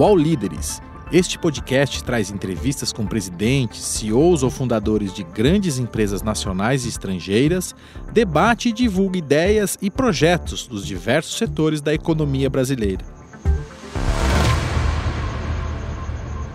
UOL 0.00 0.16
Líderes. 0.16 0.80
Este 1.12 1.38
podcast 1.38 2.02
traz 2.02 2.30
entrevistas 2.30 2.90
com 2.90 3.06
presidentes, 3.06 3.84
CEOs 3.84 4.42
ou 4.42 4.48
fundadores 4.48 5.12
de 5.12 5.22
grandes 5.22 5.78
empresas 5.78 6.22
nacionais 6.22 6.86
e 6.86 6.88
estrangeiras, 6.88 7.74
debate 8.10 8.70
e 8.70 8.72
divulga 8.72 9.18
ideias 9.18 9.76
e 9.82 9.90
projetos 9.90 10.66
dos 10.66 10.86
diversos 10.86 11.36
setores 11.36 11.82
da 11.82 11.92
economia 11.92 12.48
brasileira. 12.48 13.04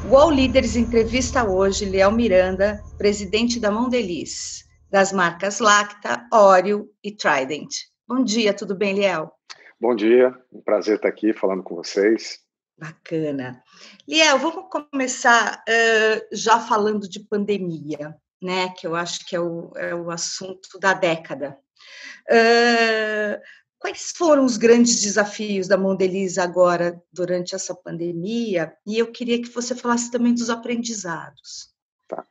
O 0.09 0.15
UOL 0.15 0.31
Líderes 0.31 0.75
entrevista 0.75 1.47
hoje 1.47 1.85
Léo 1.85 2.11
Miranda, 2.11 2.81
presidente 2.97 3.59
da 3.59 3.69
Mondelez, 3.69 4.65
das 4.89 5.13
marcas 5.13 5.59
Lacta, 5.59 6.25
Oreo 6.33 6.89
e 7.03 7.11
Trident. 7.11 7.69
Bom 8.07 8.23
dia, 8.23 8.55
tudo 8.55 8.75
bem, 8.75 8.95
Léo? 8.95 9.29
Bom 9.79 9.95
dia, 9.95 10.33
um 10.51 10.61
prazer 10.61 10.95
estar 10.95 11.09
aqui 11.09 11.31
falando 11.31 11.61
com 11.61 11.75
vocês. 11.75 12.43
Bacana. 12.77 13.63
Liel, 14.07 14.37
vamos 14.37 14.65
começar 14.69 15.63
uh, 15.67 16.27
já 16.31 16.59
falando 16.59 17.07
de 17.07 17.21
pandemia, 17.21 18.15
né? 18.41 18.69
Que 18.77 18.85
eu 18.85 18.95
acho 18.95 19.25
que 19.25 19.35
é 19.35 19.39
o, 19.39 19.71
é 19.75 19.95
o 19.95 20.11
assunto 20.11 20.77
da 20.79 20.93
década. 20.93 21.57
Uh, 22.29 23.39
quais 23.79 24.11
foram 24.17 24.43
os 24.43 24.57
grandes 24.57 25.01
desafios 25.01 25.67
da 25.67 25.77
Mondeliz 25.77 26.37
agora 26.37 27.01
durante 27.13 27.55
essa 27.55 27.73
pandemia? 27.73 28.73
E 28.85 28.97
eu 28.97 29.11
queria 29.11 29.41
que 29.41 29.49
você 29.49 29.73
falasse 29.73 30.11
também 30.11 30.33
dos 30.33 30.49
aprendizados. 30.49 31.69
Tá. 32.07 32.23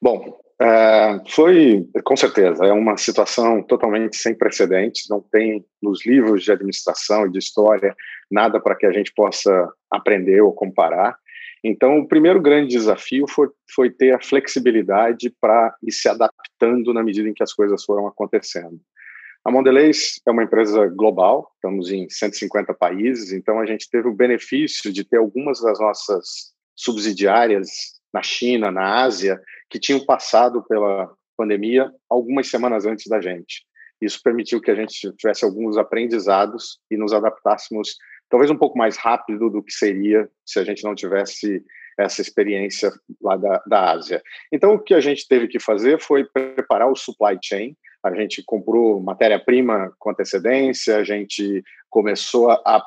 Bom, 0.00 0.40
é, 0.60 1.20
foi, 1.28 1.88
com 2.04 2.16
certeza, 2.16 2.64
é 2.64 2.72
uma 2.72 2.96
situação 2.96 3.62
totalmente 3.64 4.16
sem 4.16 4.32
precedentes, 4.32 5.08
não 5.08 5.20
tem 5.20 5.64
nos 5.82 6.06
livros 6.06 6.44
de 6.44 6.52
administração 6.52 7.26
e 7.26 7.32
de 7.32 7.38
história 7.38 7.96
nada 8.32 8.60
para 8.60 8.74
que 8.74 8.86
a 8.86 8.92
gente 8.92 9.12
possa 9.14 9.68
aprender 9.90 10.40
ou 10.40 10.52
comparar. 10.52 11.16
Então, 11.64 11.98
o 11.98 12.08
primeiro 12.08 12.40
grande 12.40 12.70
desafio 12.70 13.26
foi, 13.28 13.48
foi 13.72 13.90
ter 13.90 14.12
a 14.12 14.20
flexibilidade 14.20 15.32
para 15.40 15.74
ir 15.82 15.92
se 15.92 16.08
adaptando 16.08 16.92
na 16.92 17.02
medida 17.02 17.28
em 17.28 17.34
que 17.34 17.42
as 17.42 17.52
coisas 17.52 17.84
foram 17.84 18.06
acontecendo. 18.06 18.80
A 19.44 19.50
Mondelez 19.50 20.20
é 20.26 20.30
uma 20.30 20.44
empresa 20.44 20.86
global, 20.86 21.50
estamos 21.56 21.90
em 21.90 22.08
150 22.08 22.72
países, 22.74 23.32
então 23.32 23.60
a 23.60 23.66
gente 23.66 23.90
teve 23.90 24.08
o 24.08 24.14
benefício 24.14 24.92
de 24.92 25.04
ter 25.04 25.16
algumas 25.16 25.60
das 25.60 25.80
nossas 25.80 26.52
subsidiárias 26.76 27.68
na 28.14 28.22
China, 28.22 28.70
na 28.70 29.02
Ásia, 29.02 29.40
que 29.68 29.80
tinham 29.80 30.04
passado 30.04 30.62
pela 30.68 31.12
pandemia 31.36 31.90
algumas 32.08 32.48
semanas 32.48 32.86
antes 32.86 33.06
da 33.08 33.20
gente. 33.20 33.64
Isso 34.00 34.20
permitiu 34.22 34.60
que 34.60 34.70
a 34.70 34.74
gente 34.74 35.12
tivesse 35.12 35.44
alguns 35.44 35.76
aprendizados 35.76 36.78
e 36.90 36.96
nos 36.96 37.12
adaptássemos 37.12 37.96
talvez 38.32 38.50
um 38.50 38.56
pouco 38.56 38.78
mais 38.78 38.96
rápido 38.96 39.50
do 39.50 39.62
que 39.62 39.70
seria 39.70 40.26
se 40.42 40.58
a 40.58 40.64
gente 40.64 40.82
não 40.82 40.94
tivesse 40.94 41.62
essa 41.98 42.22
experiência 42.22 42.90
lá 43.20 43.36
da, 43.36 43.62
da 43.66 43.90
Ásia. 43.90 44.22
Então, 44.50 44.72
o 44.72 44.78
que 44.78 44.94
a 44.94 45.00
gente 45.00 45.28
teve 45.28 45.46
que 45.46 45.60
fazer 45.60 46.00
foi 46.00 46.24
preparar 46.24 46.90
o 46.90 46.96
supply 46.96 47.38
chain. 47.44 47.76
A 48.02 48.10
gente 48.14 48.42
comprou 48.42 49.02
matéria-prima 49.02 49.94
com 49.98 50.10
antecedência, 50.10 50.96
a 50.96 51.04
gente 51.04 51.62
começou 51.90 52.50
a 52.50 52.82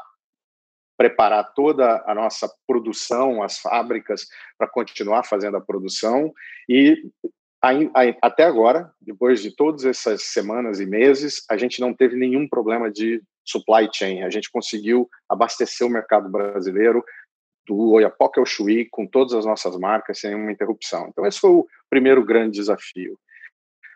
preparar 0.98 1.54
toda 1.54 2.04
a 2.08 2.16
nossa 2.16 2.52
produção, 2.66 3.44
as 3.44 3.60
fábricas, 3.60 4.26
para 4.58 4.68
continuar 4.68 5.22
fazendo 5.22 5.58
a 5.58 5.62
produção. 5.62 6.34
E 6.68 6.98
até 8.22 8.44
agora, 8.44 8.92
depois 9.02 9.42
de 9.42 9.56
todas 9.56 9.86
essas 9.86 10.24
semanas 10.24 10.80
e 10.80 10.86
meses, 10.86 11.44
a 11.50 11.58
gente 11.58 11.80
não 11.80 11.94
teve 11.94 12.16
nenhum 12.16 12.48
problema 12.48 12.92
de 12.92 13.22
supply 13.44 13.90
chain. 13.94 14.24
A 14.24 14.30
gente 14.30 14.52
conseguiu 14.52 15.10
abastecer 15.30 15.86
o 15.86 15.90
mercado 15.90 16.30
brasileiro 16.30 17.04
do 17.68 17.92
Oiapoque 17.94 18.40
ao 18.40 18.46
Chuí 18.46 18.86
com 18.86 19.08
todas 19.08 19.34
as 19.34 19.46
nossas 19.46 19.78
marcas 19.78 20.20
sem 20.20 20.32
nenhuma 20.32 20.52
interrupção. 20.52 21.08
Então 21.10 21.26
esse 21.26 21.40
foi 21.40 21.50
o 21.50 21.68
primeiro 21.90 22.24
grande 22.24 22.58
desafio. 22.58 23.18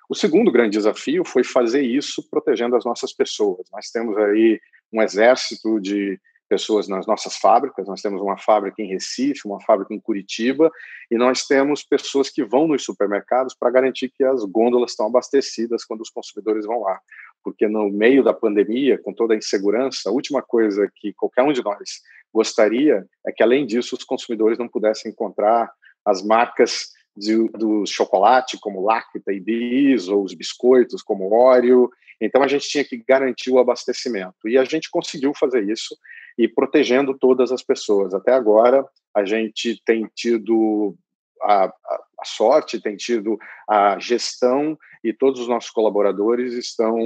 O 0.10 0.16
segundo 0.16 0.52
grande 0.52 0.78
desafio 0.78 1.24
foi 1.24 1.44
fazer 1.44 1.84
isso 1.84 2.28
protegendo 2.30 2.76
as 2.76 2.84
nossas 2.84 3.14
pessoas. 3.14 3.68
Nós 3.72 3.92
temos 3.92 4.18
aí 4.18 4.60
um 4.92 5.02
exército 5.04 5.80
de 5.80 6.20
pessoas 6.50 6.88
nas 6.88 7.06
nossas 7.06 7.38
fábricas. 7.38 7.88
Nós 7.88 8.02
temos 8.02 8.20
uma 8.22 8.38
fábrica 8.38 8.82
em 8.82 8.88
Recife, 8.88 9.42
uma 9.46 9.62
fábrica 9.62 9.94
em 9.94 10.00
Curitiba, 10.00 10.72
e 11.10 11.16
nós 11.16 11.46
temos 11.46 11.84
pessoas 11.84 12.30
que 12.30 12.44
vão 12.44 12.68
nos 12.68 12.84
supermercados 12.84 13.54
para 13.54 13.70
garantir 13.70 14.10
que 14.10 14.24
as 14.24 14.44
gôndolas 14.44 14.92
estão 14.92 15.06
abastecidas 15.06 15.86
quando 15.86 16.02
os 16.02 16.10
consumidores 16.10 16.66
vão 16.66 16.82
lá. 16.82 17.00
Porque 17.44 17.68
no 17.68 17.90
meio 17.90 18.24
da 18.24 18.34
pandemia, 18.34 18.98
com 18.98 19.14
toda 19.14 19.34
a 19.34 19.38
insegurança, 19.38 20.10
a 20.10 20.12
última 20.12 20.42
coisa 20.42 20.92
que 20.94 21.14
qualquer 21.14 21.44
um 21.44 21.54
de 21.54 21.64
nós 21.64 22.02
gostaria 22.34 23.06
é 23.26 23.32
que, 23.32 23.44
além 23.44 23.66
disso, 23.66 23.96
os 23.96 24.04
consumidores 24.04 24.58
não 24.58 24.68
pudessem 24.68 25.12
encontrar 25.12 25.72
as 26.06 26.24
marcas 26.24 26.90
de, 27.16 27.50
do 27.50 27.86
chocolate, 27.86 28.58
como 28.60 28.84
Lacta 28.84 29.32
e 29.32 29.40
Bis, 29.40 30.08
ou 30.08 30.24
os 30.24 30.34
biscoitos, 30.34 31.02
como 31.02 31.34
Oreo. 31.34 31.90
Então, 32.20 32.44
a 32.44 32.48
gente 32.48 32.68
tinha 32.68 32.84
que 32.84 32.98
garantir 32.98 33.52
o 33.52 33.60
abastecimento. 33.60 34.48
E 34.48 34.58
a 34.58 34.64
gente 34.64 34.90
conseguiu 34.90 35.34
fazer 35.34 35.64
isso 35.70 35.96
e 36.40 36.48
protegendo 36.48 37.14
todas 37.14 37.52
as 37.52 37.62
pessoas. 37.62 38.14
Até 38.14 38.32
agora, 38.32 38.88
a 39.14 39.26
gente 39.26 39.82
tem 39.86 40.10
tido 40.16 40.96
a, 41.42 41.66
a, 41.66 42.26
sorte, 42.26 42.82
tem 42.82 42.96
tido 42.96 43.38
a 43.70 44.00
gestão 44.00 44.78
e 45.04 45.12
todos 45.12 45.42
os 45.42 45.50
nossos 45.50 45.70
colaboradores 45.70 46.54
estão 46.54 46.98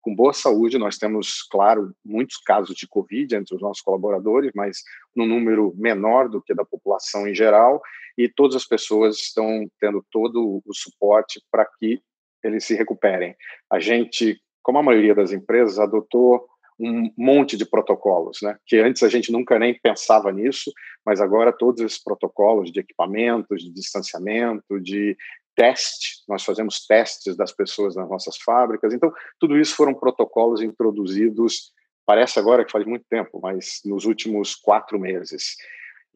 com 0.00 0.14
boa 0.14 0.32
saúde. 0.32 0.78
Nós 0.78 0.96
temos, 0.96 1.42
claro, 1.42 1.94
muitos 2.02 2.38
casos 2.38 2.74
de 2.74 2.88
Covid 2.88 3.36
entre 3.36 3.54
os 3.54 3.60
nossos 3.60 3.82
colaboradores, 3.82 4.50
mas 4.54 4.78
num 5.14 5.26
número 5.26 5.74
menor 5.76 6.30
do 6.30 6.40
que 6.40 6.54
da 6.54 6.64
população 6.64 7.28
em 7.28 7.34
geral, 7.34 7.82
e 8.16 8.30
todas 8.30 8.56
as 8.56 8.64
pessoas 8.64 9.16
estão 9.16 9.70
tendo 9.78 10.02
todo 10.10 10.62
o 10.64 10.74
suporte 10.74 11.38
para 11.52 11.66
que 11.78 12.00
eles 12.42 12.64
se 12.64 12.74
recuperem. 12.74 13.36
A 13.70 13.78
gente, 13.78 14.40
como 14.62 14.78
a 14.78 14.82
maioria 14.82 15.14
das 15.14 15.32
empresas, 15.32 15.78
adotou 15.78 16.48
um 16.80 17.12
monte 17.16 17.56
de 17.56 17.66
protocolos, 17.66 18.38
né? 18.42 18.56
Que 18.66 18.78
antes 18.78 19.02
a 19.02 19.08
gente 19.08 19.30
nunca 19.30 19.58
nem 19.58 19.78
pensava 19.78 20.32
nisso, 20.32 20.72
mas 21.04 21.20
agora 21.20 21.52
todos 21.52 21.82
esses 21.82 22.02
protocolos 22.02 22.72
de 22.72 22.80
equipamentos, 22.80 23.62
de 23.62 23.70
distanciamento, 23.70 24.80
de 24.80 25.16
teste, 25.54 26.22
nós 26.26 26.42
fazemos 26.42 26.86
testes 26.86 27.36
das 27.36 27.52
pessoas 27.52 27.94
nas 27.94 28.08
nossas 28.08 28.38
fábricas. 28.38 28.94
Então, 28.94 29.12
tudo 29.38 29.58
isso 29.58 29.76
foram 29.76 29.92
protocolos 29.92 30.62
introduzidos, 30.62 31.72
parece 32.06 32.38
agora 32.38 32.64
que 32.64 32.72
faz 32.72 32.86
muito 32.86 33.04
tempo, 33.10 33.40
mas 33.42 33.80
nos 33.84 34.06
últimos 34.06 34.54
quatro 34.54 34.98
meses. 34.98 35.56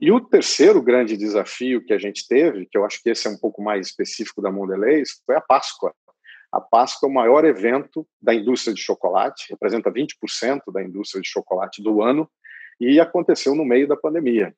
E 0.01 0.11
o 0.11 0.21
terceiro 0.21 0.83
grande 0.83 1.17
desafio 1.17 1.85
que 1.85 1.93
a 1.93 1.99
gente 1.99 2.27
teve, 2.27 2.67
que 2.67 2.77
eu 2.77 2.85
acho 2.85 3.03
que 3.03 3.11
esse 3.11 3.27
é 3.27 3.31
um 3.31 3.39
pouco 3.39 3.63
mais 3.63 3.87
específico 3.87 4.41
da 4.41 4.51
Mondelez, 4.51 5.21
foi 5.25 5.37
a 5.37 5.41
Páscoa. 5.41 5.95
A 6.55 6.61
Páscoa 6.61 7.09
é 7.09 7.11
o 7.11 7.15
maior 7.15 7.45
evento 7.45 8.07
da 8.23 8.33
indústria 8.33 8.73
de 8.73 8.81
chocolate, 8.81 9.47
representa 9.51 9.91
20% 9.91 10.73
da 10.73 10.81
indústria 10.81 11.21
de 11.21 11.29
chocolate 11.29 11.83
do 11.83 12.01
ano, 12.01 12.31
e 12.81 13.01
aconteceu 13.01 13.57
no 13.57 13.65
meio 13.65 13.89
da 13.89 13.97
pandemia. 13.97 14.55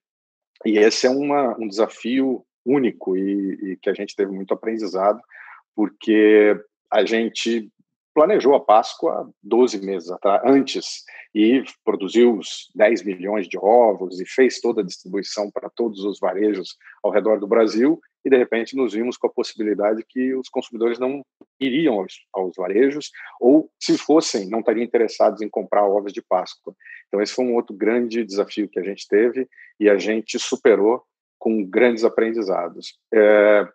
E 0.62 0.77
esse 0.77 1.07
é 1.07 1.11
uma, 1.11 1.57
um 1.59 1.67
desafio 1.67 2.45
único 2.67 3.17
e, 3.17 3.73
e 3.73 3.77
que 3.77 3.89
a 3.89 3.95
gente 3.95 4.15
teve 4.15 4.31
muito 4.31 4.53
aprendizado, 4.53 5.19
porque 5.75 6.55
a 6.91 7.03
gente 7.03 7.71
planejou 8.16 8.54
a 8.54 8.60
Páscoa 8.60 9.31
12 9.43 9.84
meses 9.84 10.10
atrás, 10.10 10.41
antes 10.43 11.04
e 11.34 11.62
produziu 11.84 12.38
os 12.38 12.71
10 12.75 13.04
milhões 13.04 13.47
de 13.47 13.59
ovos 13.59 14.19
e 14.19 14.25
fez 14.25 14.59
toda 14.59 14.81
a 14.81 14.84
distribuição 14.84 15.50
para 15.50 15.69
todos 15.69 16.03
os 16.03 16.19
varejos 16.19 16.78
ao 17.03 17.10
redor 17.10 17.38
do 17.38 17.47
Brasil 17.47 18.00
e 18.25 18.31
de 18.31 18.38
repente 18.38 18.75
nos 18.75 18.94
vimos 18.94 19.19
com 19.19 19.27
a 19.27 19.32
possibilidade 19.32 20.03
que 20.09 20.34
os 20.34 20.49
consumidores 20.49 20.99
não 20.99 21.21
iriam 21.60 22.00
aos, 22.00 22.15
aos, 22.32 22.56
varejos 22.56 23.10
ou 23.38 23.71
se 23.78 23.99
fossem 23.99 24.48
não 24.48 24.60
estariam 24.60 24.84
interessados 24.84 25.43
em 25.43 25.48
comprar 25.50 25.87
ovos 25.87 26.10
de 26.10 26.22
Páscoa. 26.22 26.74
Então 27.09 27.21
esse 27.21 27.34
foi 27.34 27.45
um 27.45 27.54
outro 27.54 27.77
grande 27.77 28.24
desafio 28.24 28.66
que 28.66 28.80
a 28.80 28.83
gente 28.83 29.07
teve 29.07 29.47
e 29.78 29.91
a 29.91 29.98
gente 29.98 30.39
superou 30.39 31.03
com 31.39 31.62
grandes 31.62 32.03
aprendizados. 32.03 32.98
É, 33.12 33.69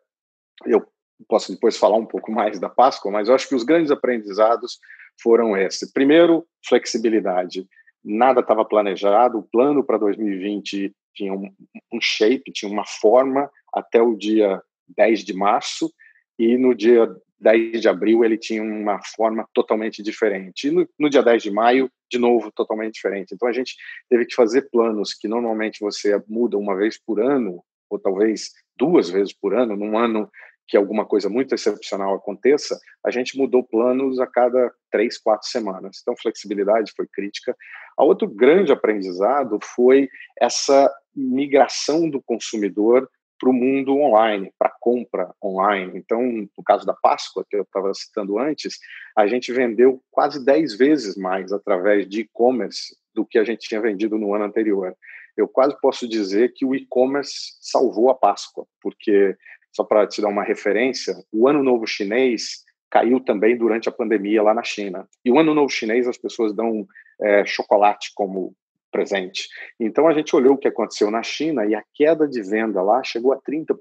eu 0.65 0.83
posso 1.27 1.51
depois 1.51 1.77
falar 1.77 1.97
um 1.97 2.05
pouco 2.05 2.31
mais 2.31 2.59
da 2.59 2.69
Páscoa, 2.69 3.11
mas 3.11 3.27
eu 3.27 3.35
acho 3.35 3.47
que 3.47 3.55
os 3.55 3.63
grandes 3.63 3.91
aprendizados 3.91 4.79
foram 5.21 5.55
esses. 5.55 5.91
Primeiro, 5.91 6.45
flexibilidade. 6.67 7.67
Nada 8.03 8.41
estava 8.41 8.65
planejado, 8.65 9.39
o 9.39 9.43
plano 9.43 9.83
para 9.83 9.97
2020 9.97 10.93
tinha 11.13 11.33
um, 11.33 11.51
um 11.93 12.01
shape, 12.01 12.51
tinha 12.51 12.71
uma 12.71 12.85
forma 12.85 13.49
até 13.73 14.01
o 14.01 14.15
dia 14.15 14.61
10 14.95 15.23
de 15.23 15.33
março, 15.33 15.91
e 16.39 16.57
no 16.57 16.73
dia 16.73 17.13
10 17.39 17.81
de 17.81 17.89
abril 17.89 18.23
ele 18.23 18.37
tinha 18.37 18.61
uma 18.61 18.99
forma 19.03 19.47
totalmente 19.53 20.01
diferente. 20.01 20.67
E 20.67 20.71
no, 20.71 20.87
no, 20.97 21.09
dia 21.09 21.21
10 21.21 21.43
de 21.43 21.51
maio, 21.51 21.91
de 22.09 22.17
novo, 22.17 22.51
totalmente 22.51 22.95
diferente. 22.95 23.33
Então 23.33 23.47
a 23.47 23.53
gente 23.53 23.75
teve 24.09 24.25
que 24.25 24.35
fazer 24.35 24.69
planos 24.71 25.13
que 25.13 25.27
normalmente 25.27 25.79
você 25.79 26.21
muda 26.27 26.57
uma 26.57 26.75
vez 26.75 26.99
por 26.99 27.19
ano, 27.19 27.63
ou 27.89 27.99
talvez 27.99 28.51
duas 28.77 29.09
vezes 29.09 29.33
por 29.33 29.53
ano, 29.53 29.75
num 29.75 29.97
ano 29.97 30.29
que 30.71 30.77
alguma 30.77 31.05
coisa 31.05 31.27
muito 31.27 31.53
excepcional 31.53 32.15
aconteça, 32.15 32.79
a 33.05 33.11
gente 33.11 33.37
mudou 33.37 33.61
planos 33.61 34.21
a 34.21 34.25
cada 34.25 34.73
três, 34.89 35.17
quatro 35.17 35.45
semanas. 35.45 35.97
Então, 36.01 36.15
flexibilidade 36.15 36.93
foi 36.95 37.05
crítica. 37.11 37.53
A 37.97 38.05
outro 38.05 38.25
grande 38.25 38.71
aprendizado 38.71 39.59
foi 39.61 40.07
essa 40.39 40.89
migração 41.13 42.09
do 42.09 42.21
consumidor 42.21 43.05
para 43.37 43.49
o 43.49 43.53
mundo 43.53 43.97
online, 43.97 44.53
para 44.57 44.73
compra 44.79 45.33
online. 45.43 45.91
Então, 45.97 46.21
no 46.23 46.63
caso 46.63 46.85
da 46.85 46.93
Páscoa, 46.93 47.45
que 47.49 47.57
eu 47.57 47.63
estava 47.63 47.93
citando 47.93 48.39
antes, 48.39 48.77
a 49.17 49.27
gente 49.27 49.51
vendeu 49.51 50.01
quase 50.09 50.45
10 50.45 50.77
vezes 50.77 51.17
mais 51.17 51.51
através 51.51 52.07
de 52.07 52.21
e-commerce 52.21 52.95
do 53.13 53.25
que 53.25 53.37
a 53.37 53.43
gente 53.43 53.67
tinha 53.67 53.81
vendido 53.81 54.17
no 54.17 54.33
ano 54.33 54.45
anterior. 54.45 54.95
Eu 55.35 55.49
quase 55.49 55.75
posso 55.81 56.07
dizer 56.07 56.53
que 56.53 56.65
o 56.65 56.73
e-commerce 56.73 57.57
salvou 57.59 58.09
a 58.09 58.15
Páscoa, 58.15 58.65
porque, 58.81 59.35
só 59.71 59.83
para 59.83 60.07
te 60.07 60.21
dar 60.21 60.27
uma 60.27 60.43
referência, 60.43 61.15
o 61.31 61.47
Ano 61.47 61.63
Novo 61.63 61.87
Chinês 61.87 62.63
caiu 62.89 63.19
também 63.21 63.57
durante 63.57 63.87
a 63.87 63.91
pandemia 63.91 64.43
lá 64.43 64.53
na 64.53 64.63
China. 64.63 65.07
E 65.23 65.31
o 65.31 65.39
Ano 65.39 65.53
Novo 65.53 65.69
Chinês, 65.69 66.07
as 66.07 66.17
pessoas 66.17 66.53
dão 66.53 66.85
é, 67.21 67.45
chocolate 67.45 68.11
como 68.13 68.53
presente. 68.91 69.47
Então 69.79 70.07
a 70.07 70.13
gente 70.13 70.35
olhou 70.35 70.55
o 70.55 70.57
que 70.57 70.67
aconteceu 70.67 71.09
na 71.09 71.23
China 71.23 71.65
e 71.65 71.73
a 71.73 71.83
queda 71.93 72.27
de 72.27 72.41
venda 72.41 72.81
lá 72.81 73.01
chegou 73.03 73.31
a 73.31 73.41
30%, 73.41 73.75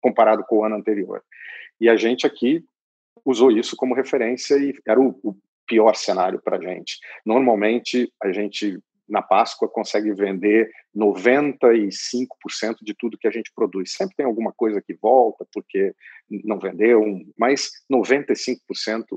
comparado 0.00 0.44
com 0.44 0.58
o 0.58 0.64
ano 0.64 0.74
anterior. 0.74 1.22
E 1.80 1.88
a 1.88 1.96
gente 1.96 2.26
aqui 2.26 2.64
usou 3.24 3.52
isso 3.52 3.76
como 3.76 3.94
referência 3.94 4.56
e 4.56 4.74
era 4.86 5.00
o, 5.00 5.18
o 5.22 5.36
pior 5.66 5.94
cenário 5.94 6.40
para 6.42 6.56
a 6.56 6.60
gente. 6.60 6.98
Normalmente 7.24 8.12
a 8.20 8.32
gente 8.32 8.78
na 9.10 9.20
Páscoa 9.20 9.68
consegue 9.68 10.12
vender 10.14 10.70
95% 10.96 12.76
de 12.80 12.94
tudo 12.94 13.18
que 13.18 13.26
a 13.26 13.30
gente 13.30 13.50
produz. 13.54 13.92
Sempre 13.92 14.16
tem 14.16 14.24
alguma 14.24 14.52
coisa 14.52 14.80
que 14.80 14.94
volta 14.94 15.44
porque 15.52 15.92
não 16.30 16.58
vendeu, 16.58 17.02
mas 17.36 17.70
95% 17.92 18.58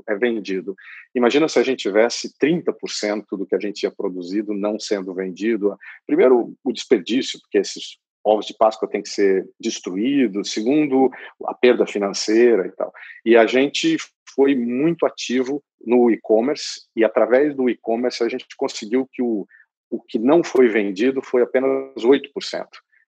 é 0.08 0.16
vendido. 0.16 0.74
Imagina 1.14 1.48
se 1.48 1.58
a 1.58 1.62
gente 1.62 1.78
tivesse 1.78 2.34
30% 2.42 3.24
do 3.32 3.46
que 3.46 3.54
a 3.54 3.60
gente 3.60 3.80
tinha 3.80 3.92
produzido 3.92 4.52
não 4.52 4.78
sendo 4.80 5.14
vendido. 5.14 5.76
Primeiro, 6.06 6.54
o 6.64 6.72
desperdício, 6.72 7.38
porque 7.40 7.58
esses 7.58 7.98
ovos 8.24 8.46
de 8.46 8.56
Páscoa 8.56 8.88
têm 8.88 9.02
que 9.02 9.08
ser 9.08 9.48
destruídos. 9.60 10.50
Segundo, 10.50 11.10
a 11.46 11.54
perda 11.54 11.86
financeira 11.86 12.66
e 12.66 12.72
tal. 12.72 12.92
E 13.24 13.36
a 13.36 13.46
gente 13.46 13.96
foi 14.34 14.56
muito 14.56 15.06
ativo 15.06 15.62
no 15.86 16.10
e-commerce 16.10 16.80
e 16.96 17.04
através 17.04 17.54
do 17.54 17.68
e-commerce 17.68 18.22
a 18.24 18.28
gente 18.28 18.46
conseguiu 18.56 19.08
que 19.12 19.22
o 19.22 19.46
o 19.90 20.00
que 20.00 20.18
não 20.18 20.42
foi 20.42 20.68
vendido 20.68 21.22
foi 21.22 21.42
apenas 21.42 22.02
8%. 22.02 22.30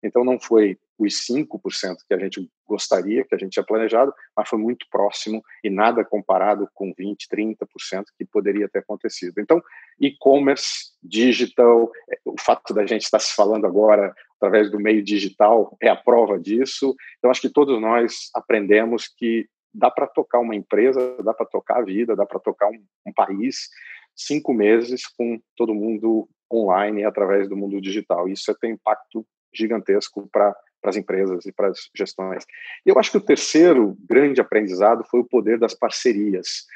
Então, 0.02 0.24
não 0.24 0.38
foi 0.38 0.78
os 0.98 1.26
5% 1.26 1.96
que 2.08 2.14
a 2.14 2.18
gente 2.18 2.48
gostaria, 2.66 3.24
que 3.24 3.34
a 3.34 3.38
gente 3.38 3.52
tinha 3.52 3.64
planejado, 3.64 4.12
mas 4.36 4.48
foi 4.48 4.58
muito 4.58 4.86
próximo 4.90 5.42
e 5.62 5.68
nada 5.68 6.04
comparado 6.04 6.68
com 6.72 6.94
20%, 6.94 7.16
30% 7.30 8.04
que 8.16 8.24
poderia 8.24 8.68
ter 8.68 8.80
acontecido. 8.80 9.38
Então, 9.38 9.62
e-commerce, 10.00 10.92
digital, 11.02 11.90
é, 12.10 12.18
o 12.24 12.36
fato 12.40 12.72
da 12.72 12.86
gente 12.86 13.02
estar 13.02 13.18
se 13.18 13.34
falando 13.34 13.66
agora 13.66 14.14
através 14.36 14.70
do 14.70 14.78
meio 14.78 15.02
digital 15.02 15.76
é 15.80 15.88
a 15.88 15.96
prova 15.96 16.38
disso. 16.38 16.94
Então, 17.18 17.30
acho 17.30 17.40
que 17.40 17.50
todos 17.50 17.80
nós 17.80 18.30
aprendemos 18.34 19.08
que 19.08 19.46
dá 19.72 19.90
para 19.90 20.06
tocar 20.06 20.38
uma 20.38 20.54
empresa, 20.54 21.16
dá 21.22 21.34
para 21.34 21.46
tocar 21.46 21.78
a 21.78 21.84
vida, 21.84 22.16
dá 22.16 22.24
para 22.24 22.40
tocar 22.40 22.68
um, 22.68 22.82
um 23.06 23.12
país 23.12 23.68
cinco 24.16 24.52
meses 24.52 25.06
com 25.06 25.38
todo 25.56 25.74
mundo 25.74 26.28
online 26.52 27.04
através 27.04 27.48
do 27.48 27.56
mundo 27.56 27.80
digital. 27.80 28.28
Isso 28.28 28.54
tem 28.60 28.72
impacto 28.72 29.26
gigantesco 29.54 30.28
para 30.30 30.54
as 30.84 30.96
empresas 30.96 31.44
e 31.46 31.52
para 31.52 31.68
as 31.68 31.90
gestões. 31.94 32.44
Eu 32.84 32.98
acho 32.98 33.10
que 33.10 33.16
o 33.16 33.24
terceiro 33.24 33.96
grande 34.08 34.40
aprendizado 34.40 35.04
foi 35.10 35.20
o 35.20 35.28
poder 35.28 35.58
das 35.58 35.74
parcerias. 35.74 36.66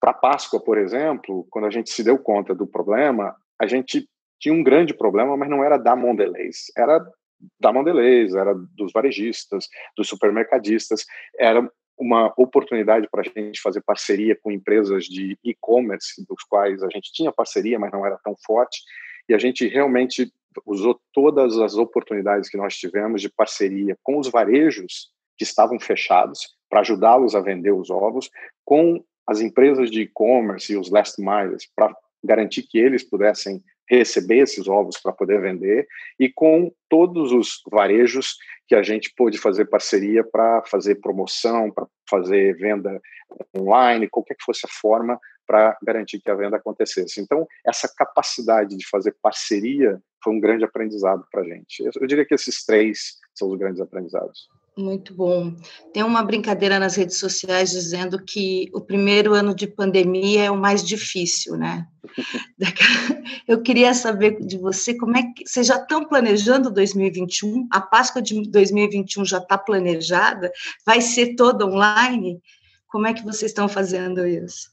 Para 0.00 0.12
Páscoa, 0.12 0.62
por 0.62 0.78
exemplo, 0.78 1.46
quando 1.50 1.66
a 1.66 1.70
gente 1.70 1.90
se 1.90 2.02
deu 2.02 2.18
conta 2.18 2.54
do 2.54 2.66
problema, 2.66 3.36
a 3.60 3.66
gente 3.66 4.08
tinha 4.40 4.54
um 4.54 4.62
grande 4.62 4.92
problema, 4.92 5.36
mas 5.36 5.48
não 5.48 5.62
era 5.62 5.76
da 5.76 5.94
Mondelez, 5.94 6.72
era 6.76 7.00
da 7.60 7.72
Mondelez, 7.72 8.34
era 8.34 8.54
dos 8.54 8.92
varejistas, 8.92 9.68
dos 9.96 10.08
supermercadistas, 10.08 11.04
era 11.38 11.68
uma 11.98 12.32
oportunidade 12.36 13.08
para 13.10 13.20
a 13.20 13.24
gente 13.24 13.60
fazer 13.60 13.82
parceria 13.82 14.36
com 14.42 14.50
empresas 14.50 15.04
de 15.04 15.38
e-commerce, 15.44 16.24
dos 16.26 16.42
quais 16.44 16.82
a 16.82 16.88
gente 16.88 17.12
tinha 17.12 17.32
parceria, 17.32 17.78
mas 17.78 17.92
não 17.92 18.04
era 18.04 18.18
tão 18.24 18.34
forte, 18.44 18.80
e 19.28 19.34
a 19.34 19.38
gente 19.38 19.66
realmente 19.68 20.32
usou 20.66 21.00
todas 21.12 21.58
as 21.58 21.76
oportunidades 21.76 22.48
que 22.48 22.56
nós 22.56 22.76
tivemos 22.76 23.22
de 23.22 23.30
parceria 23.30 23.96
com 24.02 24.18
os 24.18 24.28
varejos 24.28 25.10
que 25.36 25.44
estavam 25.44 25.80
fechados 25.80 26.54
para 26.68 26.80
ajudá-los 26.80 27.34
a 27.34 27.40
vender 27.40 27.72
os 27.72 27.90
ovos, 27.90 28.30
com 28.64 29.02
as 29.26 29.40
empresas 29.40 29.90
de 29.90 30.02
e-commerce 30.02 30.72
e 30.72 30.76
os 30.76 30.90
last 30.90 31.20
miles 31.20 31.66
para 31.74 31.94
garantir 32.22 32.62
que 32.62 32.78
eles 32.78 33.02
pudessem 33.02 33.62
receber 33.96 34.38
esses 34.38 34.66
ovos 34.68 34.98
para 34.98 35.12
poder 35.12 35.40
vender 35.40 35.86
e 36.18 36.28
com 36.30 36.72
todos 36.88 37.32
os 37.32 37.60
varejos 37.70 38.36
que 38.66 38.74
a 38.74 38.82
gente 38.82 39.12
pôde 39.14 39.38
fazer 39.38 39.66
parceria 39.66 40.24
para 40.24 40.62
fazer 40.64 40.96
promoção, 40.96 41.70
para 41.70 41.86
fazer 42.08 42.56
venda 42.56 43.00
online, 43.56 44.08
qualquer 44.08 44.34
que 44.34 44.44
fosse 44.44 44.66
a 44.66 44.68
forma 44.68 45.18
para 45.46 45.76
garantir 45.82 46.20
que 46.20 46.30
a 46.30 46.34
venda 46.34 46.56
acontecesse. 46.56 47.20
Então, 47.20 47.46
essa 47.66 47.92
capacidade 47.94 48.76
de 48.76 48.88
fazer 48.88 49.14
parceria 49.20 50.00
foi 50.22 50.32
um 50.32 50.40
grande 50.40 50.64
aprendizado 50.64 51.26
para 51.30 51.42
a 51.42 51.44
gente. 51.44 51.82
Eu 52.00 52.06
diria 52.06 52.24
que 52.24 52.34
esses 52.34 52.64
três 52.64 53.18
são 53.34 53.48
os 53.48 53.58
grandes 53.58 53.80
aprendizados. 53.80 54.48
Muito 54.76 55.14
bom. 55.14 55.54
Tem 55.92 56.02
uma 56.02 56.24
brincadeira 56.24 56.78
nas 56.78 56.96
redes 56.96 57.18
sociais 57.18 57.70
dizendo 57.70 58.22
que 58.24 58.70
o 58.72 58.80
primeiro 58.80 59.34
ano 59.34 59.54
de 59.54 59.66
pandemia 59.66 60.44
é 60.44 60.50
o 60.50 60.56
mais 60.56 60.82
difícil, 60.82 61.58
né? 61.58 61.86
Eu 63.46 63.60
queria 63.62 63.92
saber 63.92 64.40
de 64.40 64.56
você 64.56 64.96
como 64.96 65.16
é 65.16 65.22
que 65.22 65.46
vocês 65.46 65.66
já 65.66 65.76
estão 65.76 66.06
planejando 66.08 66.72
2021? 66.72 67.68
A 67.70 67.82
Páscoa 67.82 68.22
de 68.22 68.48
2021 68.50 69.26
já 69.26 69.38
está 69.38 69.58
planejada? 69.58 70.50
Vai 70.86 71.02
ser 71.02 71.34
toda 71.34 71.66
online? 71.66 72.40
Como 72.88 73.06
é 73.06 73.12
que 73.12 73.22
vocês 73.22 73.50
estão 73.50 73.68
fazendo 73.68 74.26
isso? 74.26 74.70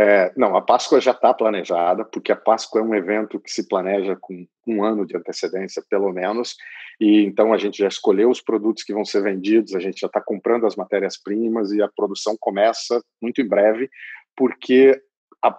É, 0.00 0.32
não, 0.36 0.54
a 0.54 0.62
Páscoa 0.62 1.00
já 1.00 1.10
está 1.10 1.34
planejada, 1.34 2.04
porque 2.04 2.30
a 2.30 2.36
Páscoa 2.36 2.80
é 2.80 2.84
um 2.84 2.94
evento 2.94 3.40
que 3.40 3.50
se 3.50 3.66
planeja 3.66 4.16
com 4.20 4.46
um 4.64 4.84
ano 4.84 5.04
de 5.04 5.16
antecedência, 5.16 5.82
pelo 5.90 6.12
menos, 6.12 6.54
e 7.00 7.24
então 7.24 7.52
a 7.52 7.58
gente 7.58 7.78
já 7.78 7.88
escolheu 7.88 8.30
os 8.30 8.40
produtos 8.40 8.84
que 8.84 8.92
vão 8.92 9.04
ser 9.04 9.24
vendidos, 9.24 9.74
a 9.74 9.80
gente 9.80 9.98
já 9.98 10.06
está 10.06 10.20
comprando 10.20 10.66
as 10.66 10.76
matérias-primas 10.76 11.72
e 11.72 11.82
a 11.82 11.88
produção 11.88 12.36
começa 12.38 13.02
muito 13.20 13.40
em 13.40 13.48
breve, 13.48 13.90
porque 14.36 15.02
a, 15.42 15.52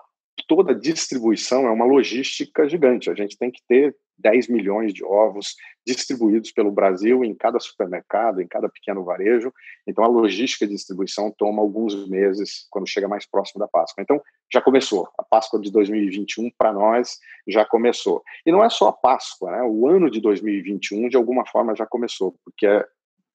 toda 0.47 0.71
a 0.71 0.79
distribuição 0.79 1.67
é 1.67 1.71
uma 1.71 1.85
logística 1.85 2.65
gigante, 2.69 3.11
a 3.11 3.15
gente 3.15 3.37
tem 3.37 3.51
que 3.51 3.59
ter 3.67 3.93
10 4.19 4.47
milhões 4.49 4.93
de 4.93 5.03
ovos 5.03 5.55
distribuídos 5.85 6.51
pelo 6.51 6.71
Brasil 6.71 7.23
em 7.23 7.33
cada 7.33 7.59
supermercado, 7.59 8.41
em 8.41 8.47
cada 8.47 8.69
pequeno 8.69 9.03
varejo. 9.03 9.51
Então, 9.87 10.03
a 10.03 10.07
logística 10.07 10.67
de 10.67 10.73
distribuição 10.73 11.33
toma 11.35 11.61
alguns 11.61 12.07
meses 12.07 12.67
quando 12.69 12.87
chega 12.87 13.07
mais 13.07 13.25
próximo 13.25 13.59
da 13.59 13.67
Páscoa. 13.67 14.01
Então, 14.01 14.21
já 14.51 14.61
começou. 14.61 15.09
A 15.17 15.23
Páscoa 15.23 15.59
de 15.59 15.71
2021, 15.71 16.49
para 16.57 16.71
nós, 16.73 17.17
já 17.47 17.65
começou. 17.65 18.21
E 18.45 18.51
não 18.51 18.63
é 18.63 18.69
só 18.69 18.89
a 18.89 18.93
Páscoa, 18.93 19.51
né? 19.51 19.63
o 19.63 19.87
ano 19.87 20.09
de 20.09 20.21
2021, 20.21 21.09
de 21.09 21.17
alguma 21.17 21.45
forma, 21.45 21.75
já 21.75 21.85
começou, 21.85 22.35
porque 22.43 22.67
é 22.67 22.85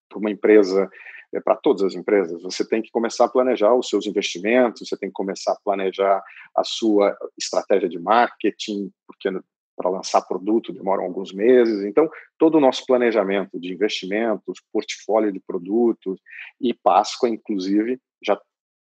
para 0.09 0.19
uma 0.19 0.31
empresa 0.31 0.89
é 1.37 1.41
para 1.41 1.57
todas 1.57 1.83
as 1.83 1.95
empresas, 1.95 2.43
você 2.43 2.67
tem 2.67 2.81
que 2.81 2.91
começar 2.91 3.25
a 3.25 3.29
planejar 3.29 3.75
os 3.75 3.89
seus 3.89 4.07
investimentos, 4.07 4.89
você 4.89 4.97
tem 4.97 5.09
que 5.09 5.15
começar 5.15 5.53
a 5.53 5.59
planejar 5.65 6.23
a 6.57 6.63
sua 6.63 7.17
estratégia 7.37 7.89
de 7.89 7.99
marketing, 7.99 8.91
porque 9.07 9.29
para 9.77 9.91
lançar 9.91 10.23
produto 10.23 10.73
demoram 10.73 11.05
alguns 11.05 11.33
meses. 11.33 11.85
Então, 11.85 12.09
todo 12.39 12.57
o 12.57 12.61
nosso 12.61 12.87
planejamento 12.87 13.59
de 13.59 13.73
investimentos, 13.73 14.63
portfólio 14.73 15.33
de 15.33 15.41
produtos 15.41 16.21
e 16.61 16.73
Páscoa, 16.73 17.29
inclusive, 17.29 17.99
já 18.25 18.41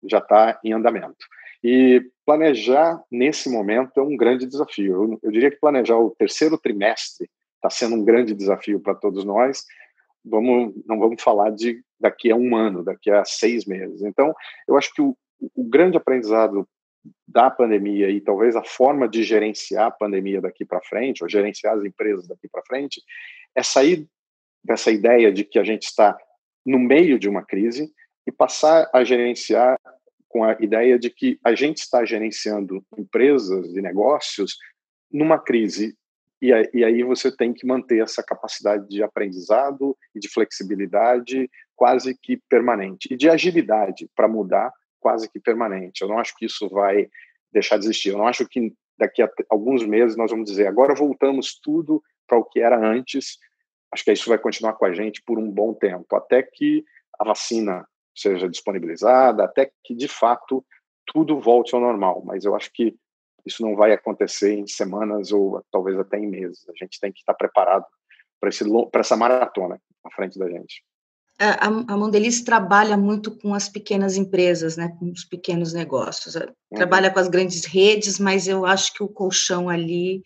já 0.03 0.17
está 0.17 0.59
em 0.63 0.73
andamento. 0.73 1.25
E 1.63 2.03
planejar 2.25 2.99
nesse 3.11 3.49
momento 3.49 3.99
é 3.99 4.03
um 4.03 4.17
grande 4.17 4.47
desafio. 4.47 4.93
Eu, 4.93 5.19
eu 5.21 5.31
diria 5.31 5.51
que 5.51 5.59
planejar 5.59 5.97
o 5.97 6.15
terceiro 6.17 6.57
trimestre 6.57 7.29
está 7.55 7.69
sendo 7.69 7.95
um 7.95 8.03
grande 8.03 8.33
desafio 8.33 8.79
para 8.79 8.95
todos 8.95 9.23
nós. 9.23 9.63
Vamos, 10.25 10.73
não 10.85 10.99
vamos 10.99 11.21
falar 11.21 11.51
de 11.51 11.83
daqui 11.99 12.31
a 12.31 12.35
um 12.35 12.55
ano, 12.55 12.83
daqui 12.83 13.11
a 13.11 13.23
seis 13.23 13.65
meses. 13.65 14.01
Então, 14.01 14.33
eu 14.67 14.75
acho 14.75 14.91
que 14.93 15.01
o, 15.01 15.15
o 15.55 15.63
grande 15.63 15.97
aprendizado 15.97 16.67
da 17.27 17.49
pandemia 17.49 18.09
e 18.09 18.21
talvez 18.21 18.55
a 18.55 18.63
forma 18.63 19.07
de 19.07 19.23
gerenciar 19.23 19.87
a 19.87 19.91
pandemia 19.91 20.41
daqui 20.41 20.65
para 20.65 20.81
frente, 20.81 21.23
ou 21.23 21.29
gerenciar 21.29 21.77
as 21.77 21.83
empresas 21.83 22.27
daqui 22.27 22.47
para 22.47 22.63
frente, 22.65 23.01
é 23.55 23.63
sair 23.63 24.07
dessa 24.63 24.91
ideia 24.91 25.31
de 25.31 25.43
que 25.43 25.57
a 25.57 25.63
gente 25.63 25.83
está 25.83 26.17
no 26.65 26.77
meio 26.77 27.17
de 27.17 27.27
uma 27.27 27.43
crise 27.43 27.91
e 28.27 28.31
passar 28.31 28.89
a 28.93 29.03
gerenciar 29.03 29.79
com 30.27 30.43
a 30.43 30.55
ideia 30.59 30.97
de 30.97 31.09
que 31.09 31.39
a 31.43 31.55
gente 31.55 31.79
está 31.79 32.05
gerenciando 32.05 32.85
empresas 32.97 33.75
e 33.75 33.81
negócios 33.81 34.57
numa 35.11 35.39
crise. 35.39 35.95
E 36.41 36.83
aí 36.83 37.03
você 37.03 37.35
tem 37.35 37.53
que 37.53 37.67
manter 37.67 38.01
essa 38.01 38.23
capacidade 38.23 38.87
de 38.87 39.03
aprendizado 39.03 39.95
e 40.15 40.19
de 40.19 40.27
flexibilidade 40.27 41.49
quase 41.75 42.17
que 42.17 42.37
permanente. 42.49 43.07
E 43.11 43.17
de 43.17 43.29
agilidade 43.29 44.09
para 44.15 44.27
mudar 44.27 44.71
quase 45.01 45.29
que 45.29 45.39
permanente. 45.39 46.01
Eu 46.01 46.07
não 46.07 46.19
acho 46.19 46.35
que 46.37 46.45
isso 46.45 46.69
vai 46.69 47.09
deixar 47.51 47.77
de 47.77 47.85
existir. 47.85 48.09
Eu 48.09 48.19
não 48.19 48.27
acho 48.27 48.47
que 48.47 48.73
daqui 48.97 49.21
a 49.21 49.29
alguns 49.49 49.85
meses 49.85 50.15
nós 50.15 50.31
vamos 50.31 50.49
dizer 50.49 50.67
agora 50.67 50.95
voltamos 50.95 51.59
tudo 51.59 52.01
para 52.27 52.37
o 52.37 52.45
que 52.45 52.61
era 52.61 52.79
antes. 52.79 53.37
acho 53.91 54.05
que 54.05 54.11
isso 54.11 54.29
vai 54.29 54.37
continuar 54.37 54.73
com 54.73 54.85
a 54.85 54.93
gente 54.93 55.21
por 55.23 55.37
um 55.37 55.51
bom 55.51 55.73
tempo, 55.73 56.15
até 56.15 56.41
que 56.43 56.85
a 57.19 57.25
vacina 57.25 57.85
seja 58.15 58.47
disponibilizada, 58.47 59.43
até 59.43 59.71
que 59.83 59.95
de 59.95 60.07
fato 60.07 60.63
tudo 61.05 61.41
volte 61.41 61.75
ao 61.75 61.81
normal. 61.81 62.23
Mas 62.23 62.45
eu 62.45 62.55
acho 62.55 62.71
que 62.71 62.95
isso 63.45 63.63
não 63.63 63.75
vai 63.75 63.91
acontecer 63.91 64.53
em 64.53 64.67
semanas 64.67 65.31
ou 65.31 65.63
talvez 65.71 65.97
até 65.99 66.17
em 66.17 66.27
meses. 66.27 66.69
A 66.69 66.73
gente 66.73 66.99
tem 66.99 67.11
que 67.11 67.19
estar 67.19 67.33
preparado 67.33 67.85
para 68.39 68.99
essa 68.99 69.17
maratona 69.17 69.81
à 70.05 70.11
frente 70.11 70.37
da 70.37 70.47
gente 70.49 70.83
a, 71.43 71.95
a 71.95 72.45
trabalha 72.45 72.95
muito 72.95 73.31
com 73.31 73.55
as 73.55 73.67
pequenas 73.67 74.15
empresas, 74.15 74.77
né, 74.77 74.95
com 74.99 75.11
os 75.11 75.23
pequenos 75.23 75.73
negócios. 75.73 76.35
Uhum. 76.35 76.51
Trabalha 76.75 77.09
com 77.09 77.19
as 77.19 77.27
grandes 77.27 77.65
redes, 77.65 78.19
mas 78.19 78.47
eu 78.47 78.63
acho 78.63 78.93
que 78.93 79.01
o 79.01 79.07
colchão 79.07 79.67
ali 79.67 80.21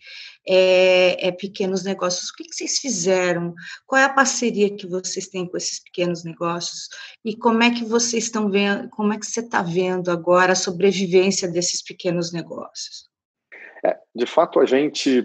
é, 0.46 1.28
é 1.28 1.32
pequenos 1.32 1.84
negócios. 1.84 2.28
O 2.28 2.34
que, 2.34 2.44
que, 2.44 2.54
vocês 2.54 2.78
fizeram? 2.78 3.54
Qual 3.86 4.00
é 4.00 4.04
a 4.04 4.12
parceria 4.12 4.74
que 4.76 4.86
vocês 4.86 5.26
têm 5.28 5.48
com 5.48 5.56
esses 5.56 5.82
pequenos 5.82 6.22
negócios? 6.22 6.88
E 7.24 7.34
como 7.34 7.62
é 7.62 7.70
que 7.70 7.84
vocês 7.84 8.24
estão 8.24 8.50
vendo, 8.50 8.88
como 8.90 9.12
é 9.14 9.18
que 9.18 9.26
você 9.26 9.40
está 9.40 9.62
vendo 9.62 10.10
agora 10.10 10.52
a 10.52 10.56
sobrevivência 10.56 11.48
desses 11.48 11.82
pequenos 11.82 12.30
negócios? 12.30 13.08
É, 13.82 13.96
de 14.14 14.26
fato, 14.26 14.60
a 14.60 14.66
gente, 14.66 15.24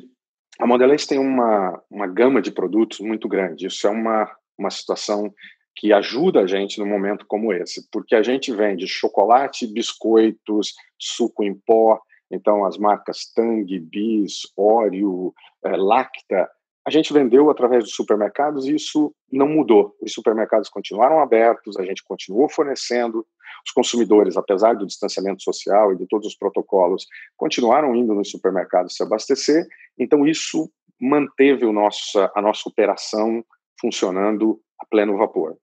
a 0.58 0.66
Mondelez 0.66 1.06
tem 1.06 1.20
uma, 1.20 1.82
uma 1.90 2.08
gama 2.08 2.42
de 2.42 2.52
produtos 2.52 3.00
muito 3.02 3.28
grande. 3.28 3.68
Isso 3.68 3.86
é 3.88 3.90
uma, 3.90 4.34
uma 4.58 4.70
situação 4.70 5.34
que 5.76 5.94
ajuda 5.94 6.42
a 6.42 6.48
gente 6.48 6.80
num 6.80 6.88
momento 6.88 7.26
como 7.28 7.54
esse, 7.54 7.88
porque 7.92 8.16
a 8.16 8.24
gente 8.24 8.52
vende 8.52 8.88
chocolate, 8.88 9.68
biscoitos, 9.68 10.74
suco 11.00 11.44
em 11.44 11.54
pó, 11.54 12.00
então 12.30 12.66
as 12.66 12.78
marcas 12.78 13.32
Tang, 13.34 13.80
Bis, 13.80 14.42
Oreo, 14.56 15.34
é, 15.66 15.76
Lacta, 15.76 16.50
a 16.86 16.90
gente 16.90 17.14
vendeu 17.14 17.50
através 17.50 17.84
dos 17.84 17.94
supermercados 17.94 18.66
e 18.66 18.74
isso 18.74 19.14
não 19.32 19.48
mudou. 19.48 19.96
Os 20.02 20.14
supermercados 20.14 20.68
continuaram 20.68 21.20
abertos, 21.20 21.78
a 21.78 21.86
gente 21.86 22.04
continuou 22.04 22.50
fornecendo, 22.50 23.26
os 23.66 23.72
consumidores, 23.72 24.36
apesar 24.36 24.74
do 24.74 24.88
distanciamento 24.88 25.44
social 25.44 25.94
e 25.94 25.98
de 25.98 26.08
todos 26.08 26.28
os 26.28 26.36
protocolos, 26.36 27.06
continuaram 27.38 27.96
indo 27.96 28.16
nos 28.16 28.32
supermercados 28.32 28.96
se 28.96 29.04
abastecer, 29.04 29.68
então 29.98 30.26
isso 30.26 30.72
manteve 31.00 31.66
o 31.66 31.74
nosso, 31.74 32.20
a 32.36 32.42
nossa 32.42 32.68
operação 32.68 33.44
funcionando 33.82 34.62
a 34.80 34.86
pleno 34.86 35.18
vapor. 35.18 35.58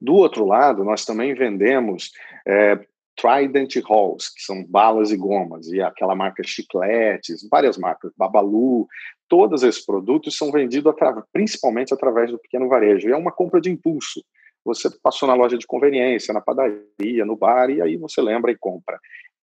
Do 0.00 0.14
outro 0.14 0.44
lado, 0.44 0.82
nós 0.82 1.04
também 1.04 1.32
vendemos 1.32 2.10
é, 2.44 2.76
Trident 3.16 3.76
Halls, 3.88 4.28
que 4.34 4.42
são 4.42 4.64
balas 4.64 5.12
e 5.12 5.16
gomas, 5.16 5.68
e 5.68 5.80
aquela 5.80 6.14
marca 6.14 6.42
Chicletes, 6.42 7.46
várias 7.48 7.78
marcas, 7.78 8.12
Babalu, 8.16 8.88
todos 9.28 9.62
esses 9.62 9.84
produtos 9.84 10.36
são 10.36 10.50
vendidos 10.50 10.92
atra 10.92 11.22
principalmente 11.32 11.94
através 11.94 12.30
do 12.30 12.38
pequeno 12.38 12.68
varejo. 12.68 13.08
E 13.08 13.12
é 13.12 13.16
uma 13.16 13.32
compra 13.32 13.60
de 13.60 13.70
impulso. 13.70 14.24
Você 14.64 14.90
passou 15.02 15.28
na 15.28 15.34
loja 15.34 15.56
de 15.56 15.66
conveniência, 15.66 16.34
na 16.34 16.40
padaria, 16.40 17.24
no 17.24 17.36
bar, 17.36 17.70
e 17.70 17.80
aí 17.80 17.96
você 17.96 18.20
lembra 18.20 18.50
e 18.50 18.58
compra. 18.58 18.98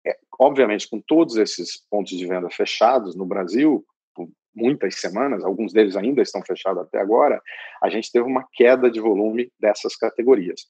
É, 0.07 0.17
obviamente, 0.39 0.89
com 0.89 1.01
todos 1.01 1.37
esses 1.37 1.85
pontos 1.91 2.17
de 2.17 2.27
venda 2.27 2.49
fechados 2.51 3.15
no 3.17 3.27
Brasil, 3.27 3.85
muitas 4.59 5.01
semanas, 5.01 5.45
alguns 5.45 5.73
deles 5.73 5.97
ainda 5.97 6.21
estão 6.21 6.43
fechados 6.43 6.83
até 6.83 7.01
agora, 7.01 7.41
a 7.83 7.89
gente 7.89 8.11
teve 8.11 8.27
uma 8.27 8.47
queda 8.53 8.91
de 8.91 9.01
volume 9.01 9.51
dessas 9.59 9.97
categorias. 9.97 10.67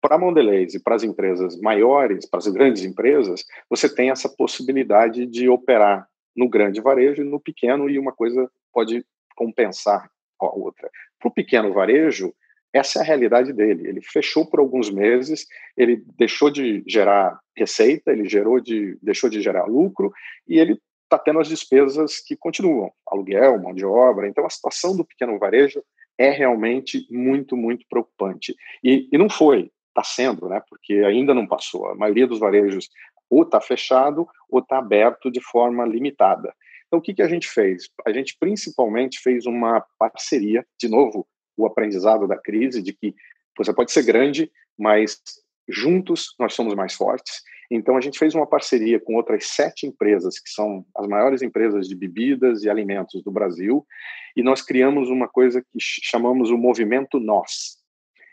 Para 0.00 0.18
Mondelez 0.18 0.74
e 0.74 0.82
para 0.82 0.94
as 0.94 1.02
empresas 1.02 1.58
maiores, 1.60 2.28
para 2.28 2.38
as 2.38 2.46
grandes 2.46 2.84
empresas, 2.84 3.44
você 3.68 3.92
tem 3.92 4.10
essa 4.10 4.28
possibilidade 4.28 5.26
de 5.26 5.48
operar 5.48 6.06
no 6.36 6.48
grande 6.48 6.80
varejo 6.80 7.22
e 7.22 7.24
no 7.24 7.40
pequeno, 7.40 7.88
e 7.88 7.98
uma 7.98 8.12
coisa 8.12 8.48
pode 8.72 9.04
compensar 9.34 10.10
a 10.40 10.46
outra. 10.46 10.90
Para 11.18 11.28
o 11.28 11.32
pequeno 11.32 11.72
varejo, 11.72 12.32
essa 12.72 12.98
é 12.98 13.02
a 13.02 13.04
realidade 13.04 13.54
dele. 13.54 13.88
Ele 13.88 14.02
fechou 14.02 14.44
por 14.44 14.60
alguns 14.60 14.90
meses, 14.90 15.46
ele 15.76 16.04
deixou 16.18 16.50
de 16.50 16.84
gerar 16.86 17.40
receita, 17.56 18.12
ele 18.12 18.28
gerou 18.28 18.60
de, 18.60 18.98
deixou 19.02 19.30
de 19.30 19.40
gerar 19.40 19.64
lucro 19.64 20.12
e 20.46 20.58
ele 20.58 20.78
está 21.06 21.18
tendo 21.18 21.38
as 21.38 21.48
despesas 21.48 22.20
que 22.20 22.36
continuam, 22.36 22.92
aluguel, 23.06 23.60
mão 23.60 23.72
de 23.72 23.84
obra. 23.84 24.28
Então, 24.28 24.44
a 24.44 24.50
situação 24.50 24.96
do 24.96 25.04
pequeno 25.04 25.38
varejo 25.38 25.82
é 26.18 26.30
realmente 26.30 27.06
muito, 27.10 27.56
muito 27.56 27.86
preocupante. 27.88 28.54
E, 28.82 29.08
e 29.12 29.18
não 29.18 29.28
foi, 29.28 29.70
está 29.88 30.02
sendo, 30.02 30.48
né? 30.48 30.60
Porque 30.68 30.94
ainda 30.94 31.32
não 31.32 31.46
passou. 31.46 31.86
A 31.86 31.94
maioria 31.94 32.26
dos 32.26 32.38
varejos 32.38 32.88
ou 33.30 33.42
está 33.42 33.60
fechado 33.60 34.26
ou 34.48 34.60
está 34.60 34.78
aberto 34.78 35.30
de 35.30 35.40
forma 35.40 35.84
limitada. 35.84 36.54
Então, 36.86 36.98
o 36.98 37.02
que, 37.02 37.14
que 37.14 37.22
a 37.22 37.28
gente 37.28 37.48
fez? 37.48 37.88
A 38.06 38.12
gente 38.12 38.36
principalmente 38.38 39.18
fez 39.20 39.46
uma 39.46 39.84
parceria, 39.98 40.64
de 40.78 40.88
novo, 40.88 41.26
o 41.56 41.66
aprendizado 41.66 42.28
da 42.28 42.36
crise, 42.36 42.82
de 42.82 42.92
que 42.92 43.14
você 43.56 43.72
pode 43.72 43.90
ser 43.90 44.04
grande, 44.04 44.50
mas 44.78 45.20
juntos 45.68 46.34
nós 46.38 46.54
somos 46.54 46.74
mais 46.74 46.94
fortes. 46.94 47.42
Então, 47.70 47.96
a 47.96 48.00
gente 48.00 48.18
fez 48.18 48.34
uma 48.34 48.46
parceria 48.46 49.00
com 49.00 49.14
outras 49.14 49.46
sete 49.46 49.86
empresas, 49.86 50.38
que 50.38 50.50
são 50.50 50.84
as 50.96 51.06
maiores 51.06 51.42
empresas 51.42 51.88
de 51.88 51.96
bebidas 51.96 52.62
e 52.62 52.70
alimentos 52.70 53.22
do 53.22 53.30
Brasil, 53.30 53.84
e 54.36 54.42
nós 54.42 54.62
criamos 54.62 55.10
uma 55.10 55.28
coisa 55.28 55.60
que 55.60 55.78
chamamos 55.80 56.50
o 56.50 56.58
Movimento 56.58 57.18
Nós. 57.18 57.76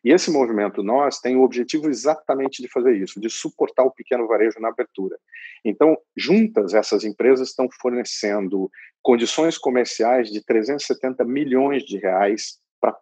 E 0.03 0.11
esse 0.11 0.29
movimento 0.29 0.83
Nós 0.83 1.19
tem 1.19 1.37
o 1.37 1.43
objetivo 1.43 1.89
exatamente 1.89 2.61
de 2.61 2.67
fazer 2.67 2.97
isso, 2.97 3.21
de 3.21 3.29
suportar 3.29 3.83
o 3.83 3.91
pequeno 3.91 4.27
varejo 4.27 4.59
na 4.59 4.67
abertura. 4.67 5.17
Então, 5.63 5.97
juntas, 6.15 6.73
essas 6.73 7.05
empresas 7.05 7.49
estão 7.49 7.69
fornecendo 7.81 8.69
condições 9.01 9.57
comerciais 9.57 10.29
de 10.29 10.43
370 10.43 11.23
milhões 11.23 11.83
de 11.83 11.97
reais 11.97 12.59
para 12.81 12.97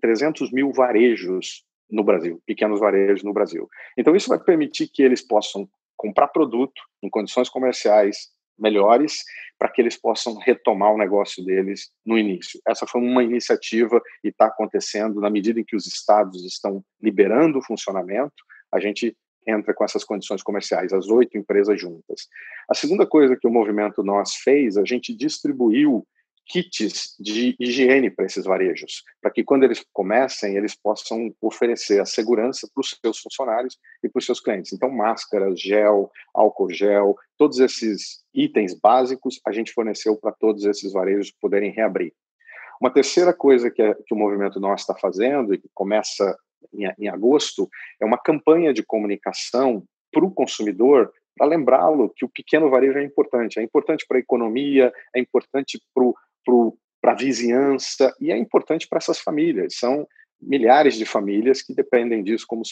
300 0.00 0.52
mil 0.52 0.72
varejos 0.72 1.64
no 1.92 2.02
Brasil, 2.02 2.42
pequenos 2.46 2.80
varejos 2.80 3.22
no 3.22 3.32
Brasil. 3.32 3.68
Então, 3.96 4.16
isso 4.16 4.28
vai 4.28 4.38
permitir 4.38 4.88
que 4.88 5.02
eles 5.02 5.20
possam 5.20 5.68
comprar 5.96 6.28
produto 6.28 6.80
em 7.02 7.10
condições 7.10 7.48
comerciais 7.48 8.30
melhores 8.58 9.22
para 9.58 9.68
que 9.68 9.80
eles 9.80 9.96
possam 9.96 10.36
retomar 10.38 10.92
o 10.92 10.98
negócio 10.98 11.44
deles 11.44 11.90
no 12.04 12.18
início. 12.18 12.60
Essa 12.66 12.86
foi 12.86 13.00
uma 13.00 13.22
iniciativa 13.22 14.00
e 14.24 14.28
está 14.28 14.46
acontecendo 14.46 15.20
na 15.20 15.30
medida 15.30 15.60
em 15.60 15.64
que 15.64 15.76
os 15.76 15.86
estados 15.86 16.44
estão 16.44 16.82
liberando 17.00 17.58
o 17.58 17.64
funcionamento, 17.64 18.34
a 18.72 18.80
gente 18.80 19.16
entra 19.46 19.74
com 19.74 19.84
essas 19.84 20.04
condições 20.04 20.42
comerciais, 20.42 20.92
as 20.92 21.08
oito 21.08 21.36
empresas 21.36 21.80
juntas. 21.80 22.28
A 22.68 22.74
segunda 22.74 23.06
coisa 23.06 23.36
que 23.36 23.46
o 23.46 23.50
movimento 23.50 24.02
nós 24.02 24.34
fez, 24.36 24.76
a 24.76 24.84
gente 24.84 25.14
distribuiu 25.14 26.06
kits 26.46 27.16
de 27.18 27.56
higiene 27.58 28.10
para 28.10 28.26
esses 28.26 28.44
varejos, 28.44 29.02
para 29.20 29.30
que 29.30 29.44
quando 29.44 29.64
eles 29.64 29.84
comecem, 29.92 30.56
eles 30.56 30.74
possam 30.74 31.34
oferecer 31.40 32.00
a 32.00 32.04
segurança 32.04 32.68
para 32.72 32.80
os 32.80 32.98
seus 33.00 33.18
funcionários 33.18 33.78
e 34.02 34.08
para 34.08 34.18
os 34.18 34.26
seus 34.26 34.40
clientes. 34.40 34.72
Então, 34.72 34.90
máscaras, 34.90 35.60
gel, 35.60 36.10
álcool 36.34 36.70
gel, 36.70 37.16
todos 37.38 37.58
esses 37.58 38.22
itens 38.34 38.78
básicos 38.78 39.40
a 39.46 39.52
gente 39.52 39.72
forneceu 39.72 40.16
para 40.16 40.32
todos 40.32 40.64
esses 40.64 40.92
varejos 40.92 41.30
poderem 41.40 41.70
reabrir. 41.70 42.12
Uma 42.80 42.92
terceira 42.92 43.32
coisa 43.32 43.70
que, 43.70 43.80
é, 43.80 43.94
que 43.94 44.14
o 44.14 44.18
movimento 44.18 44.58
nosso 44.58 44.82
está 44.82 44.94
fazendo 44.94 45.54
e 45.54 45.58
que 45.58 45.68
começa 45.72 46.36
em, 46.74 46.84
em 46.98 47.08
agosto 47.08 47.68
é 48.00 48.04
uma 48.04 48.18
campanha 48.18 48.72
de 48.72 48.82
comunicação 48.82 49.84
para 50.12 50.24
o 50.24 50.30
consumidor 50.30 51.12
para 51.36 51.46
lembrá-lo 51.46 52.10
que 52.10 52.24
o 52.24 52.28
pequeno 52.28 52.68
varejo 52.70 52.98
é 52.98 53.04
importante. 53.04 53.58
É 53.58 53.62
importante 53.62 54.04
para 54.06 54.18
a 54.18 54.20
economia, 54.20 54.92
é 55.14 55.20
importante 55.20 55.80
para 55.94 56.04
o 56.04 56.14
para 57.00 57.12
a 57.12 57.16
vizinhança, 57.16 58.14
e 58.20 58.30
é 58.30 58.36
importante 58.36 58.86
para 58.88 58.98
essas 58.98 59.18
famílias. 59.18 59.76
São 59.76 60.06
milhares 60.40 60.94
de 60.94 61.04
famílias 61.04 61.62
que 61.62 61.74
dependem 61.74 62.22
disso 62.22 62.44
como 62.46 62.62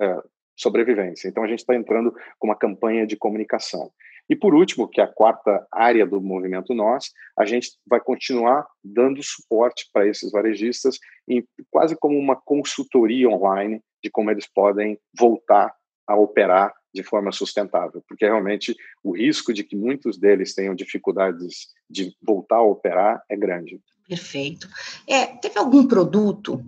é, 0.00 0.22
sobrevivência. 0.56 1.28
Então, 1.28 1.42
a 1.42 1.48
gente 1.48 1.60
está 1.60 1.74
entrando 1.74 2.12
com 2.38 2.48
uma 2.48 2.56
campanha 2.56 3.06
de 3.06 3.16
comunicação. 3.16 3.90
E, 4.28 4.34
por 4.34 4.54
último, 4.54 4.88
que 4.88 5.00
é 5.00 5.04
a 5.04 5.12
quarta 5.12 5.66
área 5.72 6.04
do 6.04 6.20
movimento 6.20 6.74
Nós, 6.74 7.12
a 7.38 7.44
gente 7.44 7.70
vai 7.86 8.00
continuar 8.00 8.66
dando 8.82 9.22
suporte 9.22 9.88
para 9.92 10.06
esses 10.06 10.32
varejistas, 10.32 10.98
em, 11.28 11.44
quase 11.70 11.96
como 11.96 12.18
uma 12.18 12.34
consultoria 12.34 13.28
online 13.28 13.80
de 14.02 14.10
como 14.10 14.30
eles 14.30 14.46
podem 14.52 14.98
voltar 15.16 15.72
a 16.08 16.16
operar 16.16 16.72
de 16.96 17.02
forma 17.02 17.30
sustentável, 17.30 18.02
porque 18.08 18.24
realmente 18.24 18.74
o 19.04 19.14
risco 19.14 19.52
de 19.52 19.62
que 19.62 19.76
muitos 19.76 20.18
deles 20.18 20.54
tenham 20.54 20.74
dificuldades 20.74 21.68
de 21.88 22.16
voltar 22.22 22.56
a 22.56 22.62
operar 22.62 23.22
é 23.28 23.36
grande. 23.36 23.80
Perfeito. 24.08 24.66
É, 25.06 25.26
teve 25.26 25.58
algum 25.58 25.86
produto 25.86 26.64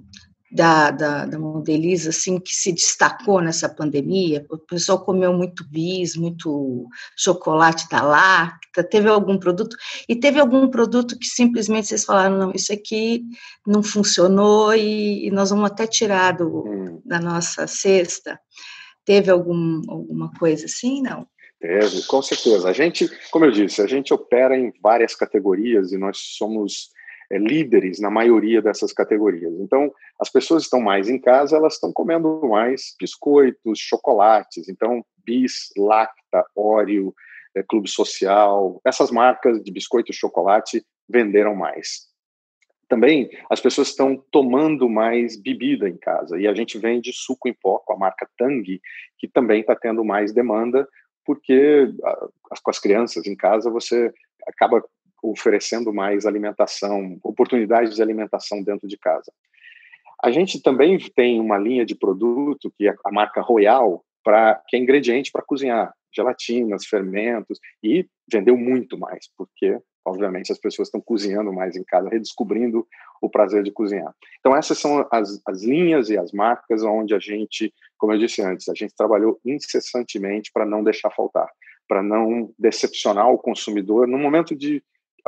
da, 0.50 0.90
da, 0.90 1.26
da 1.26 1.38
assim, 2.08 2.38
que 2.38 2.54
se 2.54 2.73
destacou 2.73 3.40
nessa 3.40 3.68
pandemia? 3.68 4.44
O 4.50 4.58
pessoal 4.58 5.02
comeu 5.02 5.32
muito 5.32 5.66
bis, 5.68 6.14
muito 6.14 6.87
chocolate 7.16 7.88
da 7.88 8.02
Lacta, 8.02 8.85
teve 8.85 9.08
algum 9.08 9.38
produto? 9.38 9.76
E 10.08 10.14
teve 10.14 10.38
algum 10.40 10.68
produto 10.68 11.18
que 11.18 11.26
simplesmente 11.26 11.88
vocês 11.88 12.04
falaram, 12.04 12.38
não, 12.38 12.52
isso 12.54 12.73
aqui 12.73 13.25
não 13.66 13.82
funcionou 13.82 14.75
e, 14.75 15.26
e 15.26 15.30
nós 15.30 15.50
vamos 15.50 15.70
até 15.70 15.87
tirar 15.87 16.32
do, 16.32 16.66
hum. 16.66 17.02
da 17.04 17.18
nossa 17.18 17.66
cesta? 17.66 18.38
Teve 19.09 19.31
algum, 19.31 19.81
alguma 19.88 20.31
coisa 20.35 20.67
assim, 20.67 21.00
não? 21.00 21.27
Teve, 21.59 22.07
com 22.07 22.21
certeza. 22.21 22.69
A 22.69 22.75
gente, 22.75 23.09
como 23.31 23.47
eu 23.47 23.50
disse, 23.50 23.81
a 23.81 23.87
gente 23.87 24.12
opera 24.12 24.55
em 24.55 24.71
várias 24.83 25.15
categorias 25.15 25.93
e 25.93 25.97
nós 25.97 26.19
somos 26.19 26.91
é, 27.33 27.38
líderes 27.38 28.00
na 28.00 28.11
maioria 28.11 28.61
dessas 28.61 28.93
categorias. 28.93 29.55
Então, 29.61 29.91
as 30.21 30.29
pessoas 30.29 30.65
estão 30.65 30.79
mais 30.79 31.09
em 31.09 31.19
casa, 31.19 31.57
elas 31.57 31.73
estão 31.73 31.91
comendo 31.91 32.47
mais 32.47 32.95
biscoitos, 33.00 33.79
chocolates. 33.79 34.69
Então, 34.69 35.03
Bis, 35.25 35.71
Lacta, 35.75 36.45
Oreo, 36.55 37.15
é, 37.57 37.62
Clube 37.62 37.88
Social, 37.88 38.79
essas 38.85 39.11
marcas 39.11 39.65
de 39.65 39.73
biscoito 39.73 40.12
e 40.12 40.15
chocolate 40.15 40.85
venderam 41.09 41.55
mais. 41.55 42.08
Também 42.88 43.30
as 43.50 43.61
pessoas 43.61 43.88
estão 43.88 44.16
tomando 44.30 44.88
mais 44.88 45.37
bebida 45.37 45.88
em 45.88 45.97
casa 45.97 46.40
e 46.40 46.47
a 46.47 46.54
gente 46.54 46.78
vende 46.78 47.12
suco 47.12 47.49
em 47.49 47.52
pó 47.52 47.78
com 47.78 47.92
a 47.92 47.99
marca 47.99 48.28
Tang, 48.37 48.80
que 49.18 49.28
também 49.28 49.61
está 49.61 49.76
tendo 49.76 50.02
mais 50.04 50.33
demanda, 50.33 50.88
porque 51.25 51.92
com 52.62 52.71
as 52.71 52.78
crianças 52.78 53.26
em 53.26 53.37
casa 53.37 53.71
você 53.71 54.12
acaba 54.47 54.83
oferecendo 55.23 55.92
mais 55.92 56.25
alimentação, 56.25 57.18
oportunidades 57.23 57.95
de 57.95 58.02
alimentação 58.02 58.62
dentro 58.62 58.88
de 58.88 58.97
casa. 58.97 59.30
A 60.23 60.30
gente 60.30 60.62
também 60.62 60.99
tem 61.14 61.40
uma 61.40 61.59
linha 61.59 61.85
de 61.85 61.95
produto 61.95 62.73
que 62.76 62.88
é 62.88 62.95
a 63.04 63.12
marca 63.12 63.40
Royal, 63.40 64.04
para 64.25 64.61
que 64.66 64.76
é 64.76 64.78
ingrediente 64.78 65.30
para 65.30 65.45
cozinhar, 65.45 65.95
gelatinas, 66.14 66.87
fermentos, 66.87 67.59
e 67.83 68.07
vendeu 68.30 68.57
muito 68.57 68.99
mais, 68.99 69.28
porque 69.37 69.78
obviamente 70.09 70.50
as 70.53 70.59
pessoas 70.59 70.88
estão 70.88 71.00
cozinhando 71.00 71.53
mais 71.53 71.77
em 71.77 71.85
casa, 71.85 72.09
redescobrindo 72.09 72.87
o 73.21 73.29
prazer 73.29 73.62
de 73.62 73.71
cozinhar. 73.71 74.15
Então 74.41 74.57
essas 74.57 74.79
são 74.79 75.07
as, 75.11 75.41
as 75.47 75.62
linhas 75.62 76.11
e 76.11 76.19
as 76.19 76.33
marcas 76.33 76.83
onde 76.83 77.15
a 77.15 77.19
gente, 77.19 77.73
como 77.97 78.12
eu 78.12 78.19
disse 78.19 78.43
antes, 78.43 78.69
a 78.69 78.75
gente 78.75 78.95
trabalhou 78.95 79.41
incessantemente 79.45 80.50
para 80.53 80.67
não 80.67 80.83
deixar 80.83 81.11
faltar, 81.11 81.49
para 81.87 82.03
não 82.03 82.53
decepcionar 82.59 83.29
o 83.29 83.38
consumidor 83.38 84.07
no 84.07 84.19
momento 84.19 84.55
de 84.55 84.83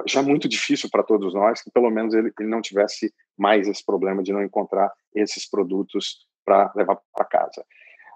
já 0.07 0.23
muito 0.23 0.49
difícil 0.49 0.89
para 0.91 1.03
todos 1.03 1.35
nós, 1.35 1.63
que 1.63 1.71
pelo 1.71 1.91
menos 1.91 2.15
ele, 2.15 2.33
ele 2.39 2.49
não 2.49 2.63
tivesse 2.63 3.13
mais 3.37 3.69
esse 3.69 3.85
problema 3.85 4.23
de 4.23 4.33
não 4.33 4.43
encontrar 4.43 4.91
esses 5.15 5.49
produtos 5.49 6.27
para 6.45 6.73
levar 6.75 6.99
para 7.15 7.25
casa. 7.25 7.65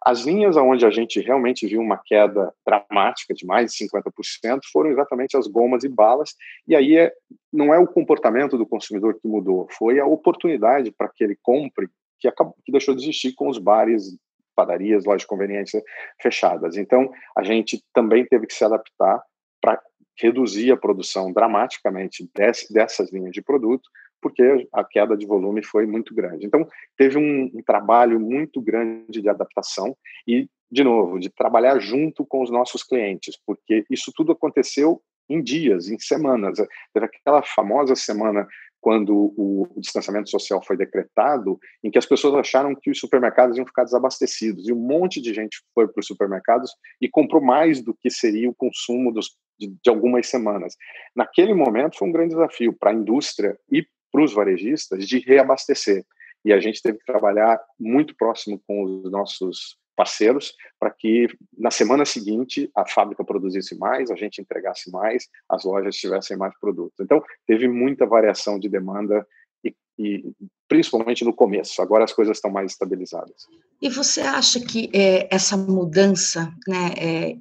As 0.05 0.21
linhas 0.21 0.57
onde 0.57 0.85
a 0.85 0.91
gente 0.91 1.19
realmente 1.21 1.67
viu 1.67 1.81
uma 1.81 1.99
queda 2.05 2.53
dramática 2.67 3.33
de 3.33 3.47
mais 3.47 3.73
de 3.73 3.89
50% 3.89 4.61
foram 4.71 4.91
exatamente 4.91 5.37
as 5.37 5.47
gomas 5.47 5.83
e 5.83 5.89
balas, 5.89 6.35
e 6.69 6.77
aí 6.77 6.97
é, 6.99 7.11
não 7.51 7.73
é 7.73 7.79
o 7.79 7.87
comportamento 7.87 8.59
do 8.59 8.67
consumidor 8.67 9.15
que 9.15 9.27
mudou, 9.27 9.67
foi 9.71 9.99
a 9.99 10.07
oportunidade 10.07 10.91
para 10.91 11.09
que 11.09 11.25
ele 11.25 11.39
compre 11.43 11.89
que, 12.21 12.29
acabou, 12.29 12.55
que 12.65 12.73
deixou 12.73 12.95
de 12.95 13.03
existir 13.03 13.33
com 13.35 13.49
os 13.49 13.59
bares, 13.59 14.17
padarias, 14.55 15.05
lojas 15.05 15.23
de 15.23 15.27
conveniência 15.27 15.83
fechadas. 16.21 16.77
Então, 16.77 17.11
a 17.37 17.43
gente 17.43 17.83
também 17.93 18.25
teve 18.27 18.47
que 18.47 18.55
se 18.55 18.65
adaptar 18.65 19.23
para 19.61 19.81
reduzir 20.19 20.71
a 20.71 20.77
produção 20.77 21.33
dramaticamente 21.33 22.29
desse, 22.35 22.73
dessas 22.73 23.13
linhas 23.13 23.33
de 23.33 23.43
produto, 23.43 23.89
porque 24.25 24.67
a 24.73 24.83
queda 24.83 25.15
de 25.19 25.27
volume 25.27 25.63
foi 25.63 25.85
muito 25.85 26.15
grande. 26.15 26.47
Então, 26.47 26.67
teve 26.97 27.19
um, 27.19 27.51
um, 27.55 27.63
trabalho 27.63 28.19
muito 28.19 28.59
grande 28.59 29.21
de 29.21 29.29
adaptação 29.29 29.95
e, 30.27 30.49
de 30.73 30.83
novo, 30.83 31.21
de 31.21 31.29
trabalhar 31.29 31.79
junto 31.79 32.25
com 32.25 32.43
os 32.43 32.51
nossos 32.51 32.83
clientes, 32.83 33.39
porque 33.47 33.85
isso 33.91 34.11
tudo 34.17 34.33
aconteceu 34.33 35.03
em 35.29 35.43
dias, 35.43 35.91
em 35.91 35.99
semanas. 35.99 36.57
Teve 36.95 37.05
aquela 37.05 37.43
famosa 37.43 37.95
semana 37.95 38.49
quando 38.81 39.35
o, 39.37 39.69
distanciamento 39.77 40.31
social 40.31 40.63
foi 40.65 40.79
decretado, 40.79 41.59
em 41.83 41.91
que 41.91 41.99
as 41.99 42.07
pessoas 42.07 42.35
acharam 42.35 42.75
que 42.75 42.91
os 42.91 42.99
supermercados 42.99 43.59
iam 43.59 43.67
ficar 43.67 43.85
desabastecidos, 43.85 44.67
e 44.67 44.73
um 44.73 44.81
monte 44.81 45.21
de 45.21 45.35
gente 45.35 45.59
foi 45.75 45.87
para 45.87 46.01
os 46.01 46.07
supermercados 46.07 46.71
e 46.99 47.11
comprou 47.11 47.43
mais 47.43 47.83
do 47.83 47.95
que 47.95 48.09
seria 48.09 48.49
o 48.49 48.55
consumo 48.55 49.13
dos, 49.13 49.37
de, 49.59 49.69
de 49.69 49.91
algumas 49.91 50.29
semanas. 50.29 50.75
Naquele 51.15 51.53
momento 51.55 51.99
foi 51.99 52.09
um 52.09 52.13
grande 52.13 52.35
desafio 52.35 52.73
para 52.73 52.91
a 52.91 52.95
indústria 52.95 53.59
e 53.71 53.87
para 54.15 54.23
os 54.23 54.33
varejistas 54.33 55.09
de 55.09 55.19
reabastecer. 55.19 56.05
E 56.45 56.53
a 56.53 56.61
gente 56.61 56.81
teve 56.81 56.99
que 56.99 57.05
trabalhar 57.05 57.61
muito 57.81 58.15
próximo 58.15 58.63
com 58.65 58.85
os 58.85 59.11
nossos 59.11 59.77
parceiros 59.97 60.55
para 60.79 60.93
que 60.93 61.27
na 61.59 61.73
semana 61.73 62.05
seguinte 62.05 62.71
a 62.77 62.87
fábrica 62.87 63.25
produzisse 63.25 63.77
mais, 63.77 64.13
a 64.13 64.15
gente 64.15 64.41
entregasse 64.41 64.89
mais, 64.89 65.29
as 65.49 65.65
lojas 65.65 65.97
tivessem 65.97 66.37
mais 66.37 66.57
produtos. 66.61 67.01
Então, 67.01 67.21
teve 67.45 67.67
muita 67.67 68.07
variação 68.07 68.57
de 68.57 68.69
demanda 68.69 69.27
e, 69.65 69.75
e 69.99 70.33
principalmente 70.69 71.25
no 71.25 71.35
começo. 71.35 71.83
Agora 71.83 72.05
as 72.05 72.13
coisas 72.13 72.37
estão 72.37 72.53
mais 72.53 72.71
estabilizadas. 72.71 73.49
E 73.83 73.89
você 73.89 74.21
acha 74.21 74.61
que 74.61 74.91
é, 74.95 75.29
essa 75.35 75.57
mudança, 75.57 76.55
né, 76.69 76.95
é, 76.97 77.37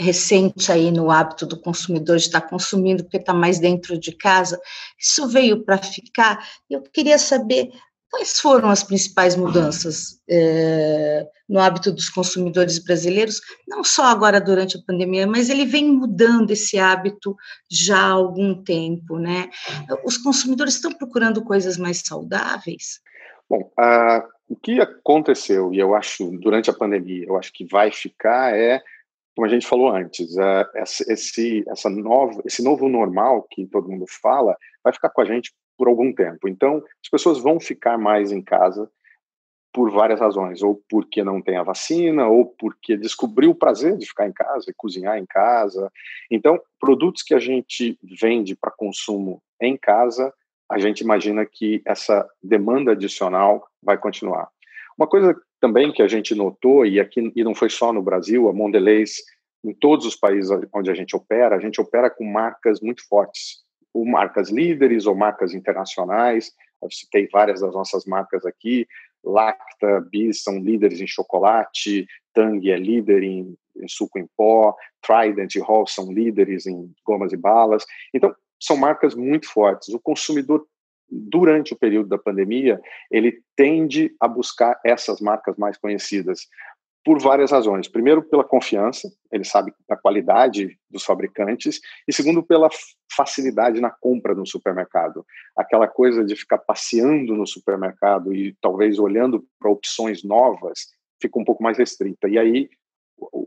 recente 0.00 0.72
aí 0.72 0.90
no 0.90 1.10
hábito 1.10 1.46
do 1.46 1.60
consumidor 1.60 2.16
de 2.16 2.24
estar 2.24 2.40
consumindo 2.40 3.04
porque 3.04 3.18
está 3.18 3.34
mais 3.34 3.58
dentro 3.58 3.98
de 3.98 4.12
casa, 4.12 4.60
isso 4.98 5.28
veio 5.28 5.62
para 5.64 5.78
ficar. 5.78 6.42
Eu 6.68 6.82
queria 6.82 7.18
saber 7.18 7.70
quais 8.10 8.40
foram 8.40 8.68
as 8.70 8.82
principais 8.82 9.36
mudanças 9.36 10.20
é, 10.28 11.26
no 11.48 11.60
hábito 11.60 11.92
dos 11.92 12.08
consumidores 12.08 12.78
brasileiros, 12.78 13.40
não 13.68 13.84
só 13.84 14.06
agora 14.06 14.40
durante 14.40 14.76
a 14.76 14.82
pandemia, 14.84 15.26
mas 15.26 15.48
ele 15.48 15.64
vem 15.64 15.92
mudando 15.92 16.50
esse 16.50 16.78
hábito 16.78 17.36
já 17.70 17.98
há 17.98 18.10
algum 18.10 18.62
tempo, 18.64 19.16
né? 19.16 19.48
Os 20.04 20.16
consumidores 20.16 20.74
estão 20.74 20.92
procurando 20.92 21.44
coisas 21.44 21.76
mais 21.76 22.00
saudáveis? 22.00 23.00
Bom, 23.48 23.70
uh, 23.78 24.22
o 24.48 24.56
que 24.56 24.80
aconteceu, 24.80 25.72
e 25.72 25.78
eu 25.78 25.94
acho, 25.94 26.30
durante 26.38 26.68
a 26.68 26.74
pandemia, 26.74 27.26
eu 27.26 27.36
acho 27.36 27.52
que 27.52 27.64
vai 27.64 27.92
ficar, 27.92 28.56
é 28.56 28.82
como 29.34 29.46
a 29.46 29.50
gente 29.50 29.66
falou 29.66 29.88
antes, 29.90 30.36
é, 30.36 30.66
esse, 31.08 31.64
essa 31.68 31.88
nova, 31.88 32.42
esse 32.44 32.62
novo 32.62 32.88
normal 32.88 33.46
que 33.50 33.66
todo 33.66 33.88
mundo 33.88 34.04
fala 34.22 34.56
vai 34.82 34.92
ficar 34.92 35.10
com 35.10 35.20
a 35.20 35.24
gente 35.24 35.52
por 35.78 35.88
algum 35.88 36.12
tempo. 36.12 36.48
Então, 36.48 36.76
as 37.02 37.08
pessoas 37.10 37.38
vão 37.38 37.58
ficar 37.58 37.96
mais 37.96 38.32
em 38.32 38.42
casa 38.42 38.90
por 39.72 39.90
várias 39.90 40.20
razões, 40.20 40.62
ou 40.62 40.82
porque 40.88 41.22
não 41.22 41.40
tem 41.40 41.56
a 41.56 41.62
vacina, 41.62 42.26
ou 42.26 42.46
porque 42.46 42.96
descobriu 42.96 43.50
o 43.50 43.54
prazer 43.54 43.96
de 43.96 44.06
ficar 44.06 44.26
em 44.26 44.32
casa 44.32 44.66
e 44.68 44.74
cozinhar 44.76 45.16
em 45.16 45.26
casa. 45.26 45.90
Então, 46.30 46.60
produtos 46.78 47.22
que 47.22 47.34
a 47.34 47.38
gente 47.38 47.98
vende 48.02 48.56
para 48.56 48.72
consumo 48.72 49.40
em 49.60 49.76
casa, 49.76 50.34
a 50.68 50.78
gente 50.78 51.00
imagina 51.00 51.46
que 51.46 51.80
essa 51.84 52.28
demanda 52.42 52.92
adicional 52.92 53.66
vai 53.82 53.96
continuar. 53.96 54.48
Uma 54.98 55.06
coisa 55.06 55.34
também 55.60 55.92
que 55.92 56.02
a 56.02 56.08
gente 56.08 56.34
notou, 56.34 56.86
e 56.86 56.98
aqui 56.98 57.30
e 57.36 57.44
não 57.44 57.54
foi 57.54 57.68
só 57.68 57.92
no 57.92 58.02
Brasil, 58.02 58.48
a 58.48 58.52
Mondelez, 58.52 59.16
em 59.62 59.74
todos 59.74 60.06
os 60.06 60.16
países 60.16 60.50
onde 60.72 60.90
a 60.90 60.94
gente 60.94 61.14
opera, 61.14 61.54
a 61.54 61.60
gente 61.60 61.80
opera 61.80 62.08
com 62.08 62.24
marcas 62.24 62.80
muito 62.80 63.06
fortes, 63.06 63.62
ou 63.92 64.06
marcas 64.06 64.50
líderes 64.50 65.06
ou 65.06 65.14
marcas 65.14 65.52
internacionais. 65.52 66.50
Eu 66.82 66.90
citei 66.90 67.28
várias 67.30 67.60
das 67.60 67.74
nossas 67.74 68.06
marcas 68.06 68.46
aqui. 68.46 68.86
Lacta, 69.22 70.00
Bis 70.10 70.42
são 70.42 70.58
líderes 70.58 71.00
em 71.00 71.06
chocolate, 71.06 72.06
Tang 72.32 72.70
é 72.70 72.78
líder 72.78 73.22
em, 73.22 73.54
em 73.76 73.88
suco 73.88 74.18
em 74.18 74.26
pó, 74.34 74.74
Trident 75.02 75.56
e 75.56 75.60
Hall 75.60 75.86
são 75.86 76.10
líderes 76.10 76.66
em 76.66 76.90
gomas 77.04 77.32
e 77.32 77.36
balas. 77.36 77.84
Então, 78.14 78.34
são 78.58 78.78
marcas 78.78 79.14
muito 79.14 79.46
fortes. 79.46 79.88
O 79.90 80.00
consumidor 80.00 80.66
durante 81.10 81.72
o 81.72 81.78
período 81.78 82.08
da 82.08 82.18
pandemia, 82.18 82.80
ele 83.10 83.42
tende 83.56 84.14
a 84.20 84.28
buscar 84.28 84.78
essas 84.84 85.20
marcas 85.20 85.56
mais 85.56 85.76
conhecidas 85.76 86.46
por 87.04 87.20
várias 87.20 87.50
razões. 87.50 87.88
Primeiro, 87.88 88.22
pela 88.22 88.44
confiança, 88.44 89.10
ele 89.32 89.44
sabe 89.44 89.72
a 89.88 89.96
qualidade 89.96 90.78
dos 90.90 91.02
fabricantes, 91.02 91.80
e 92.06 92.12
segundo, 92.12 92.42
pela 92.42 92.68
facilidade 93.14 93.80
na 93.80 93.90
compra 93.90 94.34
no 94.34 94.46
supermercado. 94.46 95.24
Aquela 95.56 95.88
coisa 95.88 96.24
de 96.24 96.36
ficar 96.36 96.58
passeando 96.58 97.34
no 97.34 97.46
supermercado 97.46 98.34
e 98.34 98.54
talvez 98.60 98.98
olhando 98.98 99.44
para 99.58 99.70
opções 99.70 100.22
novas 100.22 100.88
fica 101.20 101.38
um 101.38 101.44
pouco 101.44 101.62
mais 101.62 101.78
restrita. 101.78 102.28
E 102.28 102.38
aí, 102.38 102.68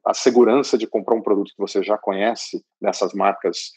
a 0.05 0.13
segurança 0.13 0.77
de 0.77 0.87
comprar 0.87 1.15
um 1.15 1.21
produto 1.21 1.51
que 1.55 1.61
você 1.61 1.81
já 1.83 1.97
conhece, 1.97 2.63
dessas 2.81 3.13
marcas 3.13 3.71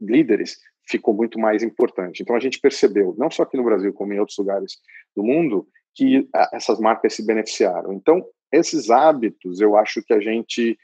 líderes, 0.00 0.58
ficou 0.86 1.14
muito 1.14 1.38
mais 1.38 1.62
importante. 1.62 2.22
Então 2.22 2.36
a 2.36 2.40
gente 2.40 2.60
percebeu, 2.60 3.14
não 3.18 3.30
só 3.30 3.42
aqui 3.42 3.56
no 3.56 3.64
Brasil, 3.64 3.92
como 3.92 4.12
em 4.12 4.18
outros 4.18 4.38
lugares 4.38 4.78
do 5.14 5.22
mundo, 5.22 5.66
que 5.94 6.28
essas 6.52 6.78
marcas 6.78 7.14
se 7.14 7.26
beneficiaram. 7.26 7.92
Então, 7.92 8.24
esses 8.52 8.90
hábitos, 8.90 9.60
eu 9.60 9.76
acho 9.76 10.02
que 10.02 10.12
a 10.12 10.20
gente 10.20 10.78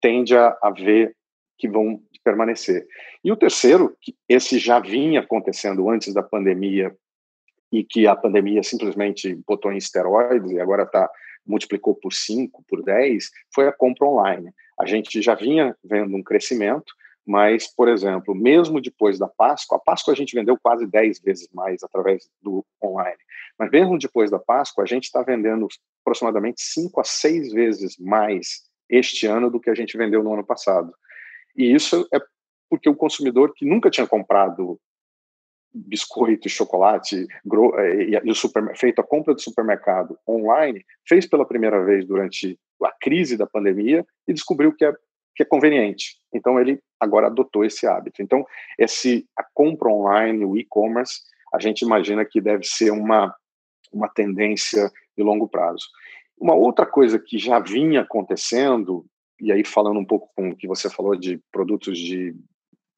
tende 0.00 0.36
a, 0.36 0.56
a 0.62 0.70
ver 0.70 1.16
que 1.58 1.68
vão 1.68 2.00
permanecer. 2.22 2.86
E 3.22 3.30
o 3.32 3.36
terceiro, 3.36 3.96
que 4.00 4.14
esse 4.28 4.58
já 4.58 4.78
vinha 4.78 5.20
acontecendo 5.20 5.88
antes 5.88 6.12
da 6.12 6.22
pandemia 6.22 6.94
e 7.72 7.82
que 7.82 8.06
a 8.06 8.14
pandemia 8.14 8.62
simplesmente 8.62 9.34
botou 9.46 9.72
em 9.72 9.76
esteroides 9.76 10.50
e 10.52 10.60
agora 10.60 10.86
tá 10.86 11.10
multiplicou 11.46 11.94
por 11.94 12.12
5, 12.12 12.64
por 12.66 12.82
10, 12.82 13.30
foi 13.54 13.68
a 13.68 13.72
compra 13.72 14.06
online. 14.06 14.50
A 14.80 14.86
gente 14.86 15.20
já 15.20 15.34
vinha 15.34 15.76
vendo 15.84 16.16
um 16.16 16.22
crescimento, 16.22 16.94
mas, 17.26 17.66
por 17.66 17.88
exemplo, 17.88 18.34
mesmo 18.34 18.80
depois 18.80 19.18
da 19.18 19.28
Páscoa, 19.28 19.78
a 19.78 19.80
Páscoa 19.80 20.12
a 20.12 20.16
gente 20.16 20.34
vendeu 20.34 20.58
quase 20.62 20.86
10 20.86 21.20
vezes 21.20 21.48
mais 21.52 21.82
através 21.82 22.28
do 22.42 22.64
online. 22.82 23.18
Mas 23.58 23.70
mesmo 23.70 23.98
depois 23.98 24.30
da 24.30 24.38
Páscoa, 24.38 24.84
a 24.84 24.86
gente 24.86 25.04
está 25.04 25.22
vendendo 25.22 25.66
aproximadamente 26.02 26.60
5 26.60 27.00
a 27.00 27.04
6 27.04 27.52
vezes 27.52 27.96
mais 27.98 28.64
este 28.88 29.26
ano 29.26 29.50
do 29.50 29.60
que 29.60 29.70
a 29.70 29.74
gente 29.74 29.96
vendeu 29.96 30.22
no 30.22 30.34
ano 30.34 30.44
passado. 30.44 30.92
E 31.56 31.72
isso 31.72 32.06
é 32.12 32.20
porque 32.68 32.88
o 32.88 32.96
consumidor 32.96 33.54
que 33.54 33.64
nunca 33.64 33.90
tinha 33.90 34.06
comprado 34.06 34.78
biscoito, 35.74 36.48
chocolate 36.48 37.26
eh, 37.26 38.20
e, 38.24 38.30
o 38.30 38.34
super, 38.34 38.76
feito 38.76 39.00
a 39.00 39.04
compra 39.04 39.34
do 39.34 39.40
supermercado 39.40 40.16
online, 40.26 40.84
fez 41.06 41.26
pela 41.26 41.44
primeira 41.44 41.84
vez 41.84 42.06
durante 42.06 42.58
a 42.82 42.92
crise 43.00 43.36
da 43.36 43.46
pandemia 43.46 44.06
e 44.28 44.32
descobriu 44.32 44.72
que 44.72 44.84
é, 44.84 44.92
que 45.34 45.42
é 45.42 45.46
conveniente. 45.46 46.16
Então 46.32 46.60
ele 46.60 46.80
agora 46.98 47.26
adotou 47.26 47.64
esse 47.64 47.86
hábito. 47.86 48.22
Então 48.22 48.46
esse 48.78 49.26
a 49.36 49.44
compra 49.54 49.88
online, 49.88 50.44
o 50.44 50.56
e-commerce, 50.56 51.20
a 51.52 51.58
gente 51.58 51.82
imagina 51.82 52.24
que 52.24 52.40
deve 52.40 52.64
ser 52.64 52.90
uma 52.90 53.34
uma 53.92 54.08
tendência 54.08 54.90
de 55.16 55.22
longo 55.22 55.48
prazo. 55.48 55.86
Uma 56.36 56.54
outra 56.54 56.84
coisa 56.84 57.18
que 57.18 57.38
já 57.38 57.60
vinha 57.60 58.00
acontecendo 58.00 59.06
e 59.40 59.52
aí 59.52 59.64
falando 59.64 60.00
um 60.00 60.04
pouco 60.04 60.30
com 60.34 60.50
o 60.50 60.56
que 60.56 60.66
você 60.66 60.90
falou 60.90 61.16
de 61.16 61.40
produtos 61.52 61.98
de, 61.98 62.34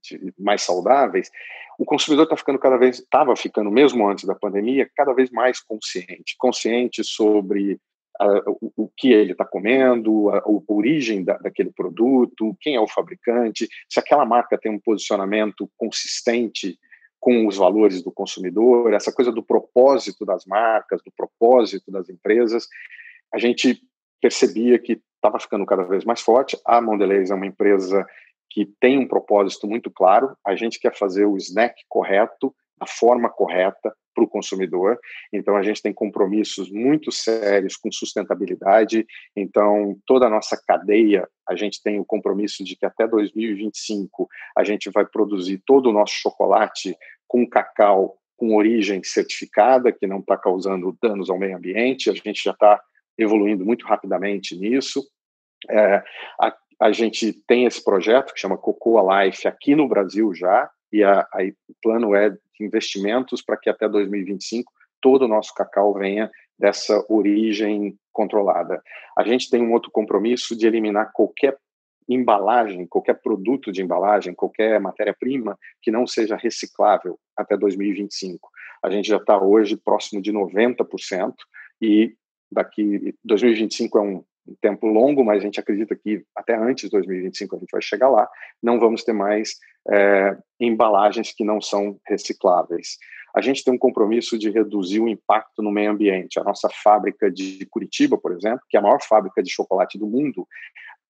de 0.03 0.33
mais 0.39 0.63
saudáveis, 0.63 1.31
o 1.79 1.85
consumidor 1.85 2.25
está 2.25 2.37
ficando 2.37 2.59
cada 2.59 2.77
vez, 2.77 2.99
estava 2.99 3.37
ficando 3.37 3.71
mesmo 3.71 4.09
antes 4.09 4.25
da 4.25 4.35
pandemia, 4.35 4.91
cada 4.97 5.13
vez 5.13 5.31
mais 5.31 5.61
consciente, 5.61 6.35
consciente 6.39 7.05
sobre 7.05 7.79
o, 8.47 8.85
o, 8.85 8.91
que 8.97 9.13
ele 9.13 9.33
está 9.33 9.45
comendo, 9.45 10.31
a, 10.31 10.39
a, 10.39 10.43
origem 10.69 11.25
da, 11.25 11.37
daquele 11.39 11.71
produto, 11.71 12.57
quem 12.61 12.75
é 12.75 12.81
o 12.81 12.89
fabricante, 12.89 13.69
se 13.89 14.01
aquela 14.01 14.25
marca 14.25 14.59
tem 14.59 14.73
um 14.73 14.81
posicionamento 14.81 15.71
consistente 15.77 16.79
com 17.21 17.47
os 17.47 17.57
valores 17.57 18.03
do 18.03 18.13
consumidor, 18.13 18.93
essa 18.93 19.13
coisa 19.13 19.33
do 19.33 19.43
propósito 19.43 20.25
das 20.25 20.45
marcas, 20.45 21.03
do 21.03 21.13
propósito 21.17 21.91
das 21.91 22.09
empresas, 22.09 22.69
a 23.33 23.39
gente 23.39 23.81
percebia 24.21 24.79
que 24.79 25.01
estava 25.17 25.39
ficando 25.41 25.67
cada 25.67 25.83
vez 25.83 26.05
mais 26.05 26.21
forte. 26.21 26.59
A 26.65 26.81
Mondelez 26.81 27.31
é 27.31 27.35
uma 27.35 27.47
empresa 27.47 28.07
que 28.49 28.67
tem 28.81 28.99
um 28.99 29.09
propósito 29.09 29.67
muito 29.67 29.91
claro. 29.91 30.37
A 30.47 30.55
gente 30.55 30.79
quer 30.79 30.97
fazer 30.97 31.27
o 31.27 31.37
snack 31.37 31.83
correto, 31.89 32.55
da 32.79 32.87
forma 32.87 33.29
correta 33.29 33.95
para 34.15 34.25
o 34.25 34.29
consumidor. 34.29 34.99
Então, 35.33 35.57
a 35.57 35.63
gente 35.63 35.83
tem 35.83 35.93
compromissos 35.93 36.71
muito 36.71 37.13
sérios 37.13 37.77
com 37.77 37.93
sustentabilidade. 37.93 39.07
Então, 39.37 39.97
toda 40.07 40.27
a 40.27 40.31
nossa 40.31 40.61
cadeia, 40.67 41.29
a 41.47 41.55
gente 41.55 41.83
tem 41.83 42.01
o 42.01 42.05
compromisso 42.05 42.65
de 42.65 42.77
que 42.77 42.87
até 42.87 43.07
2025 43.07 44.27
a 44.57 44.65
gente 44.65 44.91
vai 44.91 45.05
produzir 45.05 45.63
todo 45.67 45.91
o 45.91 45.93
nosso 45.93 46.15
chocolate 46.15 46.97
com 47.29 47.47
cacau 47.49 48.19
com 48.37 48.55
origem 48.55 49.03
certificada, 49.03 49.91
que 49.91 50.07
não 50.07 50.19
está 50.19 50.37
causando 50.37 50.97
danos 51.03 51.31
ao 51.31 51.39
meio 51.39 51.57
ambiente. 51.57 52.11
A 52.11 52.15
gente 52.15 52.43
já 52.45 52.53
está 52.53 52.81
evoluindo 53.19 53.65
muito 53.65 53.87
rapidamente 53.87 54.57
nisso. 54.57 55.03
É, 55.71 56.03
a, 56.41 56.55
a, 56.81 56.93
gente 56.93 57.33
tem 57.47 57.65
esse 57.65 57.83
projeto 57.83 58.35
que 58.35 58.41
chama 58.41 58.59
Cocoa 58.59 59.25
Life 59.25 59.49
aqui 59.49 59.75
no 59.75 59.89
Brasil 59.89 60.35
já, 60.35 60.69
e 60.97 61.05
a, 61.05 61.21
a, 61.21 61.43
o 61.69 61.75
plano 61.83 62.15
é 62.15 62.31
de 62.31 62.39
investimentos 62.61 63.43
para 63.43 63.57
que 63.57 63.69
até 63.69 63.87
2025 63.87 64.73
todo 65.01 65.27
o 65.27 65.29
nosso 65.29 65.53
cacau 65.55 65.93
venha 65.93 66.31
dessa 66.59 67.05
origem 67.09 67.99
controlada. 68.13 68.83
A 69.17 69.23
gente 69.23 69.51
tem 69.51 69.63
um 69.63 69.73
outro 69.73 69.91
compromisso 69.91 70.57
de 70.57 70.67
eliminar 70.67 71.11
qualquer 71.13 71.55
embalagem, 72.09 72.87
qualquer 72.87 73.21
produto 73.21 73.71
de 73.71 73.83
embalagem, 73.83 74.35
qualquer 74.35 74.81
matéria-prima 74.81 75.59
que 75.83 75.91
não 75.91 76.07
seja 76.07 76.35
reciclável 76.35 77.19
até 77.37 77.57
2025. 77.59 78.49
A 78.83 78.89
gente 78.89 79.09
já 79.09 79.19
está 79.19 79.39
hoje 79.39 79.77
próximo 79.77 80.23
de 80.23 80.33
90% 80.33 81.35
e 81.83 82.15
daqui 82.51 83.15
2025 83.23 83.99
é 83.99 84.01
um 84.01 84.25
tempo 84.61 84.87
longo, 84.87 85.25
mas 85.25 85.39
a 85.39 85.45
gente 85.45 85.61
acredita 85.61 85.97
que 85.97 86.23
até 86.35 86.57
antes 86.57 86.85
de 86.85 86.91
2025 86.91 87.57
a 87.57 87.59
gente 87.59 87.71
vai 87.71 87.83
chegar 87.83 88.09
lá. 88.09 88.29
Não 88.63 88.79
vamos 88.79 89.05
ter 89.05 89.13
mais 89.13 89.57
é, 89.91 90.37
embalagens 90.61 91.33
que 91.33 91.45
não 91.45 91.61
são 91.61 91.99
recicláveis. 92.07 92.97
A 93.35 93.41
gente 93.41 93.63
tem 93.63 93.75
um 93.75 93.79
compromisso 93.79 94.39
de 94.39 94.51
reduzir 94.51 95.01
o 95.01 95.09
impacto 95.09 95.63
no 95.63 95.71
meio 95.71 95.91
ambiente. 95.91 96.41
A 96.41 96.45
nossa 96.45 96.69
fábrica 96.83 97.31
de 97.31 97.67
Curitiba, 97.67 98.17
por 98.17 98.33
exemplo, 98.33 98.61
que 98.69 98.77
é 98.77 98.81
a 98.81 98.83
maior 98.83 99.03
fábrica 99.03 99.43
de 99.43 99.53
chocolate 99.53 99.99
do 99.99 100.07
mundo, 100.07 100.47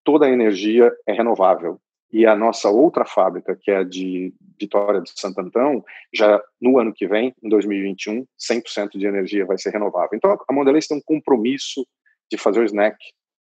toda 0.03 0.27
a 0.27 0.31
energia 0.31 0.93
é 1.07 1.13
renovável. 1.13 1.81
E 2.13 2.25
a 2.25 2.35
nossa 2.35 2.69
outra 2.71 3.05
fábrica, 3.05 3.59
que 3.61 3.71
é 3.71 3.85
de 3.85 4.33
Vitória 4.59 5.01
de 5.01 5.11
Santo 5.15 5.41
Antão, 5.41 5.85
já 6.15 6.41
no 6.61 6.79
ano 6.79 6.93
que 6.93 7.07
vem, 7.07 7.35
em 7.43 7.49
2021, 7.49 8.25
100% 8.39 8.91
de 8.97 9.07
energia 9.07 9.45
vai 9.45 9.59
ser 9.59 9.71
renovável. 9.71 10.11
Então, 10.15 10.37
a 10.49 10.53
Mondelez 10.53 10.87
tem 10.87 10.97
um 10.97 11.03
compromisso 11.05 11.87
de 12.31 12.39
fazer 12.39 12.61
o 12.61 12.65
snack 12.65 12.97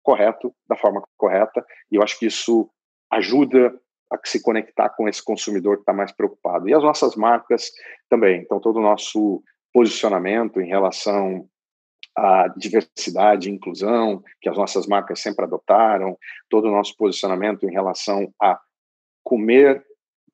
correto, 0.06 0.54
da 0.68 0.76
forma 0.76 1.02
correta, 1.16 1.66
e 1.90 1.96
eu 1.96 2.02
acho 2.02 2.16
que 2.16 2.26
isso 2.26 2.70
ajuda 3.10 3.76
a 4.08 4.16
se 4.24 4.40
conectar 4.40 4.88
com 4.90 5.08
esse 5.08 5.22
consumidor 5.22 5.78
que 5.78 5.82
está 5.82 5.92
mais 5.92 6.12
preocupado. 6.12 6.68
E 6.68 6.74
as 6.74 6.82
nossas 6.82 7.16
marcas 7.16 7.72
também. 8.08 8.40
Então, 8.40 8.60
todo 8.60 8.76
o 8.76 8.82
nosso 8.82 9.42
posicionamento 9.72 10.60
em 10.60 10.68
relação 10.68 11.48
à 12.16 12.46
diversidade 12.56 13.50
e 13.50 13.52
inclusão, 13.52 14.22
que 14.40 14.48
as 14.48 14.56
nossas 14.56 14.86
marcas 14.86 15.20
sempre 15.20 15.44
adotaram, 15.44 16.16
todo 16.48 16.68
o 16.68 16.70
nosso 16.70 16.96
posicionamento 16.96 17.68
em 17.68 17.72
relação 17.72 18.32
a 18.40 18.60
comer 19.24 19.84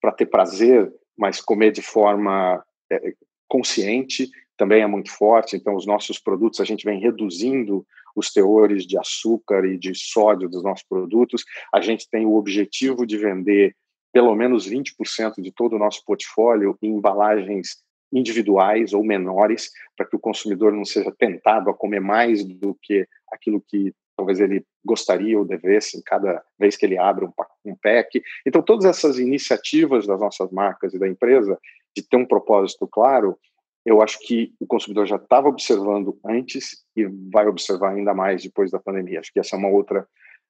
para 0.03 0.13
ter 0.13 0.27
prazer, 0.27 0.93
mas 1.17 1.41
comer 1.41 1.73
de 1.73 1.81
forma 1.81 2.63
é, 2.91 3.15
consciente 3.49 4.29
também 4.55 4.83
é 4.83 4.87
muito 4.87 5.11
forte. 5.11 5.57
Então, 5.57 5.75
os 5.75 5.87
nossos 5.87 6.19
produtos, 6.19 6.61
a 6.61 6.65
gente 6.65 6.85
vem 6.85 7.01
reduzindo 7.01 7.87
os 8.15 8.31
teores 8.31 8.87
de 8.87 8.99
açúcar 8.99 9.65
e 9.67 9.79
de 9.79 9.95
sódio 9.95 10.49
dos 10.49 10.63
nossos 10.63 10.85
produtos. 10.89 11.45
A 11.75 11.81
gente 11.81 12.09
tem 12.11 12.27
o 12.27 12.37
objetivo 12.37 13.07
de 13.07 13.19
vender 13.19 13.75
pelo 14.13 14.35
menos 14.35 14.69
20% 14.69 15.41
de 15.41 15.53
todo 15.53 15.77
o 15.77 15.79
nosso 15.79 16.05
portfólio 16.05 16.77
em 16.83 16.91
embalagens 16.91 17.83
individuais 18.13 18.93
ou 18.93 19.03
menores, 19.03 19.71
para 19.97 20.07
que 20.07 20.15
o 20.15 20.21
consumidor 20.21 20.73
não 20.73 20.85
seja 20.85 21.11
tentado 21.19 21.71
a 21.71 21.75
comer 21.75 22.01
mais 22.01 22.45
do 22.45 22.77
que 22.83 23.07
aquilo 23.33 23.65
que 23.67 23.95
talvez 24.15 24.39
ele 24.39 24.65
gostaria 24.85 25.39
ou 25.39 25.45
devesse 25.45 25.97
em 25.97 26.03
cada 26.03 26.43
vez 26.59 26.77
que 26.77 26.85
ele 26.85 26.99
abre 26.99 27.25
um, 27.25 27.77
pack. 27.77 28.23
Então, 28.47 28.63
todas 28.63 28.85
essas 28.85 29.19
iniciativas 29.19 30.07
das 30.07 30.21
nossas 30.21 30.51
marcas 30.51 30.93
e 30.93 30.99
da 30.99 31.09
empresa 31.09 31.59
de 31.97 32.07
ter 32.07 32.17
um 32.17 32.27
propósito 32.27 32.87
claro, 32.87 33.39
eu 33.85 34.01
acho 34.01 34.19
que 34.21 34.55
o 34.61 34.67
consumidor 34.67 35.07
já 35.07 35.17
estava 35.17 35.49
observando 35.49 36.19
antes 36.25 36.85
e 36.97 37.05
vai 37.33 37.47
observar 37.47 37.95
ainda 37.95 38.15
mais 38.15 38.43
depois 38.43 38.71
da 38.71 38.79
pandemia. 38.79 39.21
Acho 39.21 39.33
que 39.33 39.41
essa 39.41 39.57
é 39.57 39.59
uma 39.59 39.69
outra 39.69 40.07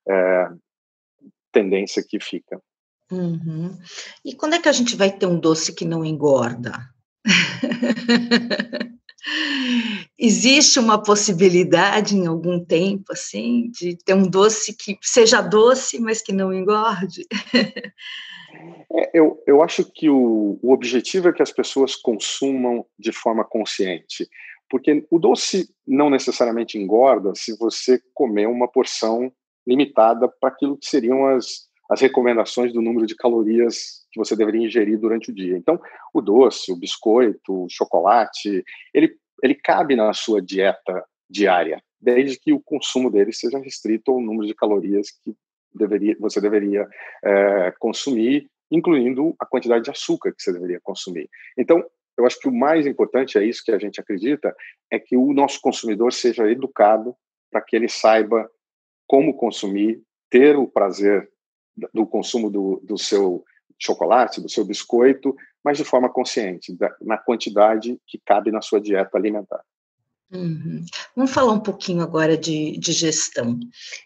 é, 0.08 0.48
tendência 1.50 2.04
que 2.06 2.20
fica. 2.20 2.60
Uhum. 3.10 3.76
E 4.24 4.34
quando 4.34 4.54
é 4.54 4.58
que 4.58 4.68
a 4.68 4.72
gente 4.72 4.96
vai 4.96 5.10
ter 5.10 5.26
um 5.26 5.38
doce 5.38 5.74
que 5.74 5.84
não 5.84 6.04
engorda? 6.04 6.72
Existe 10.18 10.78
uma 10.78 11.02
possibilidade 11.02 12.16
em 12.16 12.26
algum 12.26 12.64
tempo, 12.64 13.12
assim, 13.12 13.70
de 13.70 13.96
ter 13.96 14.14
um 14.14 14.28
doce 14.28 14.76
que 14.76 14.98
seja 15.00 15.40
doce, 15.40 16.00
mas 16.00 16.20
que 16.20 16.32
não 16.32 16.52
engorde? 16.52 17.26
É, 18.94 19.10
eu, 19.18 19.42
eu 19.46 19.62
acho 19.62 19.84
que 19.84 20.10
o, 20.10 20.58
o 20.62 20.72
objetivo 20.72 21.28
é 21.28 21.32
que 21.32 21.42
as 21.42 21.50
pessoas 21.50 21.96
consumam 21.96 22.84
de 22.98 23.10
forma 23.10 23.44
consciente, 23.44 24.28
porque 24.68 25.06
o 25.10 25.18
doce 25.18 25.70
não 25.86 26.10
necessariamente 26.10 26.76
engorda 26.76 27.34
se 27.34 27.56
você 27.56 28.00
comer 28.12 28.46
uma 28.46 28.68
porção 28.68 29.32
limitada 29.66 30.28
para 30.28 30.50
aquilo 30.50 30.76
que 30.76 30.86
seriam 30.86 31.26
as, 31.26 31.68
as 31.92 32.00
recomendações 32.00 32.72
do 32.72 32.80
número 32.80 33.06
de 33.06 33.14
calorias 33.14 34.06
que 34.10 34.18
você 34.18 34.34
deveria 34.34 34.66
ingerir 34.66 34.98
durante 34.98 35.30
o 35.30 35.34
dia. 35.34 35.58
Então, 35.58 35.78
o 36.14 36.22
doce, 36.22 36.72
o 36.72 36.76
biscoito, 36.76 37.64
o 37.64 37.68
chocolate, 37.68 38.64
ele, 38.94 39.14
ele 39.42 39.54
cabe 39.54 39.94
na 39.94 40.10
sua 40.14 40.40
dieta 40.40 41.04
diária, 41.28 41.82
desde 42.00 42.38
que 42.40 42.50
o 42.50 42.60
consumo 42.60 43.10
dele 43.10 43.30
seja 43.30 43.58
restrito 43.58 44.10
ao 44.10 44.20
número 44.22 44.46
de 44.46 44.54
calorias 44.54 45.08
que 45.22 45.36
deveria, 45.74 46.16
você 46.18 46.40
deveria 46.40 46.88
é, 47.22 47.74
consumir, 47.78 48.48
incluindo 48.70 49.34
a 49.38 49.44
quantidade 49.44 49.84
de 49.84 49.90
açúcar 49.90 50.32
que 50.32 50.42
você 50.42 50.50
deveria 50.50 50.80
consumir. 50.82 51.28
Então, 51.58 51.84
eu 52.16 52.24
acho 52.24 52.38
que 52.38 52.48
o 52.48 52.54
mais 52.54 52.86
importante 52.86 53.36
é 53.36 53.44
isso 53.44 53.62
que 53.62 53.72
a 53.72 53.78
gente 53.78 54.00
acredita, 54.00 54.54
é 54.90 54.98
que 54.98 55.14
o 55.14 55.34
nosso 55.34 55.60
consumidor 55.60 56.10
seja 56.12 56.50
educado 56.50 57.14
para 57.50 57.60
que 57.60 57.76
ele 57.76 57.88
saiba 57.88 58.50
como 59.06 59.36
consumir, 59.36 60.02
ter 60.30 60.56
o 60.56 60.66
prazer 60.66 61.30
do 61.92 62.06
consumo 62.06 62.50
do, 62.50 62.80
do 62.84 62.98
seu 62.98 63.44
chocolate, 63.78 64.40
do 64.40 64.48
seu 64.48 64.64
biscoito, 64.64 65.34
mas 65.64 65.76
de 65.76 65.84
forma 65.84 66.08
consciente, 66.08 66.76
da, 66.76 66.94
na 67.00 67.18
quantidade 67.18 67.98
que 68.06 68.20
cabe 68.24 68.50
na 68.50 68.60
sua 68.60 68.80
dieta 68.80 69.16
alimentar. 69.16 69.62
Uhum. 70.32 70.84
Vamos 71.14 71.30
falar 71.30 71.52
um 71.52 71.60
pouquinho 71.60 72.02
agora 72.02 72.36
de, 72.36 72.78
de 72.78 72.92
gestão. 72.92 73.58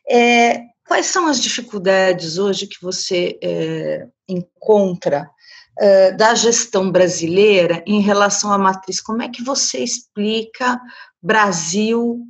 É, 0.08 0.64
quais 0.86 1.06
são 1.06 1.26
as 1.26 1.40
dificuldades 1.40 2.36
hoje 2.36 2.66
que 2.66 2.82
você 2.82 3.38
é, 3.42 4.08
encontra 4.28 5.30
é, 5.78 6.10
da 6.12 6.34
gestão 6.34 6.90
brasileira 6.90 7.82
em 7.86 8.00
relação 8.00 8.52
à 8.52 8.58
matriz? 8.58 9.00
Como 9.00 9.22
é 9.22 9.28
que 9.28 9.42
você 9.42 9.78
explica 9.78 10.80
Brasil 11.22 12.24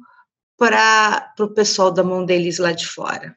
para 0.59 1.33
o 1.41 1.49
pessoal 1.49 1.91
da 1.91 2.03
Mondelez 2.03 2.59
lá 2.59 2.73
de 2.73 2.87
fora? 2.87 3.37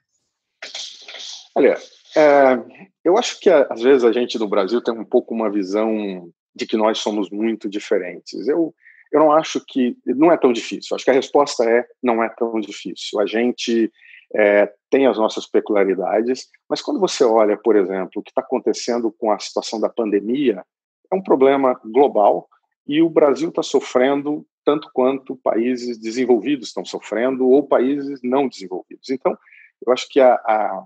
Olha, 1.60 1.78
é, 2.16 2.88
eu 3.04 3.18
acho 3.18 3.38
que 3.38 3.50
às 3.50 3.82
vezes 3.82 4.06
a 4.06 4.14
gente 4.14 4.40
no 4.40 4.48
Brasil 4.48 4.82
tem 4.82 4.94
um 4.94 5.04
pouco 5.04 5.34
uma 5.34 5.52
visão 5.52 6.32
de 6.56 6.66
que 6.66 6.78
nós 6.78 7.00
somos 7.00 7.30
muito 7.30 7.68
diferentes. 7.68 8.48
Eu, 8.48 8.74
eu 9.12 9.20
não 9.20 9.34
acho 9.34 9.62
que. 9.68 9.98
Não 10.06 10.32
é 10.32 10.38
tão 10.38 10.54
difícil. 10.54 10.96
Acho 10.96 11.04
que 11.04 11.12
a 11.12 11.16
resposta 11.16 11.70
é: 11.70 11.86
não 12.02 12.24
é 12.24 12.30
tão 12.30 12.62
difícil. 12.62 13.20
A 13.20 13.26
gente 13.26 13.92
é, 14.34 14.72
tem 14.90 15.06
as 15.06 15.18
nossas 15.18 15.46
peculiaridades, 15.48 16.48
mas 16.70 16.82
quando 16.82 16.98
você 16.98 17.26
olha, 17.26 17.58
por 17.58 17.76
exemplo, 17.76 18.22
o 18.22 18.24
que 18.24 18.32
está 18.32 18.40
acontecendo 18.40 19.14
com 19.20 19.30
a 19.30 19.38
situação 19.38 19.82
da 19.82 19.90
pandemia, 19.90 20.64
é 21.12 21.16
um 21.16 21.22
problema 21.22 21.78
global 21.84 22.48
e 22.88 23.02
o 23.02 23.10
Brasil 23.10 23.50
está 23.50 23.62
sofrendo 23.62 24.48
tanto 24.64 24.90
quanto 24.94 25.36
países 25.36 25.98
desenvolvidos 25.98 26.70
estão 26.70 26.86
sofrendo 26.86 27.50
ou 27.50 27.68
países 27.68 28.22
não 28.24 28.48
desenvolvidos. 28.48 29.10
Então, 29.10 29.38
eu 29.86 29.92
acho 29.92 30.08
que 30.10 30.22
a, 30.22 30.36
a, 30.36 30.84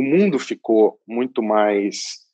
o 0.00 0.02
mundo 0.02 0.38
ficou 0.38 0.98
muito 1.06 1.42
mais 1.42 2.26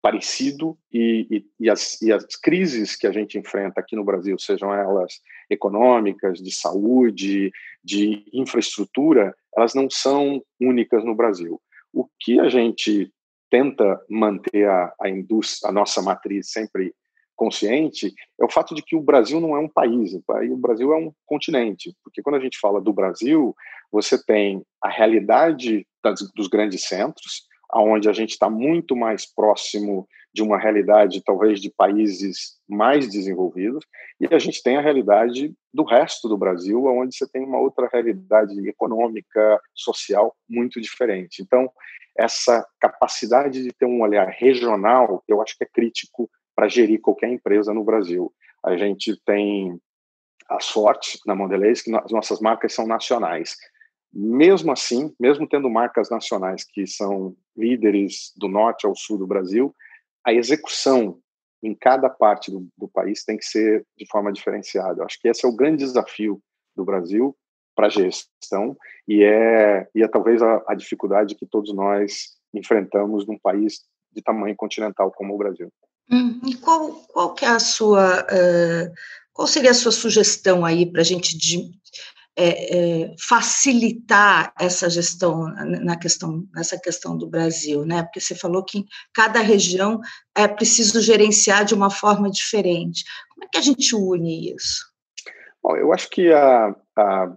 parecido 0.00 0.78
e, 0.90 1.26
e, 1.30 1.44
e, 1.60 1.70
as, 1.70 2.00
e 2.00 2.10
as 2.10 2.24
crises 2.36 2.96
que 2.96 3.06
a 3.06 3.12
gente 3.12 3.38
enfrenta 3.38 3.80
aqui 3.80 3.94
no 3.94 4.02
Brasil, 4.02 4.38
sejam 4.38 4.72
elas 4.72 5.20
econômicas, 5.50 6.38
de 6.38 6.50
saúde, 6.50 7.52
de 7.84 8.24
infraestrutura, 8.32 9.34
elas 9.54 9.74
não 9.74 9.90
são 9.90 10.42
únicas 10.58 11.04
no 11.04 11.14
Brasil. 11.14 11.60
O 11.92 12.08
que 12.18 12.40
a 12.40 12.48
gente 12.48 13.12
tenta 13.50 14.02
manter 14.08 14.66
a, 14.66 14.94
a 15.02 15.10
indústria, 15.10 15.68
a 15.68 15.72
nossa 15.72 16.00
matriz 16.00 16.50
sempre 16.50 16.94
consciente, 17.36 18.12
é 18.40 18.44
o 18.44 18.50
fato 18.50 18.74
de 18.74 18.82
que 18.82 18.96
o 18.96 19.02
Brasil 19.02 19.38
não 19.38 19.54
é 19.54 19.58
um 19.58 19.68
país, 19.68 20.14
o 20.14 20.56
Brasil 20.56 20.94
é 20.94 20.96
um 20.96 21.12
continente, 21.26 21.94
porque 22.02 22.22
quando 22.22 22.36
a 22.36 22.40
gente 22.40 22.58
fala 22.58 22.80
do 22.80 22.92
Brasil, 22.92 23.54
você 23.90 24.22
tem 24.24 24.64
a 24.82 24.88
realidade 24.88 25.86
das, 26.02 26.20
dos 26.34 26.48
grandes 26.48 26.86
centros, 26.86 27.46
aonde 27.70 28.08
a 28.08 28.12
gente 28.12 28.30
está 28.30 28.50
muito 28.50 28.94
mais 28.94 29.24
próximo 29.26 30.06
de 30.34 30.42
uma 30.42 30.58
realidade 30.58 31.22
talvez 31.24 31.60
de 31.60 31.70
países 31.70 32.58
mais 32.68 33.08
desenvolvidos 33.08 33.84
e 34.20 34.32
a 34.32 34.38
gente 34.38 34.62
tem 34.62 34.76
a 34.76 34.80
realidade 34.80 35.52
do 35.74 35.82
resto 35.82 36.28
do 36.28 36.38
Brasil, 36.38 36.84
onde 36.84 37.16
você 37.16 37.28
tem 37.28 37.42
uma 37.42 37.58
outra 37.58 37.88
realidade 37.92 38.56
econômica, 38.68 39.60
social 39.74 40.34
muito 40.48 40.80
diferente. 40.80 41.42
Então, 41.42 41.70
essa 42.16 42.66
capacidade 42.80 43.62
de 43.62 43.72
ter 43.72 43.86
um 43.86 44.00
olhar 44.00 44.28
regional, 44.28 45.22
eu 45.26 45.42
acho 45.42 45.56
que 45.56 45.64
é 45.64 45.66
crítico 45.66 46.30
para 46.54 46.68
gerir 46.68 47.00
qualquer 47.00 47.30
empresa 47.30 47.74
no 47.74 47.84
Brasil. 47.84 48.32
A 48.64 48.76
gente 48.76 49.20
tem 49.24 49.78
a 50.48 50.60
sorte 50.60 51.18
na 51.26 51.34
Mondelez 51.34 51.82
que 51.82 51.94
as 51.94 52.12
nossas 52.12 52.40
marcas 52.40 52.72
são 52.72 52.86
nacionais. 52.86 53.56
Mesmo 54.12 54.72
assim, 54.72 55.14
mesmo 55.18 55.48
tendo 55.48 55.70
marcas 55.70 56.10
nacionais 56.10 56.64
que 56.64 56.86
são 56.86 57.34
líderes 57.56 58.32
do 58.36 58.48
norte 58.48 58.86
ao 58.86 58.94
sul 58.94 59.16
do 59.18 59.26
Brasil, 59.26 59.74
a 60.24 60.32
execução 60.32 61.18
em 61.62 61.74
cada 61.74 62.10
parte 62.10 62.50
do, 62.50 62.66
do 62.76 62.88
país 62.88 63.24
tem 63.24 63.36
que 63.36 63.44
ser 63.44 63.86
de 63.96 64.06
forma 64.06 64.32
diferenciada. 64.32 65.00
Eu 65.00 65.06
acho 65.06 65.18
que 65.20 65.28
esse 65.28 65.44
é 65.46 65.48
o 65.48 65.54
grande 65.54 65.84
desafio 65.84 66.42
do 66.74 66.84
Brasil 66.84 67.36
para 67.74 67.86
a 67.86 67.90
gestão 67.90 68.76
e 69.08 69.22
é, 69.22 69.88
e 69.94 70.02
é 70.02 70.08
talvez 70.08 70.42
a, 70.42 70.62
a 70.68 70.74
dificuldade 70.74 71.34
que 71.34 71.46
todos 71.46 71.74
nós 71.74 72.32
enfrentamos 72.52 73.26
num 73.26 73.38
país 73.38 73.80
de 74.12 74.22
tamanho 74.22 74.54
continental 74.56 75.10
como 75.10 75.34
o 75.34 75.38
Brasil. 75.38 75.72
Hum, 76.10 76.40
e 76.46 76.54
qual, 76.56 76.92
qual 77.08 77.34
que 77.34 77.44
é 77.44 77.48
a 77.48 77.58
sua, 77.58 78.22
uh, 78.22 78.92
qual 79.32 79.48
seria 79.48 79.70
a 79.70 79.74
sua 79.74 79.92
sugestão 79.92 80.64
aí 80.64 80.84
para 80.84 81.00
a 81.00 81.04
gente 81.04 81.38
de, 81.38 81.70
é, 82.36 82.76
é, 83.04 83.14
facilitar 83.18 84.52
essa 84.58 84.88
gestão 84.88 85.46
na 85.54 85.98
questão, 85.98 86.46
nessa 86.54 86.78
questão 86.80 87.16
do 87.16 87.28
Brasil, 87.28 87.84
né? 87.84 88.02
Porque 88.02 88.20
você 88.20 88.34
falou 88.34 88.64
que 88.64 88.84
cada 89.14 89.40
região 89.40 90.00
é 90.34 90.48
preciso 90.48 91.00
gerenciar 91.00 91.64
de 91.64 91.74
uma 91.74 91.90
forma 91.90 92.30
diferente. 92.30 93.04
Como 93.30 93.44
é 93.44 93.48
que 93.52 93.58
a 93.58 93.62
gente 93.62 93.94
une 93.94 94.54
isso? 94.54 94.90
Bom, 95.62 95.76
eu 95.76 95.92
acho 95.92 96.08
que 96.08 96.32
a, 96.32 96.74
a, 96.96 97.32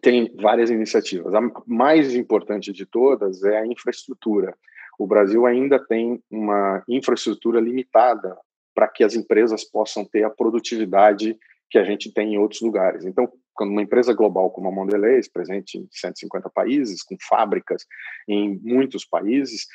tem 0.00 0.34
várias 0.36 0.70
iniciativas. 0.70 1.34
A 1.34 1.40
mais 1.66 2.14
importante 2.14 2.72
de 2.72 2.86
todas 2.86 3.42
é 3.42 3.58
a 3.58 3.66
infraestrutura 3.66 4.56
o 4.98 5.06
Brasil 5.06 5.46
ainda 5.46 5.78
tem 5.78 6.22
uma 6.30 6.82
infraestrutura 6.88 7.60
limitada 7.60 8.36
para 8.74 8.88
que 8.88 9.04
as 9.04 9.14
empresas 9.14 9.64
possam 9.64 10.04
ter 10.04 10.24
a 10.24 10.30
produtividade 10.30 11.36
que 11.70 11.78
a 11.78 11.84
gente 11.84 12.12
tem 12.12 12.34
em 12.34 12.38
outros 12.38 12.60
lugares. 12.60 13.04
Então, 13.04 13.28
quando 13.54 13.70
uma 13.70 13.82
empresa 13.82 14.12
global 14.12 14.50
como 14.50 14.68
a 14.68 14.72
Mondelez, 14.72 15.28
presente 15.28 15.78
em 15.78 15.88
150 15.90 16.50
países, 16.50 17.02
com 17.02 17.16
fábricas 17.20 17.86
em 18.28 18.58
muitos 18.62 19.04
países, 19.04 19.66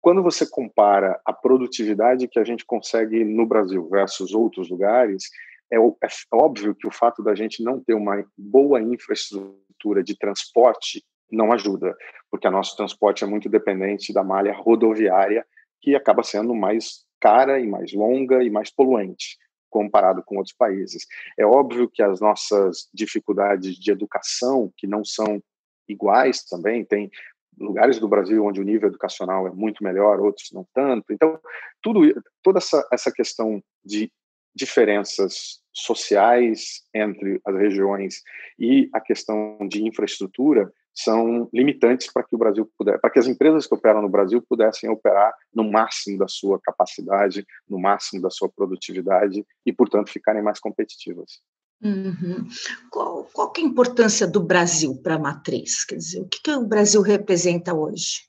quando 0.00 0.22
você 0.22 0.48
compara 0.48 1.20
a 1.24 1.32
produtividade 1.32 2.28
que 2.28 2.38
a 2.38 2.44
gente 2.44 2.64
consegue 2.64 3.24
no 3.24 3.46
Brasil 3.46 3.88
versus 3.88 4.32
outros 4.32 4.70
lugares, 4.70 5.24
é, 5.72 5.76
é 5.76 6.08
óbvio 6.32 6.74
que 6.74 6.86
o 6.86 6.92
fato 6.92 7.22
da 7.22 7.34
gente 7.34 7.62
não 7.62 7.80
ter 7.80 7.94
uma 7.94 8.24
boa 8.36 8.80
infraestrutura 8.80 10.02
de 10.02 10.16
transporte 10.16 11.04
não 11.30 11.52
ajuda, 11.52 11.96
porque 12.30 12.48
o 12.48 12.50
nosso 12.50 12.76
transporte 12.76 13.22
é 13.22 13.26
muito 13.26 13.48
dependente 13.48 14.12
da 14.12 14.24
malha 14.24 14.54
rodoviária, 14.54 15.44
que 15.80 15.94
acaba 15.94 16.22
sendo 16.22 16.54
mais 16.54 17.04
cara 17.20 17.60
e 17.60 17.66
mais 17.66 17.92
longa 17.92 18.42
e 18.42 18.50
mais 18.50 18.70
poluente 18.70 19.36
comparado 19.70 20.22
com 20.22 20.36
outros 20.36 20.54
países. 20.54 21.06
É 21.38 21.44
óbvio 21.44 21.88
que 21.88 22.02
as 22.02 22.20
nossas 22.20 22.88
dificuldades 22.92 23.76
de 23.76 23.90
educação, 23.90 24.72
que 24.76 24.86
não 24.86 25.04
são 25.04 25.42
iguais 25.88 26.44
também, 26.44 26.84
tem 26.84 27.10
lugares 27.58 27.98
do 27.98 28.08
Brasil 28.08 28.44
onde 28.44 28.60
o 28.60 28.64
nível 28.64 28.88
educacional 28.88 29.46
é 29.46 29.50
muito 29.50 29.82
melhor, 29.82 30.20
outros 30.20 30.50
não 30.52 30.66
tanto. 30.72 31.12
Então, 31.12 31.38
tudo 31.82 32.00
toda 32.42 32.58
essa 32.58 32.86
essa 32.92 33.12
questão 33.12 33.62
de 33.84 34.10
diferenças 34.54 35.60
sociais 35.72 36.82
entre 36.94 37.40
as 37.44 37.54
regiões 37.54 38.22
e 38.58 38.88
a 38.92 39.00
questão 39.00 39.58
de 39.68 39.86
infraestrutura 39.86 40.72
são 40.98 41.48
limitantes 41.52 42.12
para 42.12 42.24
que 42.24 42.34
o 42.34 42.38
Brasil 42.38 42.68
puder, 42.76 43.00
para 43.00 43.08
que 43.08 43.20
as 43.20 43.28
empresas 43.28 43.66
que 43.66 43.74
operam 43.74 44.02
no 44.02 44.08
Brasil 44.08 44.42
pudessem 44.42 44.90
operar 44.90 45.32
no 45.54 45.62
máximo 45.70 46.18
da 46.18 46.26
sua 46.26 46.60
capacidade, 46.60 47.46
no 47.68 47.78
máximo 47.78 48.20
da 48.20 48.30
sua 48.30 48.48
produtividade 48.48 49.46
e, 49.64 49.72
portanto, 49.72 50.10
ficarem 50.10 50.42
mais 50.42 50.58
competitivas. 50.58 51.40
Uhum. 51.80 52.48
Qual, 52.90 53.24
qual 53.32 53.52
é 53.56 53.60
a 53.60 53.64
importância 53.64 54.26
do 54.26 54.40
Brasil 54.40 55.00
para 55.00 55.14
a 55.14 55.18
matriz? 55.20 55.84
Quer 55.84 55.94
dizer, 55.94 56.20
o 56.20 56.28
que, 56.28 56.42
que 56.42 56.50
o 56.50 56.66
Brasil 56.66 57.00
representa 57.00 57.72
hoje? 57.72 58.26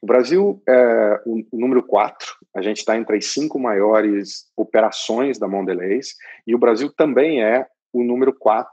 O 0.00 0.06
Brasil 0.06 0.62
é 0.66 1.20
o 1.26 1.44
número 1.52 1.82
4, 1.82 2.26
a 2.56 2.62
gente 2.62 2.78
está 2.78 2.96
entre 2.96 3.18
as 3.18 3.26
cinco 3.26 3.58
maiores 3.58 4.46
operações 4.56 5.38
da 5.38 5.46
Mondelez, 5.46 6.14
e 6.46 6.54
o 6.54 6.58
Brasil 6.58 6.90
também 6.90 7.42
é 7.42 7.66
o 7.92 8.02
número 8.02 8.32
4 8.32 8.72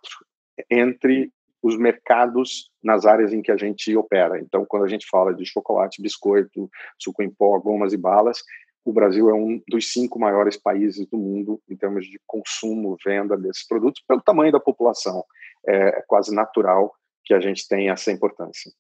entre 0.70 1.34
os 1.66 1.76
mercados 1.76 2.70
nas 2.84 3.08
áreas 3.08 3.34
em 3.34 3.42
que 3.42 3.52
a 3.52 3.58
gente 3.58 3.98
opera. 3.98 4.40
Então, 4.40 4.64
quando 4.68 4.86
a 4.86 4.88
gente 4.88 5.08
fala 5.10 5.34
de 5.34 5.44
chocolate, 5.48 6.00
biscoito, 6.00 6.70
suco 7.02 7.24
em 7.24 7.30
pó, 7.30 7.58
gomas 7.60 7.92
e 7.92 7.98
balas, 7.98 8.44
o 8.86 8.94
Brasil 8.94 9.32
é 9.32 9.34
um 9.34 9.60
dos 9.68 9.92
cinco 9.92 10.20
maiores 10.20 10.58
países 10.58 11.08
do 11.08 11.18
mundo 11.18 11.60
em 11.68 11.76
termos 11.76 12.06
de 12.06 12.22
consumo, 12.28 12.96
venda 13.04 13.36
desses 13.36 13.68
produtos, 13.68 14.04
pelo 14.08 14.22
tamanho 14.22 14.52
da 14.52 14.60
população. 14.60 15.26
É 15.68 16.04
quase 16.08 16.36
natural 16.36 16.94
que 17.24 17.34
a 17.34 17.40
gente 17.40 17.68
tenha 17.68 17.94
essa 17.94 18.12
importância. 18.12 18.72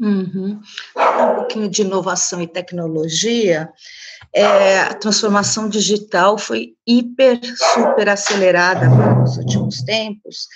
Uhum. 0.00 0.62
Um 0.96 1.34
pouquinho 1.34 1.68
de 1.68 1.82
inovação 1.82 2.40
e 2.40 2.46
tecnologia, 2.46 3.70
é, 4.34 4.80
a 4.80 4.94
transformação 4.94 5.68
digital 5.68 6.38
foi 6.38 6.74
hiper, 6.86 7.38
super 7.74 8.08
acelerada 8.08 8.88
nos 8.88 9.36
últimos 9.36 9.82
tempos, 9.82 10.48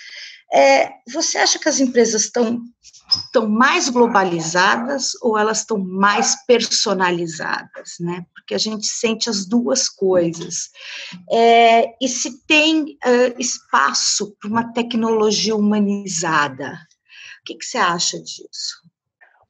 é, 0.53 0.89
você 1.11 1.37
acha 1.37 1.59
que 1.59 1.67
as 1.67 1.79
empresas 1.79 2.25
estão, 2.25 2.61
estão 3.09 3.47
mais 3.47 3.89
globalizadas 3.89 5.11
ou 5.21 5.37
elas 5.37 5.59
estão 5.59 5.77
mais 5.77 6.45
personalizadas, 6.45 7.95
né? 7.99 8.25
Porque 8.33 8.53
a 8.53 8.57
gente 8.57 8.85
sente 8.85 9.29
as 9.29 9.45
duas 9.45 9.89
coisas. 9.89 10.69
É, 11.31 11.95
e 12.01 12.07
se 12.07 12.45
tem 12.45 12.97
espaço 13.39 14.35
para 14.39 14.49
uma 14.49 14.71
tecnologia 14.71 15.55
humanizada? 15.55 16.79
O 17.41 17.43
que, 17.45 17.55
que 17.55 17.65
você 17.65 17.77
acha 17.77 18.17
disso? 18.19 18.83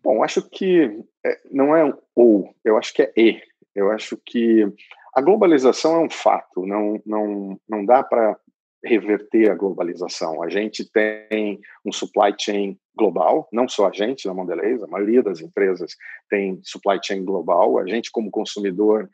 Bom, 0.03 0.23
acho 0.23 0.41
que 0.41 1.03
é, 1.25 1.41
não 1.51 1.75
é 1.75 1.93
ou, 2.15 2.53
eu 2.63 2.77
acho 2.77 2.93
que 2.93 3.01
é 3.01 3.13
e. 3.17 3.41
Eu 3.73 3.91
acho 3.91 4.17
que 4.25 4.65
a 5.13 5.21
globalização 5.21 5.95
é 5.95 6.05
um 6.05 6.09
fato, 6.09 6.65
não, 6.65 7.01
não, 7.05 7.59
não 7.67 7.85
dá 7.85 8.03
para 8.03 8.37
reverter 8.85 9.51
a 9.51 9.55
globalização. 9.55 10.43
A 10.43 10.49
gente 10.49 10.89
tem 10.91 11.59
um 11.83 11.91
supply 11.91 12.33
chain 12.39 12.77
global, 12.95 13.49
não 13.51 13.67
só 13.67 13.87
a 13.87 13.91
gente 13.91 14.27
na 14.27 14.33
Mondelez, 14.33 14.81
a 14.81 14.87
maioria 14.87 15.21
das 15.21 15.41
empresas 15.41 15.95
tem 16.29 16.59
supply 16.63 16.99
chain 17.03 17.25
global. 17.25 17.79
A 17.79 17.87
gente, 17.87 18.11
como 18.11 18.31
consumidor, 18.31 19.09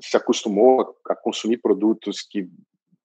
se 0.00 0.16
acostumou 0.16 0.96
a 1.08 1.14
consumir 1.14 1.58
produtos 1.58 2.20
que 2.22 2.48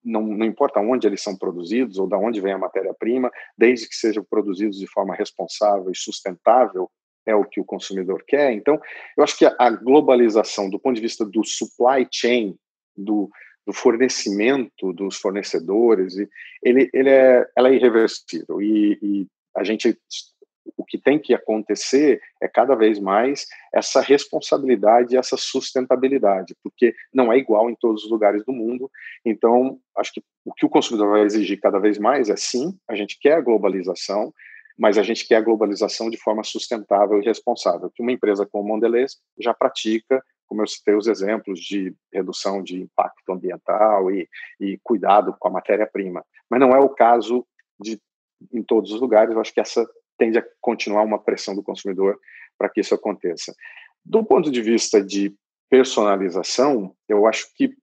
não, 0.04 0.22
não 0.22 0.46
importa 0.46 0.80
onde 0.80 1.06
eles 1.06 1.22
são 1.22 1.36
produzidos 1.36 1.98
ou 1.98 2.06
da 2.06 2.18
onde 2.18 2.40
vem 2.40 2.52
a 2.52 2.58
matéria-prima, 2.58 3.30
desde 3.56 3.88
que 3.88 3.94
sejam 3.94 4.24
produzidos 4.28 4.78
de 4.78 4.86
forma 4.86 5.14
responsável 5.14 5.90
e 5.90 5.96
sustentável, 5.96 6.90
é 7.26 7.34
o 7.34 7.44
que 7.44 7.60
o 7.60 7.64
consumidor 7.64 8.24
quer. 8.26 8.52
Então, 8.52 8.80
eu 9.16 9.22
acho 9.22 9.36
que 9.36 9.44
a 9.44 9.70
globalização, 9.70 10.70
do 10.70 10.78
ponto 10.78 10.96
de 10.96 11.02
vista 11.02 11.24
do 11.24 11.44
supply 11.44 12.08
chain, 12.10 12.56
do, 12.96 13.28
do 13.68 13.74
fornecimento 13.74 14.94
dos 14.94 15.18
fornecedores, 15.18 16.16
e 16.16 16.26
ele, 16.62 16.88
ele 16.90 17.10
é, 17.10 17.46
ela 17.54 17.68
é 17.68 17.74
irreversível 17.74 18.62
e, 18.62 18.98
e 19.02 19.26
a 19.54 19.62
gente 19.62 19.94
o 20.74 20.84
que 20.84 20.96
tem 20.96 21.18
que 21.18 21.34
acontecer 21.34 22.18
é 22.40 22.48
cada 22.48 22.74
vez 22.74 22.98
mais 22.98 23.46
essa 23.72 24.00
responsabilidade 24.00 25.14
e 25.14 25.18
essa 25.18 25.36
sustentabilidade, 25.36 26.54
porque 26.62 26.94
não 27.12 27.30
é 27.30 27.36
igual 27.36 27.68
em 27.68 27.74
todos 27.74 28.04
os 28.04 28.10
lugares 28.10 28.42
do 28.44 28.52
mundo. 28.52 28.90
Então, 29.24 29.78
acho 29.98 30.14
que 30.14 30.22
o 30.46 30.54
que 30.54 30.64
o 30.64 30.70
consumidor 30.70 31.10
vai 31.10 31.22
exigir 31.22 31.60
cada 31.60 31.78
vez 31.78 31.98
mais 31.98 32.30
é 32.30 32.36
sim, 32.36 32.74
a 32.88 32.94
gente 32.94 33.18
quer 33.20 33.34
a 33.34 33.40
globalização, 33.40 34.32
mas 34.78 34.96
a 34.96 35.02
gente 35.02 35.26
quer 35.26 35.36
a 35.36 35.42
globalização 35.42 36.08
de 36.08 36.16
forma 36.16 36.42
sustentável 36.42 37.20
e 37.20 37.24
responsável, 37.24 37.90
que 37.94 38.02
uma 38.02 38.12
empresa 38.12 38.46
como 38.46 38.68
Mondelez 38.68 39.16
já 39.38 39.52
pratica, 39.52 40.22
como 40.48 40.62
eu 40.62 40.66
citei 40.66 40.94
os 40.94 41.06
exemplos 41.06 41.60
de 41.60 41.94
redução 42.12 42.62
de 42.62 42.80
impacto 42.80 43.30
ambiental 43.30 44.10
e, 44.10 44.28
e 44.58 44.78
cuidado 44.82 45.36
com 45.38 45.48
a 45.48 45.52
matéria-prima. 45.52 46.24
Mas 46.50 46.58
não 46.58 46.70
é 46.70 46.78
o 46.78 46.88
caso 46.88 47.46
de 47.78 48.00
em 48.52 48.62
todos 48.62 48.92
os 48.92 49.00
lugares. 49.00 49.34
Eu 49.34 49.40
acho 49.40 49.52
que 49.52 49.60
essa 49.60 49.86
tende 50.16 50.38
a 50.38 50.44
continuar 50.60 51.02
uma 51.02 51.18
pressão 51.18 51.54
do 51.54 51.62
consumidor 51.62 52.18
para 52.56 52.68
que 52.68 52.80
isso 52.80 52.94
aconteça. 52.94 53.54
Do 54.04 54.24
ponto 54.24 54.50
de 54.50 54.60
vista 54.60 55.04
de 55.04 55.34
personalização, 55.70 56.94
eu 57.08 57.26
acho 57.26 57.52
que 57.54 57.74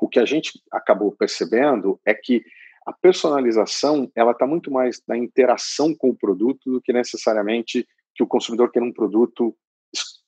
o 0.00 0.08
que 0.08 0.20
a 0.20 0.24
gente 0.24 0.52
acabou 0.70 1.12
percebendo 1.12 2.00
é 2.04 2.14
que 2.14 2.44
a 2.84 2.92
personalização 2.92 4.10
ela 4.14 4.32
está 4.32 4.46
muito 4.46 4.70
mais 4.70 5.00
na 5.06 5.16
interação 5.16 5.94
com 5.94 6.10
o 6.10 6.16
produto 6.16 6.70
do 6.70 6.80
que 6.80 6.92
necessariamente 6.92 7.86
que 8.14 8.22
o 8.22 8.26
consumidor 8.26 8.70
quer 8.70 8.82
um 8.82 8.92
produto 8.92 9.56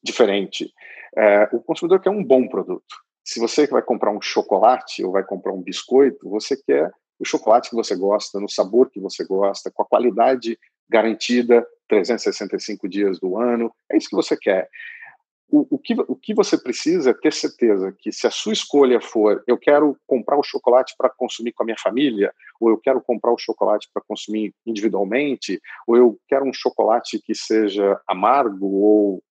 diferente. 0.05 0.73
É, 1.17 1.49
o 1.53 1.61
consumidor 1.61 2.01
quer 2.01 2.11
um 2.11 2.23
bom 2.23 2.47
produto. 2.47 2.95
Se 3.25 3.41
você 3.41 3.67
vai 3.67 3.83
comprar 3.83 4.11
um 4.11 4.21
chocolate 4.21 5.03
ou 5.03 5.13
vai 5.13 5.25
comprar 5.25 5.53
um 5.53 5.63
biscoito, 5.63 6.29
você 6.29 6.57
quer 6.57 6.93
o 7.19 7.25
chocolate 7.25 7.71
que 7.71 7.77
você 7.77 7.97
gosta, 7.97 8.39
no 8.39 8.49
sabor 8.49 8.91
que 8.91 9.01
você 9.01 9.25
gosta, 9.25 9.71
com 9.71 9.83
a 9.83 9.87
qualidade 9.87 10.59
garantida 10.91 11.67
365 11.89 12.89
dias 12.89 13.19
do 13.19 13.39
ano. 13.39 13.73
É 13.91 13.97
isso 13.97 14.09
que 14.11 14.17
você 14.17 14.37
quer. 14.37 14.69
O, 15.49 15.77
o, 15.77 15.79
que, 15.79 15.95
o 16.09 16.17
que 16.17 16.35
você 16.35 16.59
precisa 16.59 17.11
é 17.11 17.15
ter 17.15 17.33
certeza 17.33 17.95
que 17.97 18.11
se 18.11 18.27
a 18.27 18.31
sua 18.31 18.53
escolha 18.53 19.01
for 19.01 19.43
eu 19.47 19.57
quero 19.57 19.97
comprar 20.07 20.37
o 20.37 20.43
chocolate 20.43 20.95
para 20.99 21.09
consumir 21.09 21.53
com 21.53 21.63
a 21.63 21.67
minha 21.67 21.79
família, 21.79 22.33
ou 22.59 22.71
eu 22.71 22.79
quero 22.79 23.01
comprar 23.01 23.33
o 23.33 23.39
chocolate 23.39 23.89
para 23.93 24.03
consumir 24.07 24.53
individualmente, 24.67 25.61
ou 25.87 25.97
eu 25.97 26.19
quero 26.27 26.45
um 26.45 26.53
chocolate 26.53 27.21
que 27.25 27.35
seja 27.35 28.01
amargo 28.09 28.67
ou 28.67 29.23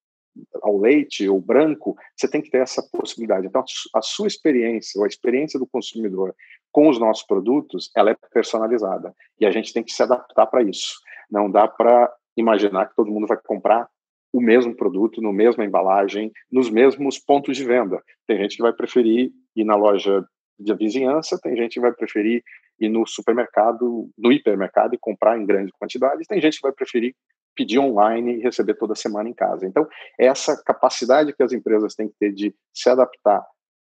ao 0.61 0.77
leite 0.79 1.27
ou 1.27 1.39
branco, 1.39 1.95
você 2.15 2.27
tem 2.27 2.41
que 2.41 2.49
ter 2.49 2.59
essa 2.59 2.81
possibilidade. 2.91 3.47
Então, 3.47 3.63
a 3.93 4.01
sua 4.01 4.27
experiência, 4.27 4.99
ou 4.99 5.05
a 5.05 5.07
experiência 5.07 5.59
do 5.59 5.67
consumidor 5.67 6.35
com 6.71 6.89
os 6.89 6.99
nossos 6.99 7.25
produtos, 7.25 7.91
ela 7.95 8.11
é 8.11 8.17
personalizada. 8.33 9.13
E 9.39 9.45
a 9.45 9.51
gente 9.51 9.73
tem 9.73 9.83
que 9.83 9.91
se 9.91 10.01
adaptar 10.01 10.47
para 10.47 10.63
isso. 10.63 10.95
Não 11.29 11.49
dá 11.49 11.67
para 11.67 12.11
imaginar 12.35 12.87
que 12.87 12.95
todo 12.95 13.11
mundo 13.11 13.27
vai 13.27 13.37
comprar 13.37 13.87
o 14.31 14.41
mesmo 14.41 14.75
produto, 14.75 15.21
no 15.21 15.31
mesma 15.31 15.63
embalagem, 15.63 16.31
nos 16.51 16.69
mesmos 16.69 17.19
pontos 17.19 17.55
de 17.55 17.63
venda. 17.63 18.01
Tem 18.25 18.37
gente 18.37 18.55
que 18.55 18.63
vai 18.63 18.73
preferir 18.73 19.31
ir 19.55 19.63
na 19.63 19.75
loja 19.75 20.25
de 20.59 20.73
vizinhança, 20.73 21.39
tem 21.41 21.55
gente 21.55 21.73
que 21.73 21.79
vai 21.79 21.93
preferir 21.93 22.43
ir 22.79 22.89
no 22.89 23.05
supermercado, 23.05 24.09
no 24.17 24.31
hipermercado 24.31 24.95
e 24.95 24.99
comprar 24.99 25.37
em 25.37 25.45
grandes 25.45 25.71
quantidades, 25.77 26.27
tem 26.27 26.41
gente 26.41 26.55
que 26.55 26.63
vai 26.63 26.71
preferir 26.71 27.15
pedir 27.55 27.79
online 27.79 28.35
e 28.35 28.41
receber 28.41 28.75
toda 28.75 28.95
semana 28.95 29.29
em 29.29 29.33
casa. 29.33 29.65
Então, 29.65 29.87
essa 30.19 30.61
capacidade 30.63 31.33
que 31.33 31.43
as 31.43 31.51
empresas 31.51 31.95
têm 31.95 32.07
que 32.07 32.15
ter 32.19 32.33
de 32.33 32.53
se 32.73 32.89
adaptar 32.89 33.45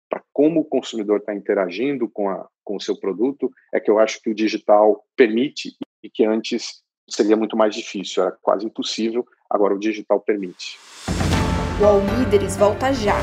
para 0.09 0.21
como 0.31 0.61
o 0.61 0.65
consumidor 0.65 1.19
está 1.19 1.33
interagindo 1.33 2.09
com, 2.09 2.29
a, 2.29 2.47
com 2.63 2.77
o 2.77 2.81
seu 2.81 2.97
produto 2.97 3.51
é 3.73 3.79
que 3.79 3.91
eu 3.91 3.99
acho 3.99 4.21
que 4.21 4.29
o 4.29 4.35
digital 4.35 5.03
permite 5.15 5.75
e 6.01 6.09
que 6.09 6.25
antes 6.25 6.81
seria 7.09 7.35
muito 7.35 7.57
mais 7.57 7.75
difícil, 7.75 8.23
era 8.23 8.37
quase 8.41 8.65
impossível, 8.65 9.25
agora 9.49 9.73
o 9.73 9.79
digital 9.79 10.19
permite. 10.19 10.77
O 11.81 11.85
All 11.85 11.99
Líderes 12.19 12.55
volta 12.55 12.93
já. 12.93 13.17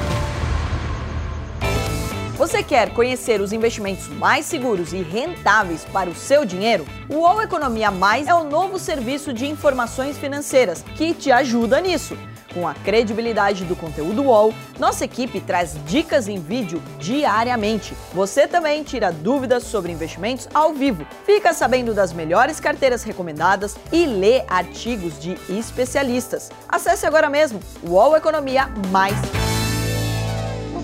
Você 2.44 2.62
quer 2.62 2.90
conhecer 2.90 3.40
os 3.40 3.54
investimentos 3.54 4.06
mais 4.06 4.44
seguros 4.44 4.92
e 4.92 5.00
rentáveis 5.00 5.86
para 5.86 6.10
o 6.10 6.14
seu 6.14 6.44
dinheiro? 6.44 6.84
O 7.08 7.20
UOL 7.20 7.40
Economia 7.40 7.90
Mais 7.90 8.28
é 8.28 8.34
o 8.34 8.44
novo 8.44 8.78
serviço 8.78 9.32
de 9.32 9.46
informações 9.46 10.18
financeiras 10.18 10.84
que 10.94 11.14
te 11.14 11.32
ajuda 11.32 11.80
nisso. 11.80 12.18
Com 12.52 12.68
a 12.68 12.74
credibilidade 12.74 13.64
do 13.64 13.74
conteúdo 13.74 14.24
UOL, 14.24 14.52
nossa 14.78 15.06
equipe 15.06 15.40
traz 15.40 15.74
dicas 15.86 16.28
em 16.28 16.38
vídeo 16.38 16.82
diariamente. 16.98 17.94
Você 18.12 18.46
também 18.46 18.82
tira 18.84 19.10
dúvidas 19.10 19.62
sobre 19.62 19.90
investimentos 19.90 20.46
ao 20.52 20.74
vivo, 20.74 21.06
fica 21.24 21.54
sabendo 21.54 21.94
das 21.94 22.12
melhores 22.12 22.60
carteiras 22.60 23.02
recomendadas 23.04 23.74
e 23.90 24.04
lê 24.04 24.44
artigos 24.48 25.18
de 25.18 25.38
especialistas. 25.48 26.50
Acesse 26.68 27.06
agora 27.06 27.30
mesmo 27.30 27.58
o 27.82 27.92
UOL 27.92 28.14
Economia 28.14 28.68
Mais 28.90 29.16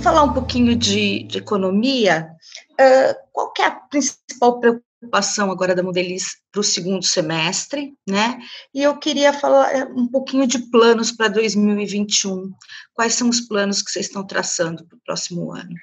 falar 0.01 0.23
um 0.23 0.33
pouquinho 0.33 0.75
de, 0.75 1.25
de 1.25 1.39
economia, 1.39 2.31
uh, 2.73 3.15
qual 3.33 3.53
é 3.59 3.65
a 3.65 3.71
principal 3.71 4.59
preocupação 4.59 5.51
agora 5.51 5.75
da 5.75 5.83
Modeliz 5.83 6.41
para 6.51 6.61
o 6.61 6.65
segundo 6.65 7.05
semestre, 7.05 7.93
né? 8.09 8.39
E 8.75 8.83
eu 8.83 8.97
queria 8.97 9.33
falar 9.33 9.75
eh, 9.75 9.85
um 9.95 10.09
pouquinho 10.09 10.47
de 10.47 10.71
planos 10.71 11.13
para 11.13 11.29
2021. 11.29 12.51
Quais 12.95 13.15
são 13.15 13.29
os 13.29 13.43
planos 13.43 13.83
que 13.83 13.91
vocês 13.91 14.07
estão 14.07 14.27
traçando 14.27 14.87
para 14.87 14.97
o 14.97 15.01
próximo 15.05 15.53
ano? 15.53 15.75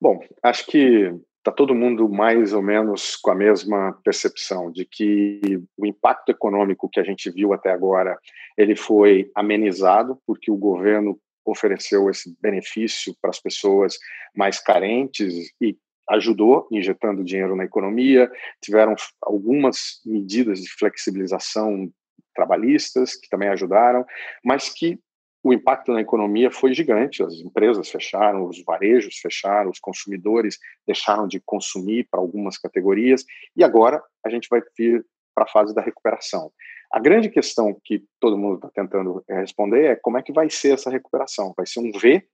Bom, 0.00 0.20
acho 0.42 0.66
que 0.66 1.12
está 1.38 1.52
todo 1.52 1.74
mundo 1.74 2.08
mais 2.08 2.52
ou 2.52 2.62
menos 2.62 3.14
com 3.14 3.30
a 3.30 3.34
mesma 3.34 3.96
percepção 4.02 4.70
de 4.72 4.84
que 4.84 5.40
o 5.76 5.86
impacto 5.86 6.30
econômico 6.30 6.88
que 6.88 6.98
a 6.98 7.04
gente 7.04 7.30
viu 7.30 7.52
até 7.52 7.70
agora 7.70 8.18
ele 8.56 8.74
foi 8.74 9.30
amenizado 9.34 10.18
porque 10.26 10.50
o 10.50 10.56
governo 10.56 11.18
ofereceu 11.46 12.10
esse 12.10 12.36
benefício 12.40 13.14
para 13.20 13.30
as 13.30 13.40
pessoas 13.40 13.98
mais 14.34 14.60
carentes 14.60 15.32
e 15.60 15.76
ajudou 16.10 16.68
injetando 16.70 17.24
dinheiro 17.24 17.56
na 17.56 17.64
economia. 17.64 18.30
Tiveram 18.60 18.94
algumas 19.22 20.00
medidas 20.04 20.60
de 20.60 20.70
flexibilização 20.70 21.90
trabalhistas 22.34 23.16
que 23.16 23.28
também 23.28 23.48
ajudaram, 23.48 24.04
mas 24.44 24.68
que 24.68 24.98
o 25.42 25.52
impacto 25.52 25.92
na 25.92 26.00
economia 26.00 26.50
foi 26.50 26.74
gigante. 26.74 27.22
As 27.22 27.34
empresas 27.34 27.88
fecharam, 27.88 28.46
os 28.46 28.62
varejos 28.64 29.16
fecharam, 29.18 29.70
os 29.70 29.78
consumidores 29.78 30.58
deixaram 30.86 31.26
de 31.26 31.40
consumir 31.40 32.06
para 32.10 32.20
algumas 32.20 32.58
categorias 32.58 33.24
e 33.56 33.64
agora 33.64 34.02
a 34.24 34.28
gente 34.28 34.48
vai 34.50 34.60
vir 34.76 35.04
para 35.34 35.44
a 35.44 35.48
fase 35.48 35.74
da 35.74 35.82
recuperação. 35.82 36.50
A 36.96 36.98
grande 36.98 37.28
questão 37.28 37.78
que 37.84 38.02
todo 38.18 38.38
mundo 38.38 38.54
está 38.54 38.70
tentando 38.70 39.22
eh, 39.28 39.40
responder 39.40 39.84
é 39.84 39.96
como 39.96 40.16
é 40.16 40.22
que 40.22 40.32
vai 40.32 40.48
ser 40.48 40.72
essa 40.72 40.88
recuperação? 40.88 41.52
Vai 41.54 41.66
ser 41.66 41.80
um 41.80 41.92
V, 41.92 42.26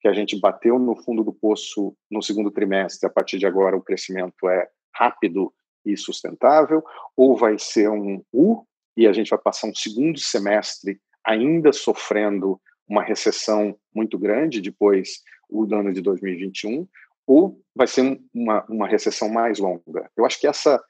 que 0.00 0.08
a 0.08 0.14
gente 0.14 0.40
bateu 0.40 0.78
no 0.78 0.96
fundo 0.96 1.22
do 1.22 1.34
poço 1.34 1.94
no 2.10 2.22
segundo 2.22 2.50
trimestre, 2.50 3.06
a 3.06 3.10
partir 3.10 3.36
de 3.36 3.44
agora 3.44 3.76
o 3.76 3.82
crescimento 3.82 4.48
é 4.48 4.70
rápido 4.94 5.52
e 5.84 5.98
sustentável, 5.98 6.82
ou 7.14 7.36
vai 7.36 7.58
ser 7.58 7.90
um 7.90 8.24
U, 8.32 8.64
e 8.96 9.06
a 9.06 9.12
gente 9.12 9.28
vai 9.28 9.38
passar 9.38 9.66
um 9.66 9.74
segundo 9.74 10.18
semestre 10.18 10.98
ainda 11.22 11.70
sofrendo 11.70 12.58
uma 12.88 13.02
recessão 13.02 13.76
muito 13.94 14.18
grande 14.18 14.62
depois 14.62 15.22
do 15.50 15.74
ano 15.74 15.92
de 15.92 16.00
2021, 16.00 16.88
ou 17.26 17.60
vai 17.74 17.86
ser 17.86 18.18
uma, 18.32 18.64
uma 18.64 18.88
recessão 18.88 19.28
mais 19.28 19.58
longa. 19.58 20.10
Eu 20.16 20.24
acho 20.24 20.40
que 20.40 20.46
essa 20.46 20.82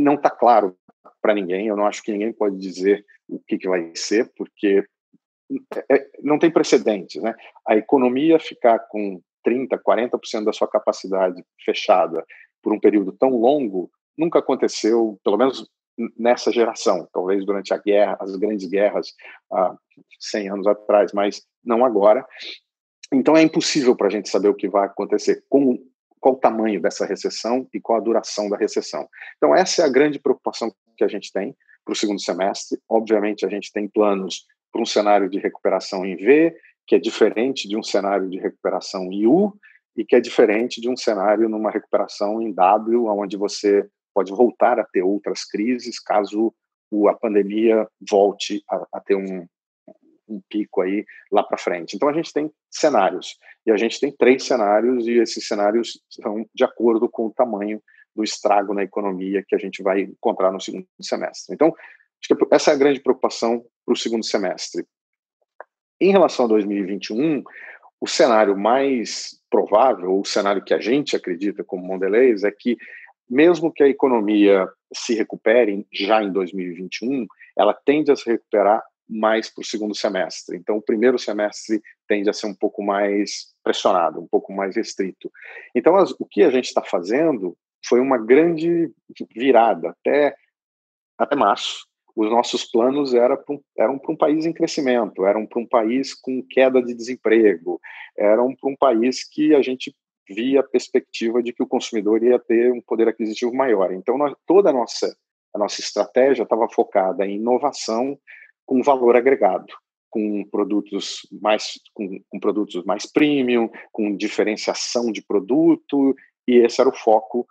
não 0.00 0.14
está 0.14 0.30
claro 0.30 0.76
para 1.20 1.34
ninguém. 1.34 1.66
Eu 1.66 1.76
não 1.76 1.86
acho 1.86 2.02
que 2.02 2.12
ninguém 2.12 2.32
pode 2.32 2.56
dizer 2.56 3.04
o 3.28 3.38
que, 3.38 3.58
que 3.58 3.68
vai 3.68 3.92
ser, 3.94 4.30
porque 4.36 4.84
é, 5.72 5.96
é 5.96 6.10
não 6.22 6.38
tem 6.38 6.50
precedentes. 6.50 7.22
Né? 7.22 7.34
A 7.66 7.76
economia 7.76 8.38
ficar 8.38 8.78
com 8.78 9.20
30%, 9.46 9.80
40% 9.86 10.44
da 10.44 10.52
sua 10.52 10.68
capacidade 10.68 11.42
fechada 11.64 12.24
por 12.62 12.72
um 12.72 12.80
período 12.80 13.12
tão 13.12 13.30
longo 13.30 13.90
nunca 14.18 14.38
aconteceu, 14.38 15.18
pelo 15.22 15.36
menos 15.36 15.68
nessa 16.18 16.52
geração, 16.52 17.08
talvez 17.12 17.44
durante 17.44 17.72
a 17.72 17.78
guerra, 17.78 18.16
as 18.20 18.34
grandes 18.36 18.68
guerras 18.68 19.14
há 19.50 19.76
100 20.20 20.50
anos 20.50 20.66
atrás, 20.66 21.12
mas 21.12 21.42
não 21.64 21.84
agora. 21.84 22.26
Então 23.12 23.36
é 23.36 23.42
impossível 23.42 23.96
para 23.96 24.08
a 24.08 24.10
gente 24.10 24.28
saber 24.28 24.48
o 24.48 24.54
que 24.54 24.68
vai 24.68 24.86
acontecer 24.86 25.44
com 25.48 25.78
qual 26.26 26.34
o 26.34 26.38
tamanho 26.38 26.82
dessa 26.82 27.06
recessão 27.06 27.68
e 27.72 27.80
qual 27.80 28.00
a 28.00 28.02
duração 28.02 28.48
da 28.48 28.56
recessão. 28.56 29.08
Então, 29.36 29.54
essa 29.54 29.82
é 29.82 29.84
a 29.84 29.88
grande 29.88 30.18
preocupação 30.18 30.74
que 30.96 31.04
a 31.04 31.08
gente 31.08 31.32
tem 31.32 31.56
para 31.84 31.92
o 31.92 31.96
segundo 31.96 32.20
semestre. 32.20 32.80
Obviamente, 32.88 33.46
a 33.46 33.48
gente 33.48 33.72
tem 33.72 33.86
planos 33.86 34.44
para 34.72 34.82
um 34.82 34.86
cenário 34.86 35.30
de 35.30 35.38
recuperação 35.38 36.04
em 36.04 36.16
V, 36.16 36.56
que 36.84 36.96
é 36.96 36.98
diferente 36.98 37.68
de 37.68 37.76
um 37.76 37.82
cenário 37.82 38.28
de 38.28 38.40
recuperação 38.40 39.04
em 39.12 39.24
U, 39.24 39.56
e 39.96 40.04
que 40.04 40.16
é 40.16 40.20
diferente 40.20 40.80
de 40.80 40.90
um 40.90 40.96
cenário 40.96 41.48
numa 41.48 41.70
recuperação 41.70 42.42
em 42.42 42.52
W, 42.52 43.06
onde 43.06 43.36
você 43.36 43.88
pode 44.12 44.32
voltar 44.32 44.80
a 44.80 44.84
ter 44.84 45.02
outras 45.02 45.44
crises 45.44 46.00
caso 46.00 46.52
a 47.08 47.14
pandemia 47.14 47.86
volte 48.08 48.64
a, 48.68 48.86
a 48.94 49.00
ter 49.00 49.14
um, 49.14 49.46
um 50.28 50.40
pico 50.48 50.82
aí 50.82 51.04
lá 51.30 51.42
para 51.42 51.58
frente. 51.58 51.96
Então 51.96 52.08
a 52.08 52.12
gente 52.12 52.32
tem 52.32 52.50
cenários 52.70 53.36
e 53.64 53.70
a 53.70 53.76
gente 53.76 54.00
tem 54.00 54.10
três 54.10 54.44
cenários 54.44 55.06
e 55.06 55.12
esses 55.18 55.46
cenários 55.46 56.00
são 56.10 56.46
de 56.54 56.64
acordo 56.64 57.08
com 57.08 57.26
o 57.26 57.32
tamanho 57.32 57.82
do 58.14 58.24
estrago 58.24 58.72
na 58.72 58.82
economia 58.82 59.44
que 59.46 59.54
a 59.54 59.58
gente 59.58 59.82
vai 59.82 60.00
encontrar 60.00 60.50
no 60.50 60.60
segundo 60.60 60.86
semestre. 61.00 61.54
Então 61.54 61.68
acho 61.68 62.34
que 62.34 62.54
essa 62.54 62.70
é 62.70 62.74
a 62.74 62.78
grande 62.78 63.00
preocupação 63.00 63.64
para 63.84 63.92
o 63.92 63.96
segundo 63.96 64.24
semestre. 64.24 64.84
Em 66.00 66.10
relação 66.10 66.44
a 66.44 66.48
2021, 66.48 67.42
o 68.00 68.06
cenário 68.06 68.56
mais 68.56 69.40
provável, 69.50 70.18
o 70.18 70.24
cenário 70.24 70.62
que 70.62 70.74
a 70.74 70.80
gente 70.80 71.16
acredita 71.16 71.64
como 71.64 71.86
Mondelez, 71.86 72.44
é 72.44 72.50
que 72.50 72.76
mesmo 73.28 73.72
que 73.72 73.82
a 73.82 73.88
economia 73.88 74.68
se 74.92 75.14
recupere 75.14 75.86
já 75.92 76.22
em 76.22 76.32
2021, 76.32 77.26
ela 77.56 77.74
tende 77.74 78.12
a 78.12 78.16
se 78.16 78.30
recuperar 78.30 78.82
mais 79.08 79.48
para 79.48 79.62
o 79.62 79.64
segundo 79.64 79.94
semestre. 79.94 80.56
Então, 80.56 80.76
o 80.76 80.82
primeiro 80.82 81.18
semestre 81.18 81.80
tende 82.08 82.28
a 82.28 82.32
ser 82.32 82.46
um 82.46 82.54
pouco 82.54 82.82
mais 82.82 83.54
pressionado, 83.62 84.20
um 84.20 84.26
pouco 84.26 84.52
mais 84.52 84.76
restrito. 84.76 85.30
Então, 85.74 85.96
as, 85.96 86.10
o 86.12 86.24
que 86.24 86.42
a 86.42 86.50
gente 86.50 86.66
está 86.66 86.82
fazendo 86.82 87.56
foi 87.84 88.00
uma 88.00 88.18
grande 88.18 88.90
virada 89.34 89.90
até 89.90 90.34
até 91.18 91.34
março. 91.34 91.86
Os 92.14 92.30
nossos 92.30 92.64
planos 92.64 93.14
era 93.14 93.42
um, 93.48 93.60
eram 93.78 93.98
para 93.98 94.12
um 94.12 94.16
país 94.16 94.46
em 94.46 94.52
crescimento, 94.52 95.24
eram 95.26 95.46
para 95.46 95.60
um 95.60 95.66
país 95.66 96.14
com 96.14 96.42
queda 96.42 96.82
de 96.82 96.94
desemprego, 96.94 97.80
eram 98.16 98.54
para 98.54 98.70
um 98.70 98.76
país 98.76 99.22
que 99.28 99.54
a 99.54 99.62
gente 99.62 99.94
via 100.28 100.60
a 100.60 100.66
perspectiva 100.66 101.42
de 101.42 101.52
que 101.52 101.62
o 101.62 101.66
consumidor 101.66 102.22
ia 102.22 102.38
ter 102.38 102.72
um 102.72 102.80
poder 102.80 103.08
aquisitivo 103.08 103.54
maior. 103.54 103.92
Então, 103.92 104.18
nós, 104.18 104.34
toda 104.46 104.70
a 104.70 104.72
nossa, 104.72 105.14
a 105.54 105.58
nossa 105.58 105.80
estratégia 105.80 106.42
estava 106.42 106.68
focada 106.68 107.24
em 107.26 107.36
inovação 107.36 108.18
com 108.66 108.82
valor 108.82 109.16
agregado, 109.16 109.72
com 110.10 110.44
produtos 110.44 111.20
mais, 111.40 111.80
com, 111.94 112.20
com 112.28 112.40
produtos 112.40 112.84
mais 112.84 113.06
premium, 113.10 113.70
com 113.92 114.16
diferenciação 114.16 115.10
de 115.12 115.22
produto, 115.22 116.14
e 116.46 116.56
esse 116.56 116.80
era 116.80 116.90
o 116.90 116.96
foco 116.96 117.46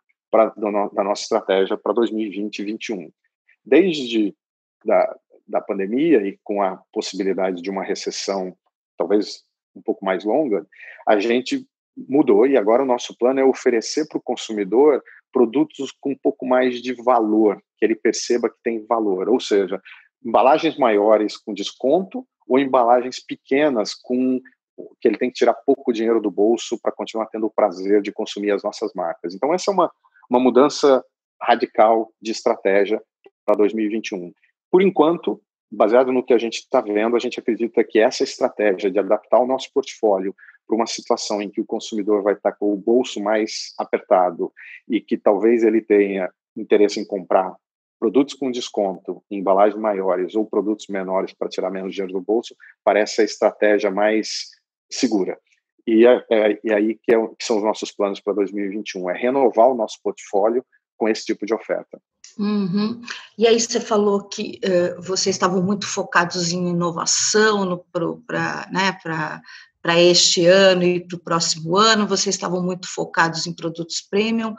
da 0.57 1.03
nossa 1.03 1.23
estratégia 1.23 1.77
para 1.77 1.93
2020 1.93 2.59
e 2.59 2.63
2021. 2.63 3.11
Desde 3.63 4.35
da, 4.83 5.17
da 5.47 5.61
pandemia 5.61 6.27
e 6.27 6.37
com 6.43 6.61
a 6.61 6.81
possibilidade 6.91 7.61
de 7.61 7.69
uma 7.69 7.83
recessão 7.83 8.55
talvez 8.97 9.43
um 9.75 9.81
pouco 9.81 10.05
mais 10.05 10.23
longa, 10.23 10.65
a 11.07 11.19
gente 11.19 11.65
mudou 11.97 12.45
e 12.45 12.57
agora 12.57 12.83
o 12.83 12.85
nosso 12.85 13.17
plano 13.17 13.39
é 13.39 13.45
oferecer 13.45 14.07
para 14.07 14.17
o 14.17 14.23
consumidor 14.23 15.01
produtos 15.31 15.91
com 15.91 16.11
um 16.11 16.17
pouco 16.17 16.45
mais 16.45 16.81
de 16.81 16.93
valor, 16.93 17.61
que 17.77 17.85
ele 17.85 17.95
perceba 17.95 18.49
que 18.49 18.55
tem 18.63 18.85
valor, 18.85 19.27
ou 19.27 19.39
seja, 19.39 19.81
embalagens 20.25 20.77
maiores 20.77 21.37
com 21.37 21.53
desconto 21.53 22.25
ou 22.47 22.59
embalagens 22.59 23.19
pequenas 23.19 23.93
com 23.93 24.41
que 24.99 25.07
ele 25.07 25.17
tem 25.17 25.29
que 25.29 25.35
tirar 25.35 25.53
pouco 25.53 25.93
dinheiro 25.93 26.19
do 26.19 26.29
bolso 26.29 26.77
para 26.81 26.91
continuar 26.91 27.27
tendo 27.27 27.45
o 27.45 27.51
prazer 27.51 28.01
de 28.01 28.11
consumir 28.11 28.51
as 28.51 28.61
nossas 28.61 28.91
marcas. 28.93 29.33
Então 29.33 29.53
essa 29.53 29.71
é 29.71 29.73
uma 29.73 29.89
uma 30.29 30.39
mudança 30.39 31.03
radical 31.41 32.11
de 32.21 32.31
estratégia 32.31 33.01
para 33.45 33.55
2021. 33.55 34.33
Por 34.71 34.81
enquanto, 34.81 35.41
baseado 35.71 36.11
no 36.11 36.23
que 36.23 36.33
a 36.33 36.37
gente 36.37 36.55
está 36.55 36.81
vendo, 36.81 37.15
a 37.15 37.19
gente 37.19 37.39
acredita 37.39 37.83
que 37.83 37.99
essa 37.99 38.23
estratégia 38.23 38.89
de 38.89 38.99
adaptar 38.99 39.39
o 39.39 39.47
nosso 39.47 39.71
portfólio 39.73 40.35
para 40.67 40.75
uma 40.75 40.87
situação 40.87 41.41
em 41.41 41.49
que 41.49 41.61
o 41.61 41.65
consumidor 41.65 42.23
vai 42.23 42.33
estar 42.33 42.53
com 42.53 42.73
o 42.73 42.77
bolso 42.77 43.21
mais 43.21 43.73
apertado 43.77 44.51
e 44.89 44.99
que 44.99 45.17
talvez 45.17 45.63
ele 45.63 45.81
tenha 45.81 46.29
interesse 46.57 46.99
em 46.99 47.05
comprar 47.05 47.55
produtos 47.99 48.33
com 48.33 48.51
desconto, 48.51 49.23
embalagens 49.29 49.79
maiores 49.79 50.35
ou 50.35 50.45
produtos 50.45 50.87
menores 50.87 51.33
para 51.33 51.49
tirar 51.49 51.71
menos 51.71 51.93
dinheiro 51.93 52.13
do 52.13 52.21
bolso, 52.21 52.55
parece 52.83 53.21
a 53.21 53.25
estratégia 53.25 53.89
mais 53.89 54.49
segura. 54.89 55.37
E 55.87 56.05
é, 56.05 56.25
é, 56.31 56.73
aí 56.73 56.99
que, 57.01 57.13
é, 57.13 57.27
que 57.27 57.45
são 57.45 57.57
os 57.57 57.63
nossos 57.63 57.91
planos 57.91 58.19
para 58.19 58.33
2021, 58.33 59.09
é 59.09 59.17
renovar 59.17 59.69
o 59.69 59.75
nosso 59.75 59.99
portfólio 60.03 60.65
com 60.97 61.07
esse 61.07 61.25
tipo 61.25 61.45
de 61.45 61.53
oferta. 61.53 61.99
Uhum. 62.37 63.01
E 63.37 63.47
aí 63.47 63.59
você 63.59 63.79
falou 63.79 64.23
que 64.23 64.59
uh, 64.63 65.01
vocês 65.01 65.35
estavam 65.35 65.61
muito 65.61 65.87
focados 65.87 66.51
em 66.51 66.69
inovação 66.69 67.85
para 67.91 68.69
né, 68.71 68.97
este 70.01 70.45
ano 70.45 70.83
e 70.83 70.99
para 70.99 71.15
o 71.15 71.19
próximo 71.19 71.77
ano, 71.77 72.07
vocês 72.07 72.35
estavam 72.35 72.61
muito 72.61 72.87
focados 72.87 73.45
em 73.45 73.53
produtos 73.53 74.01
premium. 74.01 74.55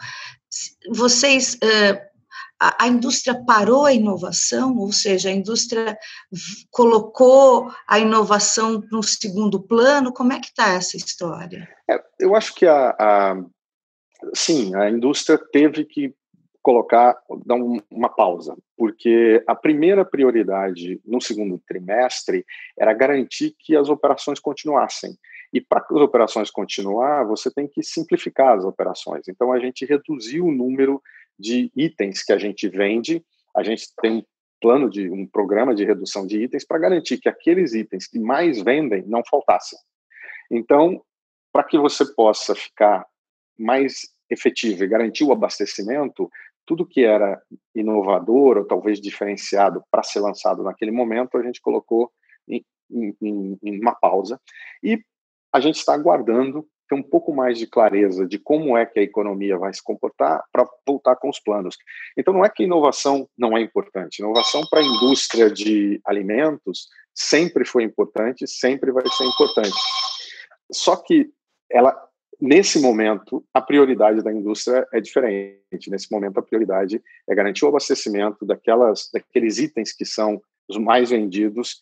Vocês, 0.91 1.55
uh, 1.55 2.16
a, 2.61 2.85
a, 2.85 2.89
indústria 2.89 3.43
parou 3.45 3.85
a 3.85 3.93
inovação, 3.93 4.77
ou 4.79 4.93
seja, 4.93 5.29
a 5.29 5.33
indústria 5.33 5.97
colocou 6.71 7.71
a 7.87 7.99
inovação 7.99 8.83
no 8.91 9.03
segundo 9.03 9.63
plano. 9.63 10.13
Como 10.13 10.33
é 10.33 10.41
que 10.41 10.47
está 10.47 10.75
essa 10.75 10.97
história? 10.97 11.69
É, 11.89 12.03
eu 12.19 12.35
acho 12.35 12.55
que 12.55 12.67
a, 12.67 12.91
a, 12.99 13.37
sim, 14.35 14.75
a 14.75 14.91
indústria 14.91 15.39
teve 15.53 15.85
que 15.85 16.15
colocar, 16.67 17.17
dar 17.45 17.55
um, 17.55 17.81
uma 17.89 18.09
pausa, 18.09 18.57
porque 18.77 19.41
a 19.47 19.55
primeira 19.55 20.05
prioridade 20.05 21.01
no 21.05 21.21
segundo 21.21 21.63
trimestre 21.65 22.45
era 22.77 22.93
garantir 22.93 23.55
que 23.57 23.77
as 23.77 23.89
operações 23.89 24.41
continuassem. 24.41 25.17
E 25.53 25.61
para 25.61 25.85
as 25.89 26.01
operações 26.01 26.51
continuar, 26.51 27.25
você 27.25 27.53
tem 27.53 27.69
que 27.69 27.85
simplificar 27.85 28.59
as 28.59 28.65
operações. 28.65 29.29
Então 29.29 29.53
a 29.53 29.61
gente 29.61 29.87
reduziu 29.87 30.47
o 30.47 30.53
número 30.53 31.01
de 31.39 31.71
itens 31.75 32.23
que 32.23 32.33
a 32.33 32.39
gente 32.39 32.69
vende. 32.69 33.25
A 33.55 33.63
gente 33.63 33.87
tem 34.01 34.19
um 34.19 34.23
plano 34.61 34.89
de 34.89 35.11
um 35.11 35.27
programa 35.27 35.75
de 35.75 35.85
redução 35.85 36.27
de 36.27 36.43
itens 36.43 36.65
para 36.65 36.79
garantir 36.79 37.19
que 37.19 37.29
aqueles 37.29 37.75
itens 37.75 38.07
que 38.07 38.19
mais 38.19 38.61
vendem 38.63 39.05
não 39.07 39.23
faltassem. 39.25 39.79
Então, 40.51 41.03
para 41.53 41.65
que 41.65 41.79
você 41.79 42.05
possa 42.15 42.55
ficar 42.55 43.07
mais 43.59 44.03
efetivo 44.31 44.85
e 44.85 44.89
garantir 44.89 45.25
o 45.25 45.33
abastecimento, 45.33 46.31
tudo 46.67 46.87
que 46.87 47.05
era 47.05 47.41
inovador 47.75 48.59
ou 48.59 48.65
talvez 48.65 49.01
diferenciado 49.01 49.83
para 49.91 50.03
ser 50.03 50.21
lançado 50.21 50.63
naquele 50.63 50.91
momento, 50.91 51.39
a 51.39 51.43
gente 51.43 51.61
colocou 51.61 52.11
em, 52.49 52.65
em, 52.91 53.59
em 53.63 53.81
uma 53.81 53.95
pausa. 53.95 54.41
E 54.83 55.01
a 55.53 55.61
gente 55.61 55.77
está 55.77 55.95
aguardando 55.95 56.67
ter 56.89 56.95
um 56.95 57.03
pouco 57.03 57.35
mais 57.35 57.59
de 57.59 57.67
clareza 57.67 58.27
de 58.27 58.39
como 58.39 58.77
é 58.77 58.87
que 58.87 58.99
a 58.99 59.03
economia 59.03 59.59
vai 59.59 59.73
se 59.73 59.83
comportar 59.83 60.43
para 60.53 60.67
voltar 60.87 61.17
com 61.17 61.29
os 61.29 61.41
planos. 61.41 61.77
Então, 62.17 62.33
não 62.33 62.45
é 62.45 62.49
que 62.49 62.65
inovação 62.65 63.29
não 63.37 63.57
é 63.57 63.61
importante. 63.61 64.21
Inovação 64.21 64.63
para 64.71 64.81
a 64.81 64.85
indústria 64.85 65.51
de 65.51 66.01
alimentos 66.05 66.89
sempre 67.15 67.65
foi 67.65 67.83
importante, 67.83 68.47
sempre 68.47 68.93
vai 68.93 69.07
ser 69.09 69.25
importante. 69.25 69.77
Só 70.71 70.97
que 70.97 71.31
ela 71.71 72.07
Nesse 72.41 72.79
momento, 72.79 73.43
a 73.53 73.63
prioridade 73.63 74.23
da 74.23 74.31
indústria 74.31 74.87
é 74.93 75.01
diferente. 75.01 75.91
Nesse 75.91 76.11
momento, 76.13 76.39
a 76.39 76.43
prioridade 76.43 77.03
é 77.27 77.35
garantir 77.35 77.65
o 77.65 77.69
abastecimento 77.69 78.45
daquelas, 78.45 79.09
daqueles 79.11 79.59
itens 79.59 79.91
que 79.93 80.05
são 80.05 80.41
os 80.69 80.77
mais 80.77 81.09
vendidos 81.09 81.81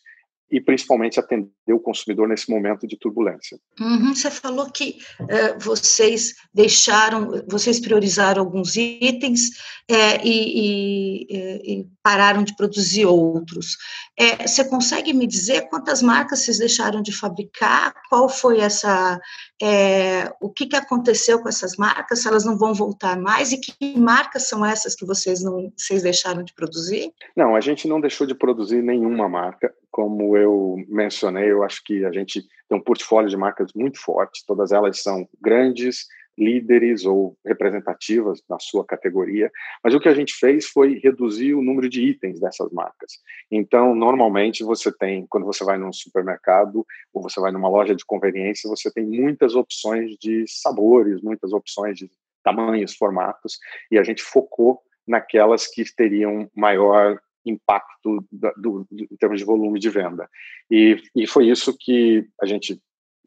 e 0.51 0.61
principalmente 0.61 1.19
atender 1.19 1.49
o 1.71 1.79
consumidor 1.79 2.27
nesse 2.27 2.49
momento 2.49 2.85
de 2.87 2.97
turbulência. 2.97 3.57
Uhum, 3.79 4.13
você 4.13 4.29
falou 4.29 4.69
que 4.71 4.97
uh, 5.19 5.59
vocês 5.59 6.35
deixaram, 6.53 7.43
vocês 7.47 7.79
priorizaram 7.79 8.43
alguns 8.43 8.75
itens 8.75 9.49
é, 9.89 10.23
e, 10.23 11.27
e, 11.29 11.79
e, 11.79 11.87
pararam 12.01 12.43
de 12.43 12.55
produzir 12.55 13.05
outros. 13.05 13.77
É, 14.17 14.47
você 14.47 14.63
consegue 14.63 15.13
me 15.13 15.27
dizer 15.27 15.67
quantas 15.69 16.01
marcas 16.01 16.39
vocês 16.39 16.59
deixaram 16.59 17.01
de 17.01 17.11
fabricar? 17.11 17.93
Qual 18.09 18.29
foi 18.29 18.59
essa, 18.59 19.19
é, 19.61 20.31
o 20.39 20.49
que, 20.49 20.67
que 20.67 20.75
aconteceu 20.75 21.39
com 21.41 21.49
essas 21.49 21.75
marcas? 21.75 22.21
Se 22.21 22.27
elas 22.27 22.45
não 22.45 22.57
vão 22.57 22.73
voltar 22.73 23.19
mais 23.19 23.51
e 23.51 23.59
que 23.59 23.97
marcas 23.97 24.47
são 24.47 24.65
essas 24.65 24.95
que 24.95 25.05
vocês 25.05 25.43
não, 25.43 25.71
vocês 25.75 26.03
deixaram 26.03 26.43
de 26.43 26.53
produzir? 26.53 27.11
Não, 27.35 27.55
a 27.55 27.61
gente 27.61 27.87
não 27.87 27.99
deixou 27.99 28.25
de 28.25 28.35
produzir 28.35 28.81
nenhuma 28.81 29.27
marca 29.27 29.73
como 29.95 30.35
eu 30.35 30.75
mencionei, 30.89 31.49
eu 31.49 31.63
acho 31.63 31.81
que 31.81 32.03
a 32.03 32.11
gente 32.11 32.45
tem 32.67 32.77
um 32.77 32.83
portfólio 32.83 33.29
de 33.29 33.37
marcas 33.37 33.71
muito 33.73 33.97
forte, 33.97 34.43
todas 34.45 34.73
elas 34.73 35.01
são 35.01 35.25
grandes, 35.41 36.05
líderes 36.37 37.05
ou 37.05 37.37
representativas 37.45 38.43
na 38.49 38.59
sua 38.59 38.85
categoria, 38.85 39.49
mas 39.81 39.95
o 39.95 39.99
que 40.01 40.09
a 40.09 40.13
gente 40.13 40.33
fez 40.33 40.65
foi 40.65 40.99
reduzir 40.99 41.53
o 41.53 41.61
número 41.61 41.87
de 41.87 42.01
itens 42.01 42.41
dessas 42.41 42.69
marcas. 42.73 43.13
Então, 43.49 43.95
normalmente 43.95 44.65
você 44.65 44.91
tem, 44.91 45.25
quando 45.29 45.45
você 45.45 45.63
vai 45.63 45.77
num 45.77 45.93
supermercado 45.93 46.85
ou 47.13 47.21
você 47.21 47.39
vai 47.39 47.53
numa 47.53 47.69
loja 47.69 47.95
de 47.95 48.03
conveniência, 48.05 48.69
você 48.69 48.91
tem 48.91 49.05
muitas 49.05 49.55
opções 49.55 50.17
de 50.19 50.43
sabores, 50.45 51.21
muitas 51.21 51.53
opções 51.53 51.97
de 51.97 52.11
tamanhos, 52.43 52.97
formatos, 52.97 53.59
e 53.89 53.97
a 53.97 54.03
gente 54.03 54.21
focou 54.21 54.81
naquelas 55.07 55.67
que 55.67 55.85
teriam 55.95 56.49
maior 56.53 57.17
impacto 57.45 58.25
do, 58.31 58.53
do, 58.57 58.87
em 58.91 59.15
termos 59.17 59.39
de 59.39 59.45
volume 59.45 59.79
de 59.79 59.89
venda. 59.89 60.29
E, 60.69 61.01
e 61.15 61.27
foi 61.27 61.47
isso 61.47 61.75
que 61.77 62.27
a 62.41 62.45
gente 62.45 62.79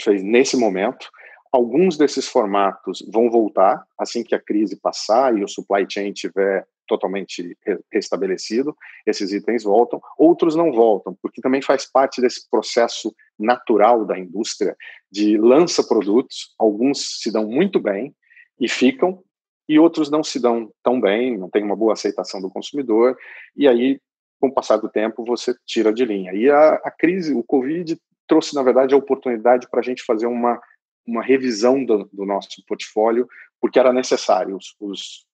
fez 0.03 0.23
nesse 0.23 0.57
momento. 0.57 1.09
Alguns 1.53 1.97
desses 1.97 2.29
formatos 2.29 3.05
vão 3.11 3.31
voltar 3.31 3.85
assim 3.99 4.23
que 4.23 4.35
a 4.35 4.41
crise 4.41 4.79
passar 4.81 5.37
e 5.37 5.43
o 5.43 5.49
supply 5.49 5.87
chain 5.89 6.13
estiver 6.13 6.67
totalmente 6.89 7.57
restabelecido, 7.93 8.75
esses 9.07 9.31
itens 9.33 9.63
voltam, 9.63 10.01
outros 10.17 10.57
não 10.57 10.73
voltam, 10.73 11.17
porque 11.23 11.43
também 11.43 11.61
faz 11.61 11.85
parte 11.85 12.21
desse 12.21 12.49
processo 12.51 13.15
natural 13.39 14.07
da 14.07 14.19
indústria 14.19 14.75
de 15.13 15.37
lança 15.37 15.87
produtos, 15.87 16.55
alguns 16.59 17.21
se 17.21 17.31
dão 17.31 17.47
muito 17.47 17.79
bem 17.79 18.15
e 18.59 18.69
ficam, 18.69 19.23
e 19.69 19.79
outros 19.79 20.11
não 20.11 20.25
se 20.25 20.41
dão 20.41 20.73
tão 20.83 20.99
bem, 20.99 21.37
não 21.37 21.51
tem 21.51 21.63
uma 21.63 21.77
boa 21.77 21.93
aceitação 21.93 22.41
do 22.41 22.51
consumidor, 22.51 23.17
e 23.55 23.69
aí, 23.69 24.01
com 24.41 24.49
o 24.49 24.53
passar 24.53 24.77
do 24.77 24.89
tempo, 24.89 25.25
você 25.25 25.55
tira 25.67 25.93
de 25.93 26.05
linha. 26.05 26.33
E 26.33 26.51
a, 26.51 26.75
a 26.85 26.91
crise, 26.91 27.35
o 27.35 27.43
Covid, 27.43 27.99
trouxe, 28.27 28.55
na 28.55 28.63
verdade, 28.63 28.95
a 28.95 28.99
oportunidade 28.99 29.69
para 29.69 29.81
a 29.81 29.83
gente 29.83 30.05
fazer 30.05 30.27
uma, 30.27 30.61
uma 31.07 31.23
revisão 31.23 31.85
do, 31.85 32.09
do, 32.13 32.25
nosso 32.25 32.49
portfólio, 32.67 33.27
porque 33.61 33.79
era 33.79 33.93
necessário. 33.93 34.57
Os, 34.57 34.77
os, 34.79 35.27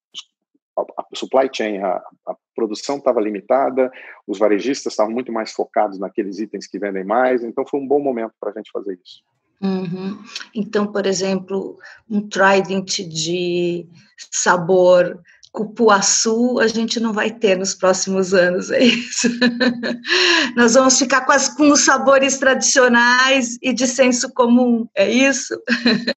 a 0.76 1.05
supply 1.14 1.50
chain, 1.52 1.78
a, 1.78 2.02
a 2.26 2.36
produção 2.55 2.96
estava 2.96 3.20
limitada, 3.20 3.90
os 4.26 4.38
varejistas 4.38 4.92
estavam 4.92 5.12
muito 5.12 5.32
mais 5.32 5.52
focados 5.52 5.98
naqueles 5.98 6.38
itens 6.38 6.66
que 6.66 6.78
vendem 6.78 7.05
mais, 7.05 7.42
então 7.42 7.66
foi 7.66 7.80
um 7.80 7.86
bom 7.86 8.00
momento 8.00 8.32
para 8.40 8.50
a 8.50 8.52
gente 8.55 8.70
fazer 8.70 8.98
isso. 9.05 9.22
Uhum. 9.61 10.22
Então, 10.55 10.86
por 10.86 11.07
exemplo, 11.07 11.78
um 12.09 12.28
Trident 12.28 13.00
de 13.00 13.88
sabor 14.30 15.22
cupuaçu 15.55 16.59
a 16.59 16.66
gente 16.66 16.98
não 16.98 17.12
vai 17.12 17.30
ter 17.30 17.57
nos 17.57 17.74
próximos 17.74 18.34
anos, 18.34 18.72
é 18.72 18.82
isso. 18.82 19.28
Nós 20.57 20.74
vamos 20.74 20.98
ficar 20.98 21.24
com, 21.24 21.30
as, 21.30 21.48
com 21.48 21.70
os 21.70 21.84
sabores 21.84 22.38
tradicionais 22.38 23.57
e 23.62 23.72
de 23.72 23.86
senso 23.86 24.34
comum, 24.34 24.88
é 24.96 25.09
isso? 25.09 25.55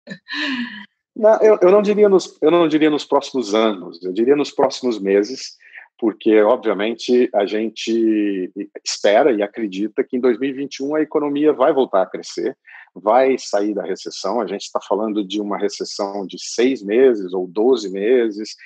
Não, 1.16 1.41
eu, 1.41 1.57
eu, 1.62 1.70
não 1.70 1.80
diria 1.80 2.09
nos, 2.09 2.37
eu 2.43 2.51
não 2.51 2.66
diria 2.66 2.91
nos 2.91 3.05
próximos 3.05 3.55
anos, 3.55 4.03
eu 4.03 4.12
diria 4.12 4.35
nos 4.35 4.51
próximos 4.51 4.99
meses, 4.99 5.53
porque, 5.97 6.43
obviamente, 6.43 7.30
a 7.32 7.47
gente 7.47 8.53
espera 8.85 9.30
e 9.30 9.41
acredita 9.41 10.03
que 10.03 10.16
em 10.16 10.20
2021 10.20 10.97
a 10.97 11.03
economia 11.03 11.53
vai 11.53 11.72
voltar 11.72 12.03
a 12.03 12.07
crescer, 12.07 12.57
vai 12.93 13.39
sair 13.39 13.74
da 13.74 13.85
recessão. 13.85 14.41
A 14.41 14.47
gente 14.49 14.62
está 14.62 14.80
falando 14.80 15.24
de 15.24 15.41
uma 15.41 15.57
recessão 15.57 16.26
de 16.26 16.37
seis 16.37 16.82
meses 16.82 17.32
ou 17.32 17.47
12 17.47 17.91
meses, 17.91 18.57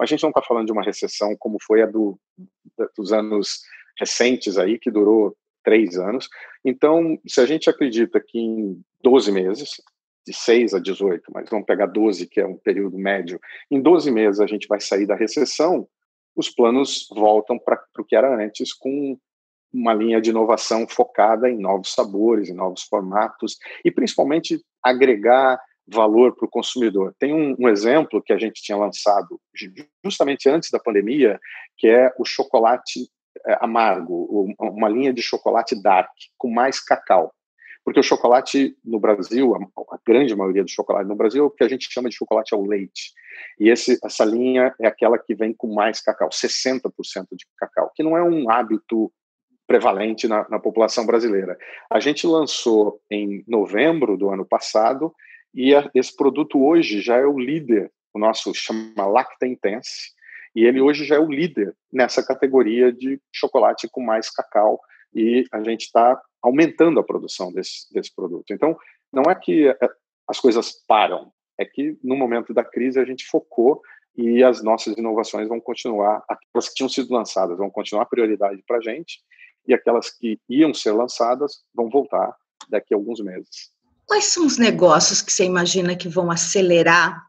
a 0.00 0.06
gente 0.06 0.22
não 0.22 0.30
está 0.30 0.42
falando 0.42 0.66
de 0.66 0.72
uma 0.72 0.84
recessão 0.84 1.34
como 1.38 1.58
foi 1.60 1.82
a 1.82 1.86
do, 1.86 2.18
dos 2.96 3.12
anos 3.12 3.62
recentes 3.98 4.58
aí, 4.58 4.78
que 4.78 4.90
durou 4.90 5.36
três 5.64 5.98
anos. 5.98 6.28
Então, 6.64 7.18
se 7.26 7.40
a 7.40 7.46
gente 7.46 7.68
acredita 7.68 8.20
que 8.20 8.38
em 8.38 8.80
12 9.02 9.32
meses, 9.32 9.70
de 10.26 10.32
6 10.32 10.74
a 10.74 10.78
18, 10.78 11.22
mas 11.32 11.48
vamos 11.48 11.66
pegar 11.66 11.86
12, 11.86 12.26
que 12.26 12.40
é 12.40 12.46
um 12.46 12.56
período 12.56 12.98
médio, 12.98 13.40
em 13.70 13.80
12 13.80 14.10
meses 14.10 14.40
a 14.40 14.46
gente 14.46 14.66
vai 14.66 14.80
sair 14.80 15.06
da 15.06 15.14
recessão, 15.14 15.88
os 16.34 16.50
planos 16.50 17.08
voltam 17.10 17.58
para 17.58 17.80
o 17.98 18.04
que 18.04 18.14
era 18.14 18.36
antes, 18.36 18.72
com 18.72 19.18
uma 19.72 19.94
linha 19.94 20.20
de 20.20 20.30
inovação 20.30 20.86
focada 20.88 21.48
em 21.48 21.58
novos 21.58 21.92
sabores, 21.92 22.48
em 22.48 22.54
novos 22.54 22.82
formatos, 22.82 23.56
e 23.84 23.90
principalmente 23.90 24.60
agregar 24.82 25.60
valor 25.86 26.34
para 26.34 26.46
o 26.46 26.50
consumidor. 26.50 27.14
Tem 27.18 27.32
um, 27.32 27.54
um, 27.58 27.68
exemplo 27.68 28.22
que 28.22 28.32
a 28.32 28.38
gente 28.38 28.62
tinha 28.62 28.76
lançado 28.76 29.40
justamente 30.04 30.48
antes 30.48 30.70
da 30.70 30.80
pandemia, 30.80 31.38
que 31.76 31.86
é 31.86 32.12
o 32.18 32.24
chocolate 32.24 33.08
é, 33.46 33.56
amargo, 33.60 34.54
uma 34.58 34.88
linha 34.88 35.12
de 35.12 35.22
chocolate 35.22 35.80
dark, 35.80 36.10
com 36.36 36.50
mais 36.50 36.80
cacau. 36.80 37.32
Porque 37.84 38.00
o 38.00 38.02
chocolate 38.02 38.76
no 38.84 38.98
Brasil, 38.98 39.54
a, 39.54 39.98
grande 40.04 40.34
maioria 40.34 40.64
do 40.64 40.70
chocolate 40.70 41.08
no 41.08 41.14
Brasil 41.14 41.44
é 41.44 41.46
o 41.46 41.50
que 41.50 41.62
a 41.62 41.68
gente 41.68 41.86
chama 41.88 42.08
de 42.08 42.16
chocolate 42.16 42.52
ao 42.52 42.64
leite. 42.64 43.12
E 43.60 43.68
esse, 43.68 43.96
essa 44.04 44.24
linha 44.24 44.74
é 44.80 44.88
aquela 44.88 45.16
que 45.16 45.36
vem 45.36 45.54
com 45.54 45.72
mais 45.72 46.00
cacau, 46.00 46.28
60% 46.28 46.90
de 47.32 47.46
cacau, 47.56 47.92
que 47.94 48.02
não 48.02 48.16
é 48.16 48.22
um 48.24 48.50
hábito 48.50 49.12
prevalente 49.68 50.26
na, 50.26 50.48
na 50.48 50.58
população 50.58 51.06
brasileira. 51.06 51.56
A 51.88 52.00
gente 52.00 52.26
lançou 52.26 53.00
em 53.08 53.44
novembro 53.46 54.16
do 54.16 54.30
ano 54.30 54.44
passado 54.44 55.14
e 55.56 55.74
a, 55.74 55.90
esse 55.94 56.14
produto 56.14 56.62
hoje 56.62 57.00
já 57.00 57.16
é 57.16 57.24
o 57.24 57.38
líder, 57.38 57.90
o 58.12 58.18
nosso 58.18 58.54
chama 58.54 59.06
Lacta 59.06 59.46
Intense, 59.46 60.14
e 60.54 60.64
ele 60.64 60.82
hoje 60.82 61.04
já 61.04 61.16
é 61.16 61.18
o 61.18 61.30
líder 61.30 61.74
nessa 61.90 62.24
categoria 62.24 62.92
de 62.92 63.18
chocolate 63.32 63.88
com 63.90 64.02
mais 64.02 64.28
cacau, 64.28 64.78
e 65.14 65.44
a 65.50 65.62
gente 65.62 65.86
está 65.86 66.20
aumentando 66.42 67.00
a 67.00 67.04
produção 67.04 67.50
desse, 67.50 67.92
desse 67.92 68.14
produto. 68.14 68.52
Então, 68.52 68.76
não 69.10 69.22
é 69.30 69.34
que 69.34 69.68
é, 69.68 69.78
as 70.28 70.38
coisas 70.38 70.84
param, 70.86 71.32
é 71.58 71.64
que 71.64 71.98
no 72.04 72.16
momento 72.16 72.52
da 72.52 72.62
crise 72.62 73.00
a 73.00 73.04
gente 73.04 73.26
focou 73.26 73.80
e 74.14 74.44
as 74.44 74.62
nossas 74.62 74.96
inovações 74.96 75.48
vão 75.48 75.60
continuar, 75.60 76.22
aquelas 76.28 76.68
que 76.68 76.74
tinham 76.74 76.88
sido 76.88 77.12
lançadas 77.12 77.56
vão 77.56 77.70
continuar 77.70 78.06
prioridade 78.06 78.62
para 78.66 78.76
a 78.76 78.80
gente, 78.80 79.20
e 79.66 79.72
aquelas 79.72 80.10
que 80.10 80.38
iam 80.48 80.74
ser 80.74 80.92
lançadas 80.92 81.64
vão 81.74 81.88
voltar 81.88 82.36
daqui 82.68 82.92
a 82.92 82.96
alguns 82.96 83.20
meses. 83.20 83.75
Quais 84.06 84.26
são 84.26 84.46
os 84.46 84.56
negócios 84.56 85.20
que 85.20 85.32
você 85.32 85.44
imagina 85.44 85.96
que 85.96 86.08
vão 86.08 86.30
acelerar 86.30 87.26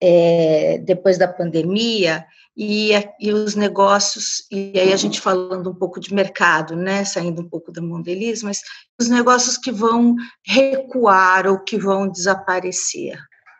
é, 0.00 0.78
depois 0.78 1.18
da 1.18 1.26
pandemia 1.26 2.24
e, 2.56 2.92
e, 3.20 3.32
os 3.32 3.54
negócios, 3.54 4.46
e 4.50 4.78
aí 4.78 4.92
a 4.92 4.96
gente 4.96 5.20
falando 5.20 5.70
um 5.70 5.74
pouco 5.74 6.00
de 6.00 6.14
mercado, 6.14 6.74
né, 6.74 7.04
saindo 7.04 7.42
um 7.42 7.48
pouco 7.48 7.70
da 7.70 7.82
Mondeliz, 7.82 8.42
mas 8.42 8.62
os 8.98 9.08
negócios 9.08 9.58
que 9.58 9.70
vão 9.70 10.14
recuar 10.46 11.46
ou 11.46 11.58
que 11.58 11.76
vão 11.76 12.08
desaparecer? 12.08 13.18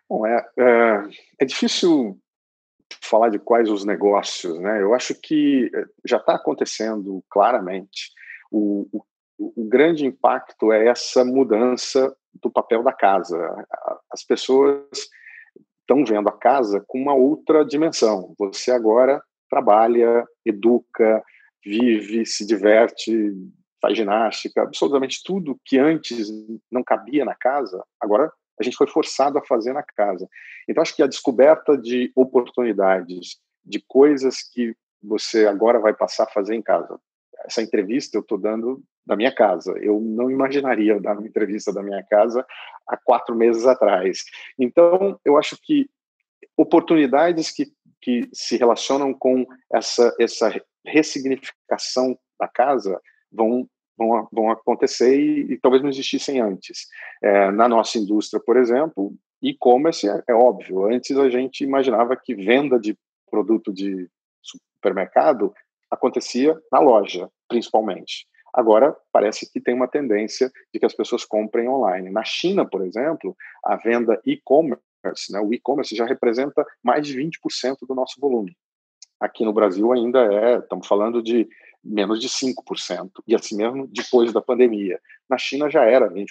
Bom, 0.09 0.27
é, 0.27 0.47
é, 0.59 1.03
é 1.41 1.45
difícil 1.45 2.19
falar 3.03 3.29
de 3.29 3.39
quais 3.39 3.69
os 3.69 3.85
negócios, 3.85 4.59
né? 4.61 4.81
Eu 4.81 4.95
acho 4.95 5.15
que 5.15 5.71
é, 5.75 5.85
já 6.05 6.17
está 6.17 6.35
acontecendo 6.35 7.23
claramente. 7.29 8.13
O, 8.51 8.89
o, 8.93 9.03
o 9.39 9.68
grande 9.68 10.07
impacto 10.07 10.72
é 10.72 10.89
essa 10.89 11.24
mudança 11.24 12.14
do 12.43 12.51
papel 12.51 12.82
da 12.82 12.93
casa. 12.93 13.37
As 14.11 14.24
pessoas 14.24 14.82
estão 15.80 16.05
vendo 16.05 16.28
a 16.28 16.32
casa 16.32 16.84
com 16.87 17.01
uma 17.01 17.14
outra 17.14 17.64
dimensão. 17.64 18.34
Você 18.39 18.70
agora 18.70 19.22
trabalha, 19.49 20.24
educa, 20.45 21.22
vive, 21.64 22.26
se 22.26 22.47
diverte, 22.47 23.32
faz 23.80 23.97
ginástica, 23.97 24.62
absolutamente 24.62 25.22
tudo 25.24 25.61
que 25.64 25.78
antes 25.78 26.28
não 26.70 26.82
cabia 26.82 27.24
na 27.24 27.34
casa, 27.34 27.84
agora 28.01 28.30
a 28.59 28.64
gente 28.64 28.76
foi 28.76 28.87
forçado 28.87 29.39
a 29.39 29.45
fazer 29.45 29.72
na 29.72 29.82
casa. 29.82 30.26
Então 30.68 30.82
acho 30.82 30.97
que 30.97 31.03
a 31.03 31.07
descoberta 31.07 31.76
de 31.76 32.11
oportunidades, 32.16 33.37
de 33.64 33.82
coisas 33.87 34.39
que 34.43 34.74
você 35.03 35.47
agora 35.47 35.78
vai 35.78 35.95
passar 35.95 36.24
a 36.24 36.30
fazer 36.30 36.55
em 36.55 36.62
casa. 36.62 36.99
Essa 37.45 37.62
entrevista 37.62 38.16
eu 38.16 38.22
estou 38.22 38.39
dando 38.39 38.82
da 39.07 39.16
minha 39.16 39.32
casa. 39.32 39.72
Eu 39.78 40.01
não 40.01 40.30
imaginaria 40.30 41.01
dar 41.01 41.16
uma 41.16 41.26
entrevista 41.26 41.72
da 41.72 41.82
minha 41.82 42.03
casa 42.05 42.45
há 42.89 42.97
quatro 42.97 43.34
meses 43.37 43.66
atrás. 43.66 44.24
Então, 44.59 45.18
eu 45.24 45.39
acho 45.39 45.57
que 45.62 45.89
oportunidades 46.57 47.51
que, 47.51 47.66
que 48.01 48.28
se 48.32 48.57
relacionam 48.57 49.14
com 49.14 49.47
essa, 49.72 50.14
essa 50.18 50.53
ressignificação 50.84 52.18
da 52.39 52.49
casa 52.49 53.01
vão, 53.30 53.68
vão, 53.97 54.28
vão 54.32 54.51
acontecer 54.51 55.18
e, 55.18 55.53
e 55.53 55.59
talvez 55.59 55.82
não 55.82 55.91
existissem 55.91 56.41
antes. 56.41 56.87
É, 57.22 57.51
na 57.51 57.68
nossa 57.68 57.99
indústria, 57.99 58.43
por 58.45 58.57
exemplo, 58.57 59.14
e-commerce 59.43 60.09
é, 60.09 60.22
é 60.28 60.34
óbvio. 60.34 60.87
Antes 60.87 61.16
a 61.16 61.28
gente 61.28 61.62
imaginava 61.62 62.16
que 62.16 62.34
venda 62.34 62.78
de 62.78 62.97
produto 63.30 63.72
de 63.72 64.09
supermercado 64.43 65.53
acontecia 65.91 66.59
na 66.70 66.80
loja, 66.80 67.30
principalmente. 67.49 68.26
Agora, 68.53 68.97
parece 69.12 69.51
que 69.53 69.61
tem 69.61 69.74
uma 69.74 69.87
tendência 69.87 70.51
de 70.72 70.80
que 70.80 70.87
as 70.87 70.95
pessoas 70.95 71.24
comprem 71.24 71.68
online. 71.68 72.11
Na 72.11 72.24
China, 72.24 72.64
por 72.64 72.82
exemplo, 72.82 73.37
a 73.62 73.76
venda 73.76 74.20
e-commerce, 74.24 74.80
né, 75.30 75.41
o 75.41 75.53
e-commerce 75.53 75.95
já 75.95 76.07
representa 76.07 76.64
mais 76.82 77.07
de 77.07 77.18
20% 77.18 77.87
do 77.87 77.95
nosso 77.95 78.18
volume. 78.18 78.57
Aqui 79.20 79.45
no 79.45 79.53
Brasil 79.53 79.93
ainda 79.93 80.20
é, 80.32 80.59
estamos 80.59 80.87
falando 80.87 81.22
de 81.22 81.47
menos 81.84 82.20
de 82.20 82.28
5%, 82.28 83.11
e 83.26 83.34
assim 83.34 83.57
mesmo 83.57 83.87
depois 83.87 84.32
da 84.32 84.41
pandemia. 84.41 84.99
Na 85.28 85.39
China 85.39 85.70
já 85.70 85.84
era 85.84 86.11
20% 86.11 86.26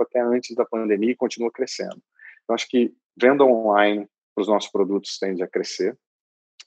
até 0.00 0.20
antes 0.20 0.54
da 0.56 0.64
pandemia 0.64 1.12
e 1.12 1.16
continua 1.16 1.50
crescendo. 1.50 2.02
Então, 2.42 2.54
acho 2.54 2.68
que 2.68 2.92
venda 3.16 3.44
online 3.44 4.08
para 4.34 4.42
os 4.42 4.48
nossos 4.48 4.70
produtos 4.70 5.18
tende 5.18 5.42
a 5.42 5.48
crescer. 5.48 5.96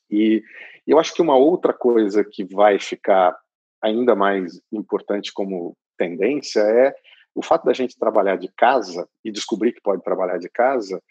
E 0.09 0.43
eu 0.87 0.99
acho 0.99 1.13
que 1.13 1.21
uma 1.21 1.35
outra 1.35 1.73
coisa 1.73 2.23
que 2.23 2.43
vai 2.43 2.79
ficar 2.79 3.37
ainda 3.81 4.15
mais 4.15 4.59
importante 4.71 5.31
como 5.33 5.75
tendência 5.97 6.61
é 6.61 6.93
o 7.35 7.43
fato 7.43 7.65
da 7.65 7.73
gente 7.73 7.97
trabalhar 7.97 8.37
de 8.37 8.51
casa 8.57 9.07
e 9.23 9.31
descobrir 9.31 9.71
que 9.71 9.81
pode 9.81 10.03
trabalhar 10.03 10.37
de 10.37 10.49
casa 10.49 11.01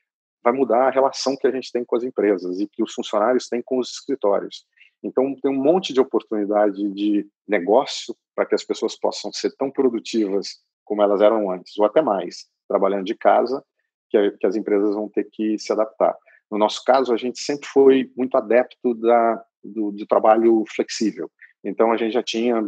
vai 0.43 0.53
mudar 0.53 0.87
a 0.87 0.91
relação 0.91 1.37
que 1.37 1.47
a 1.47 1.51
gente 1.51 1.71
tem 1.73 1.85
com 1.85 1.97
as 1.97 2.03
empresas 2.03 2.61
e 2.61 2.67
que 2.67 2.83
os 2.83 2.93
funcionários 2.93 3.49
têm 3.49 3.63
com 3.63 3.79
os 3.79 3.91
escritórios. 3.91 4.65
Então, 5.03 5.35
tem 5.41 5.51
um 5.51 5.63
monte 5.63 5.93
de 5.93 6.01
oportunidade 6.01 6.89
de 6.93 7.27
negócio 7.47 8.17
para 8.35 8.47
que 8.47 8.55
as 8.55 8.65
pessoas 8.65 8.99
possam 8.99 9.33
ser 9.33 9.55
tão 9.57 9.71
produtivas 9.71 10.59
como 10.85 11.03
elas 11.03 11.21
eram 11.21 11.51
antes, 11.51 11.79
ou 11.79 11.85
até 11.85 12.01
mais, 12.01 12.47
trabalhando 12.67 13.05
de 13.05 13.15
casa, 13.15 13.63
que, 14.09 14.31
que 14.33 14.47
as 14.47 14.57
empresas 14.57 14.95
vão 14.95 15.09
ter 15.09 15.29
que 15.31 15.59
se 15.59 15.73
adaptar. 15.73 16.17
No 16.51 16.59
nosso 16.59 16.83
caso, 16.85 17.13
a 17.13 17.17
gente 17.17 17.39
sempre 17.41 17.69
foi 17.69 18.11
muito 18.17 18.37
adepto 18.37 18.95
da, 18.95 19.45
do, 19.63 19.93
do 19.93 20.07
trabalho 20.07 20.65
flexível. 20.75 21.31
Então, 21.63 21.93
a 21.93 21.97
gente 21.97 22.13
já 22.13 22.23
tinha 22.23 22.63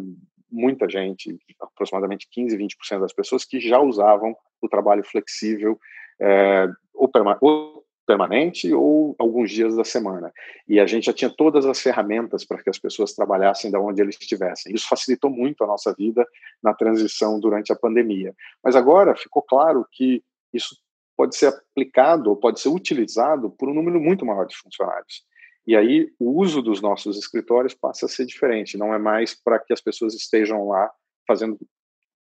muita 0.51 0.89
gente, 0.89 1.39
aproximadamente 1.61 2.29
15, 2.31 2.57
20% 2.57 3.01
das 3.01 3.13
pessoas 3.13 3.45
que 3.45 3.61
já 3.61 3.81
usavam 3.81 4.35
o 4.61 4.69
trabalho 4.69 5.05
flexível 5.05 5.79
é, 6.21 6.69
ou, 6.93 7.09
perma 7.09 7.39
ou, 7.41 7.85
permanente 8.07 8.73
ou 8.75 9.15
alguns 9.19 9.51
dias 9.51 9.77
da 9.77 9.85
semana. 9.85 10.33
E 10.69 10.81
a 10.81 10.87
gente 10.87 11.05
já 11.05 11.13
tinha 11.13 11.31
todas 11.31 11.65
as 11.65 11.81
ferramentas 11.81 12.45
para 12.45 12.61
que 12.63 12.69
as 12.69 12.79
pessoas 12.79 13.15
trabalhassem 13.15 13.71
da 13.71 13.81
onde 13.81 14.03
eles 14.03 14.19
estivessem. 14.21 14.75
Isso 14.75 14.89
facilitou 14.89 15.31
muito 15.31 15.63
a 15.63 15.67
nossa 15.67 15.95
vida 15.95 16.27
na 16.63 16.75
transição 16.75 17.39
durante 17.39 17.73
a 17.73 17.77
pandemia. 17.77 18.35
Mas 18.63 18.75
agora 18.75 19.17
ficou 19.17 19.43
claro 19.43 19.87
que 19.93 20.23
isso 20.53 20.77
pode 21.21 21.37
ser 21.37 21.49
aplicado 21.49 22.31
ou 22.31 22.37
pode 22.37 22.61
ser 22.61 22.71
utilizado 22.71 23.51
por 23.51 23.69
um 23.69 23.75
número 23.75 24.01
muito 24.01 24.25
maior 24.25 24.47
de 24.47 24.57
funcionários. 24.57 25.23
E 25.67 25.77
aí 25.77 26.11
o 26.19 26.41
uso 26.41 26.63
dos 26.63 26.81
nossos 26.81 27.19
escritórios 27.19 27.75
passa 27.75 28.07
a 28.07 28.09
ser 28.09 28.25
diferente, 28.25 28.79
não 28.79 28.95
é 28.95 28.99
mais 28.99 29.39
para 29.39 29.59
que 29.59 29.71
as 29.71 29.83
pessoas 29.83 30.15
estejam 30.15 30.67
lá 30.69 30.91
fazendo 31.29 31.59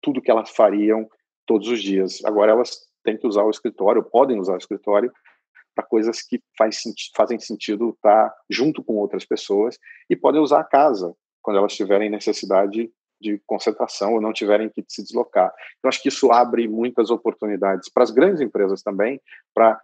tudo 0.02 0.22
que 0.22 0.32
elas 0.32 0.50
fariam 0.50 1.10
todos 1.46 1.68
os 1.68 1.84
dias. 1.84 2.24
Agora 2.24 2.54
elas 2.54 2.72
têm 3.04 3.18
que 3.18 3.28
usar 3.28 3.43
o 3.43 3.50
escritório, 3.50 4.02
podem 4.02 4.39
usar 4.39 4.54
o 4.54 4.60
escritório 4.60 5.12
para 5.76 5.86
coisas 5.86 6.22
que 6.22 6.41
faz, 6.58 6.82
fazem 7.14 7.38
sentido 7.38 7.89
estar 7.89 8.34
junto 8.50 8.82
com 8.82 8.93
outras 8.93 9.26
pessoas 9.26 9.78
e 10.10 10.16
podem 10.16 10.39
usar 10.39 10.62
a 10.62 10.64
casa 10.64 11.14
quando 11.41 11.58
elas 11.58 11.76
tiverem 11.76 12.10
necessidade 12.10 12.89
de 13.20 13.41
concentração 13.45 14.13
ou 14.13 14.22
não 14.22 14.34
tiverem 14.34 14.70
que 14.70 14.84
se 14.88 15.03
deslocar. 15.03 15.51
Então, 15.78 15.89
acho 15.89 16.01
que 16.01 16.09
isso 16.09 16.32
abre 16.32 16.68
muitas 16.68 17.09
oportunidades 17.09 17.89
para 17.89 18.03
as 18.03 18.11
grandes 18.11 18.41
empresas 18.41 18.82
também 18.82 19.22
para 19.53 19.80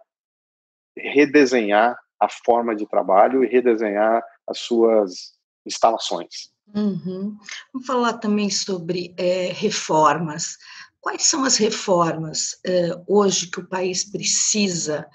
redesenhar 0.96 1.98
a 2.20 2.28
forma 2.28 2.76
de 2.76 2.86
trabalho 2.86 3.42
e 3.42 3.48
redesenhar 3.48 4.22
as 4.46 4.58
suas 4.58 5.32
instalações. 5.66 6.52
Uhum. 6.74 7.36
Vamos 7.72 7.86
falar 7.86 8.14
também 8.14 8.50
sobre 8.50 9.14
é, 9.16 9.52
reformas. 9.52 10.56
Quais 11.00 11.24
são 11.24 11.44
as 11.44 11.56
reformas 11.56 12.60
é, 12.64 12.90
hoje 13.08 13.50
que 13.50 13.60
o 13.60 13.68
país 13.68 14.04
precisa 14.04 15.08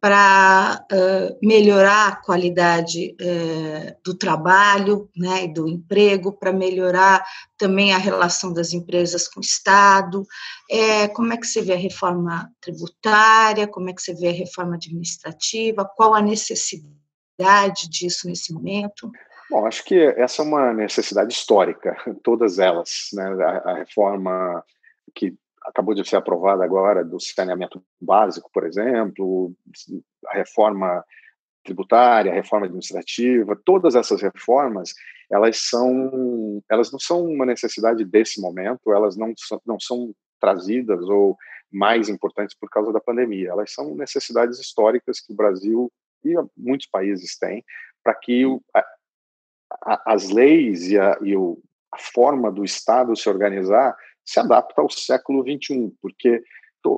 para 0.00 0.84
uh, 0.92 1.38
melhorar 1.42 2.08
a 2.08 2.16
qualidade 2.16 3.16
uh, 3.20 3.96
do 4.04 4.14
trabalho 4.14 5.10
né, 5.16 5.44
e 5.44 5.52
do 5.52 5.66
emprego, 5.66 6.32
para 6.32 6.52
melhorar 6.52 7.24
também 7.56 7.92
a 7.92 7.98
relação 7.98 8.52
das 8.52 8.72
empresas 8.72 9.26
com 9.26 9.40
o 9.40 9.42
Estado. 9.42 10.24
É, 10.70 11.08
como 11.08 11.32
é 11.32 11.36
que 11.36 11.46
você 11.46 11.60
vê 11.62 11.72
a 11.72 11.78
reforma 11.78 12.48
tributária? 12.60 13.66
Como 13.66 13.90
é 13.90 13.92
que 13.92 14.00
você 14.00 14.14
vê 14.14 14.28
a 14.28 14.32
reforma 14.32 14.76
administrativa? 14.76 15.90
Qual 15.96 16.14
a 16.14 16.22
necessidade 16.22 17.88
disso 17.90 18.28
nesse 18.28 18.52
momento? 18.52 19.10
Bom, 19.50 19.66
acho 19.66 19.82
que 19.84 19.96
essa 20.16 20.42
é 20.42 20.44
uma 20.44 20.72
necessidade 20.72 21.32
histórica, 21.32 21.96
todas 22.22 22.60
elas. 22.60 23.08
Né? 23.12 23.24
A, 23.24 23.70
a 23.70 23.74
reforma 23.78 24.62
que 25.12 25.34
acabou 25.68 25.94
de 25.94 26.08
ser 26.08 26.16
aprovada 26.16 26.64
agora 26.64 27.04
do 27.04 27.20
saneamento 27.20 27.82
básico, 28.00 28.50
por 28.52 28.66
exemplo, 28.66 29.52
a 30.26 30.34
reforma 30.34 31.04
tributária, 31.64 32.32
a 32.32 32.34
reforma 32.34 32.66
administrativa, 32.66 33.60
todas 33.64 33.94
essas 33.94 34.22
reformas, 34.22 34.94
elas 35.30 35.58
são, 35.68 36.62
elas 36.70 36.90
não 36.90 36.98
são 36.98 37.24
uma 37.24 37.44
necessidade 37.44 38.04
desse 38.04 38.40
momento, 38.40 38.92
elas 38.92 39.16
não 39.16 39.34
são, 39.36 39.60
não 39.66 39.78
são 39.78 40.14
trazidas 40.40 41.02
ou 41.02 41.36
mais 41.70 42.08
importantes 42.08 42.56
por 42.58 42.70
causa 42.70 42.92
da 42.92 43.00
pandemia, 43.00 43.50
elas 43.50 43.72
são 43.72 43.94
necessidades 43.94 44.58
históricas 44.58 45.20
que 45.20 45.32
o 45.32 45.36
Brasil 45.36 45.92
e 46.24 46.34
muitos 46.56 46.86
países 46.86 47.36
têm 47.36 47.62
para 48.02 48.14
que 48.14 48.46
o, 48.46 48.62
a, 48.74 48.84
a, 49.84 50.12
as 50.14 50.30
leis 50.30 50.88
e, 50.88 50.98
a, 50.98 51.18
e 51.22 51.36
o, 51.36 51.60
a 51.92 51.98
forma 51.98 52.50
do 52.50 52.64
Estado 52.64 53.14
se 53.14 53.28
organizar 53.28 53.94
se 54.28 54.38
adapta 54.38 54.82
ao 54.82 54.90
século 54.90 55.42
XXI, 55.42 55.90
porque 56.02 56.42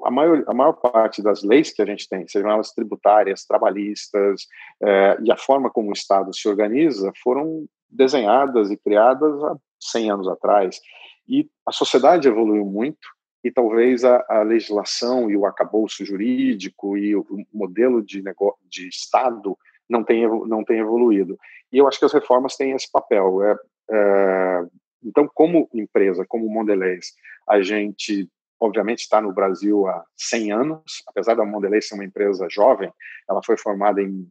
a 0.04 0.10
maior, 0.10 0.42
a 0.48 0.52
maior 0.52 0.72
parte 0.72 1.22
das 1.22 1.44
leis 1.44 1.72
que 1.72 1.80
a 1.80 1.86
gente 1.86 2.08
tem, 2.08 2.26
sejam 2.26 2.50
elas 2.50 2.72
tributárias, 2.72 3.44
trabalhistas, 3.44 4.46
eh, 4.82 5.16
e 5.22 5.30
a 5.30 5.36
forma 5.36 5.70
como 5.70 5.90
o 5.90 5.92
Estado 5.92 6.34
se 6.34 6.48
organiza, 6.48 7.12
foram 7.22 7.66
desenhadas 7.88 8.70
e 8.70 8.76
criadas 8.76 9.42
há 9.44 9.56
100 9.78 10.10
anos 10.10 10.28
atrás. 10.28 10.80
E 11.28 11.48
a 11.64 11.70
sociedade 11.70 12.26
evoluiu 12.26 12.64
muito, 12.64 13.08
e 13.44 13.50
talvez 13.50 14.04
a, 14.04 14.24
a 14.28 14.42
legislação 14.42 15.30
e 15.30 15.36
o 15.36 15.46
acabouço 15.46 16.04
jurídico 16.04 16.98
e 16.98 17.14
o 17.14 17.24
modelo 17.54 18.02
de, 18.02 18.22
negócio, 18.22 18.58
de 18.68 18.88
Estado 18.88 19.56
não 19.88 20.02
tenha, 20.02 20.28
não 20.28 20.64
tenha 20.64 20.80
evoluído. 20.80 21.38
E 21.72 21.78
eu 21.78 21.86
acho 21.86 21.98
que 21.98 22.04
as 22.04 22.12
reformas 22.12 22.56
têm 22.56 22.72
esse 22.72 22.90
papel. 22.90 23.42
É, 23.44 23.56
é 23.92 24.66
então, 25.04 25.28
como 25.32 25.68
empresa, 25.72 26.24
como 26.26 26.48
Mondelez, 26.48 27.12
a 27.48 27.62
gente 27.62 28.28
obviamente 28.60 29.00
está 29.00 29.20
no 29.20 29.32
Brasil 29.32 29.86
há 29.86 30.04
100 30.16 30.52
anos, 30.52 31.02
apesar 31.06 31.34
da 31.34 31.44
Mondelez 31.46 31.88
ser 31.88 31.94
uma 31.94 32.04
empresa 32.04 32.46
jovem, 32.50 32.92
ela 33.28 33.42
foi 33.42 33.56
formada 33.56 34.02
em 34.02 34.30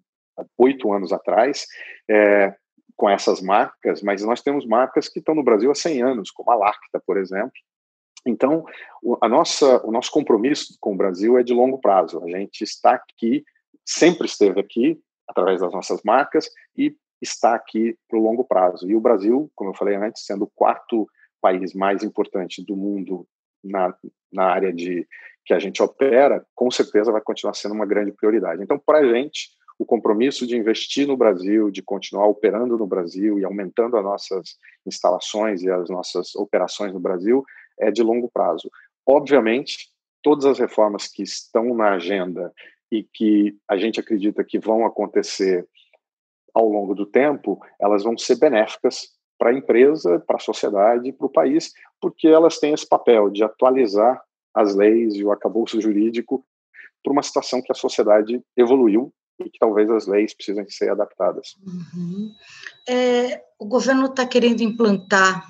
oito 0.58 0.94
anos 0.94 1.12
atrás, 1.12 1.66
é, 2.08 2.56
com 2.96 3.10
essas 3.10 3.42
marcas, 3.42 4.04
mas 4.04 4.24
nós 4.24 4.42
temos 4.42 4.66
marcas 4.66 5.08
que 5.08 5.20
estão 5.20 5.34
no 5.34 5.44
Brasil 5.44 5.72
há 5.72 5.76
100 5.76 6.04
anos, 6.04 6.32
como 6.32 6.52
a 6.52 6.56
Lacta, 6.56 7.02
por 7.06 7.18
exemplo. 7.18 7.54
Então, 8.26 8.66
a 9.22 9.30
nossa, 9.30 9.82
o 9.86 9.92
nosso 9.92 10.12
compromisso 10.12 10.78
com 10.80 10.94
o 10.94 10.98
Brasil 10.98 11.38
é 11.38 11.44
de 11.44 11.54
longo 11.54 11.80
prazo. 11.80 12.22
A 12.24 12.30
gente 12.30 12.62
está 12.62 12.92
aqui, 12.96 13.44
sempre 13.86 14.28
esteve 14.28 14.60
aqui, 14.60 15.02
através 15.28 15.62
das 15.62 15.72
nossas 15.72 16.02
marcas, 16.04 16.50
e 16.78 16.96
está 17.22 17.56
aqui 17.56 17.98
para 18.08 18.18
o 18.18 18.22
longo 18.22 18.44
prazo. 18.44 18.90
E 18.90 18.96
o 18.96 19.02
Brasil, 19.02 19.52
como 19.56 19.72
eu 19.72 19.76
falei 19.76 19.96
antes, 19.96 20.26
sendo 20.26 20.46
o 20.46 20.52
quarto 20.54 21.08
país 21.42 21.74
mais 21.74 22.04
importante 22.04 22.64
do 22.64 22.76
mundo 22.76 23.28
na, 23.64 23.94
na 24.32 24.46
área 24.46 24.74
de 24.74 25.08
que 25.46 25.54
a 25.54 25.60
gente 25.60 25.82
opera, 25.82 26.46
com 26.56 26.70
certeza 26.70 27.12
vai 27.12 27.22
continuar 27.22 27.54
sendo 27.54 27.74
uma 27.74 27.86
grande 27.86 28.12
prioridade. 28.12 28.62
Então, 28.62 28.78
para 28.78 29.00
a 29.00 29.14
gente, 29.14 29.50
o 29.80 29.86
compromisso 29.86 30.46
de 30.46 30.58
investir 30.58 31.08
no 31.08 31.18
Brasil, 31.18 31.72
de 31.72 31.82
continuar 31.82 32.28
operando 32.28 32.78
no 32.78 32.86
Brasil 32.86 33.40
e 33.40 33.46
aumentando 33.46 33.98
as 33.98 34.04
nossas 34.04 34.58
instalações 34.86 35.64
e 35.64 35.70
as 35.72 35.90
nossas 35.90 36.36
operações 36.36 36.94
no 36.94 37.00
Brasil 37.00 37.44
é 37.80 37.90
de 37.90 38.04
longo 38.04 38.30
prazo. 38.30 38.70
Obviamente, 39.08 39.90
todas 40.22 40.46
as 40.46 40.60
reformas 40.60 41.08
que 41.08 41.24
estão 41.24 41.74
na 41.74 41.94
agenda 41.94 42.54
e 42.92 43.04
que 43.04 43.58
a 43.68 43.78
gente 43.78 44.00
acredita 44.00 44.44
que 44.44 44.60
vão 44.60 44.86
acontecer 44.86 45.66
ao 46.54 46.68
longo 46.68 46.94
do 46.94 47.06
tempo, 47.06 47.60
elas 47.80 48.04
vão 48.04 48.18
ser 48.18 48.38
benéficas 48.38 49.10
para 49.38 49.52
a 49.52 49.54
empresa, 49.54 50.20
para 50.20 50.36
a 50.36 50.40
sociedade, 50.40 51.14
para 51.14 51.28
o 51.28 51.32
país, 51.32 51.72
porque 52.02 52.28
elas 52.28 52.60
têm 52.60 52.74
esse 52.74 52.88
papel 52.88 53.30
de 53.30 53.44
atualizar 53.44 54.22
as 54.54 54.76
leis 54.76 55.16
e 55.16 55.24
o 55.24 55.32
acabouço 55.32 55.80
jurídico 55.80 56.46
para 57.04 57.14
uma 57.14 57.24
situação 57.24 57.62
que 57.62 57.72
a 57.72 57.76
sociedade 57.76 58.42
evoluiu 58.58 59.14
e 59.40 59.50
que 59.50 59.58
talvez 59.58 59.90
as 59.90 60.06
leis 60.06 60.34
precisem 60.34 60.70
ser 60.70 60.92
adaptadas. 60.92 61.56
Uhum. 61.66 62.32
É, 62.88 63.42
o 63.58 63.66
governo 63.66 64.08
está 64.08 64.26
querendo 64.28 64.62
implantar 64.62 65.46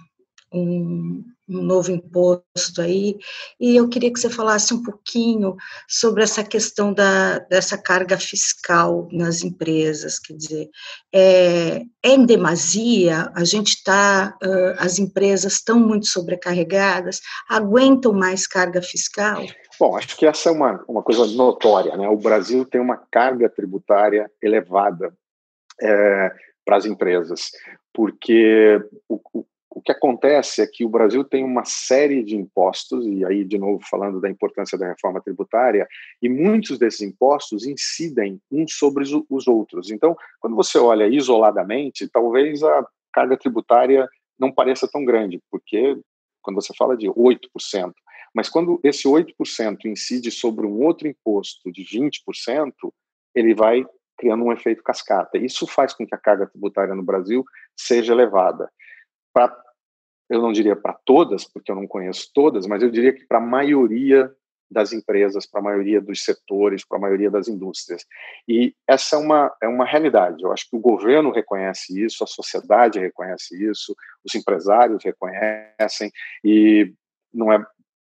um, 0.53 1.23
um 1.49 1.61
novo 1.61 1.91
imposto 1.91 2.81
aí, 2.81 3.17
e 3.59 3.75
eu 3.75 3.89
queria 3.89 4.11
que 4.13 4.19
você 4.19 4.29
falasse 4.29 4.73
um 4.73 4.83
pouquinho 4.83 5.55
sobre 5.87 6.23
essa 6.23 6.43
questão 6.43 6.93
da, 6.93 7.39
dessa 7.39 7.77
carga 7.77 8.17
fiscal 8.17 9.07
nas 9.11 9.43
empresas, 9.43 10.19
quer 10.19 10.33
dizer, 10.33 10.69
é, 11.13 11.81
é 12.03 12.09
em 12.09 12.25
demasia, 12.25 13.31
a 13.35 13.43
gente 13.43 13.69
está, 13.69 14.37
uh, 14.43 14.75
as 14.77 14.99
empresas 14.99 15.53
estão 15.53 15.79
muito 15.79 16.07
sobrecarregadas, 16.07 17.21
aguentam 17.49 18.13
mais 18.13 18.45
carga 18.45 18.81
fiscal? 18.81 19.43
Bom, 19.79 19.95
acho 19.95 20.15
que 20.17 20.25
essa 20.25 20.49
é 20.49 20.51
uma, 20.51 20.83
uma 20.87 21.01
coisa 21.01 21.25
notória, 21.25 21.95
né? 21.95 22.07
O 22.09 22.17
Brasil 22.17 22.65
tem 22.65 22.81
uma 22.81 22.97
carga 22.97 23.49
tributária 23.49 24.29
elevada 24.41 25.13
é, 25.81 26.31
para 26.65 26.77
as 26.77 26.85
empresas, 26.85 27.51
porque 27.93 28.79
o, 29.07 29.45
o 29.71 29.81
que 29.81 29.91
acontece 29.91 30.61
é 30.61 30.67
que 30.67 30.83
o 30.83 30.89
Brasil 30.89 31.23
tem 31.23 31.43
uma 31.43 31.63
série 31.63 32.23
de 32.23 32.35
impostos, 32.35 33.05
e 33.05 33.23
aí, 33.23 33.43
de 33.43 33.57
novo, 33.57 33.79
falando 33.87 34.19
da 34.19 34.29
importância 34.29 34.77
da 34.77 34.87
reforma 34.87 35.21
tributária, 35.21 35.87
e 36.21 36.27
muitos 36.27 36.79
desses 36.79 37.01
impostos 37.01 37.65
incidem 37.65 38.41
uns 38.51 38.73
sobre 38.73 39.03
os 39.29 39.47
outros. 39.47 39.91
Então, 39.91 40.15
quando 40.39 40.55
você 40.55 40.79
olha 40.79 41.07
isoladamente, 41.07 42.09
talvez 42.09 42.63
a 42.63 42.85
carga 43.13 43.37
tributária 43.37 44.07
não 44.39 44.51
pareça 44.51 44.87
tão 44.91 45.05
grande, 45.05 45.39
porque 45.51 45.99
quando 46.41 46.55
você 46.55 46.73
fala 46.75 46.97
de 46.97 47.07
8%, 47.07 47.93
mas 48.33 48.49
quando 48.49 48.79
esse 48.83 49.07
8% 49.07 49.85
incide 49.85 50.31
sobre 50.31 50.65
um 50.65 50.83
outro 50.83 51.07
imposto 51.07 51.71
de 51.71 51.83
20%, 51.83 52.73
ele 53.35 53.53
vai 53.53 53.85
criando 54.17 54.43
um 54.43 54.51
efeito 54.51 54.83
cascata. 54.83 55.37
Isso 55.37 55.65
faz 55.65 55.93
com 55.93 56.05
que 56.05 56.13
a 56.13 56.17
carga 56.17 56.47
tributária 56.47 56.93
no 56.93 57.03
Brasil 57.03 57.43
seja 57.75 58.13
elevada. 58.13 58.69
Para 59.33 59.55
eu 60.29 60.41
não 60.41 60.51
diria 60.51 60.75
para 60.75 60.93
todas, 60.93 61.43
porque 61.43 61.71
eu 61.71 61.75
não 61.75 61.87
conheço 61.87 62.29
todas, 62.33 62.67
mas 62.67 62.83
eu 62.83 62.91
diria 62.91 63.11
que 63.11 63.25
para 63.25 63.39
a 63.39 63.41
maioria 63.41 64.31
das 64.71 64.93
empresas, 64.93 65.47
para 65.47 65.61
a 65.61 65.63
maioria 65.63 65.99
dos 65.99 66.23
setores, 66.23 66.85
para 66.85 66.99
a 66.99 67.01
maioria 67.01 67.31
das 67.31 67.47
indústrias. 67.47 68.05
E 68.47 68.75
essa 68.87 69.15
é 69.15 69.19
uma, 69.19 69.51
é 69.63 69.67
uma 69.67 69.83
realidade. 69.83 70.43
Eu 70.43 70.51
acho 70.51 70.69
que 70.69 70.75
o 70.75 70.79
governo 70.79 71.31
reconhece 71.31 71.99
isso, 71.99 72.23
a 72.23 72.27
sociedade 72.27 72.99
reconhece 72.99 73.55
isso, 73.67 73.95
os 74.23 74.35
empresários 74.35 75.03
reconhecem, 75.03 76.11
e 76.43 76.93
não 77.33 77.51
é 77.51 77.65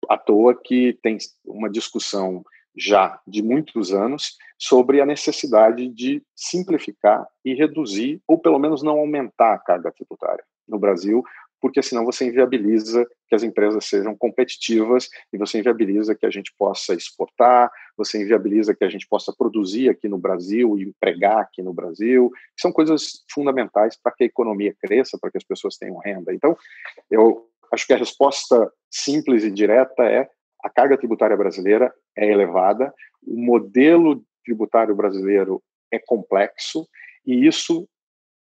à 0.06 0.18
toa 0.18 0.54
que 0.54 0.98
tem 1.02 1.16
uma 1.46 1.70
discussão 1.70 2.44
já 2.76 3.18
de 3.26 3.42
muitos 3.42 3.92
anos 3.92 4.36
sobre 4.58 5.00
a 5.00 5.06
necessidade 5.06 5.88
de 5.88 6.22
simplificar 6.36 7.26
e 7.42 7.54
reduzir, 7.54 8.20
ou 8.28 8.38
pelo 8.38 8.58
menos 8.58 8.82
não 8.82 8.98
aumentar 8.98 9.54
a 9.54 9.58
carga 9.58 9.90
tributária 9.90 10.44
no 10.70 10.78
Brasil, 10.78 11.22
porque 11.60 11.82
senão 11.82 12.04
você 12.04 12.24
inviabiliza 12.24 13.06
que 13.28 13.34
as 13.34 13.42
empresas 13.42 13.84
sejam 13.84 14.16
competitivas 14.16 15.08
e 15.32 15.36
você 15.36 15.58
inviabiliza 15.58 16.14
que 16.14 16.24
a 16.24 16.30
gente 16.30 16.52
possa 16.58 16.94
exportar, 16.94 17.70
você 17.96 18.20
inviabiliza 18.20 18.74
que 18.74 18.84
a 18.84 18.88
gente 18.88 19.06
possa 19.06 19.32
produzir 19.36 19.90
aqui 19.90 20.08
no 20.08 20.16
Brasil 20.16 20.78
e 20.78 20.84
empregar 20.84 21.38
aqui 21.38 21.62
no 21.62 21.74
Brasil. 21.74 22.30
São 22.58 22.72
coisas 22.72 23.22
fundamentais 23.30 23.96
para 24.02 24.12
que 24.12 24.24
a 24.24 24.26
economia 24.26 24.74
cresça, 24.80 25.18
para 25.20 25.30
que 25.30 25.36
as 25.36 25.44
pessoas 25.44 25.76
tenham 25.76 25.98
renda. 25.98 26.32
Então, 26.32 26.56
eu 27.10 27.46
acho 27.70 27.86
que 27.86 27.92
a 27.92 27.98
resposta 27.98 28.72
simples 28.90 29.44
e 29.44 29.50
direta 29.50 30.02
é 30.04 30.28
a 30.62 30.70
carga 30.70 30.96
tributária 30.96 31.36
brasileira 31.36 31.92
é 32.16 32.30
elevada, 32.30 32.92
o 33.26 33.36
modelo 33.36 34.22
tributário 34.44 34.94
brasileiro 34.94 35.62
é 35.90 35.98
complexo 35.98 36.86
e 37.26 37.46
isso 37.46 37.88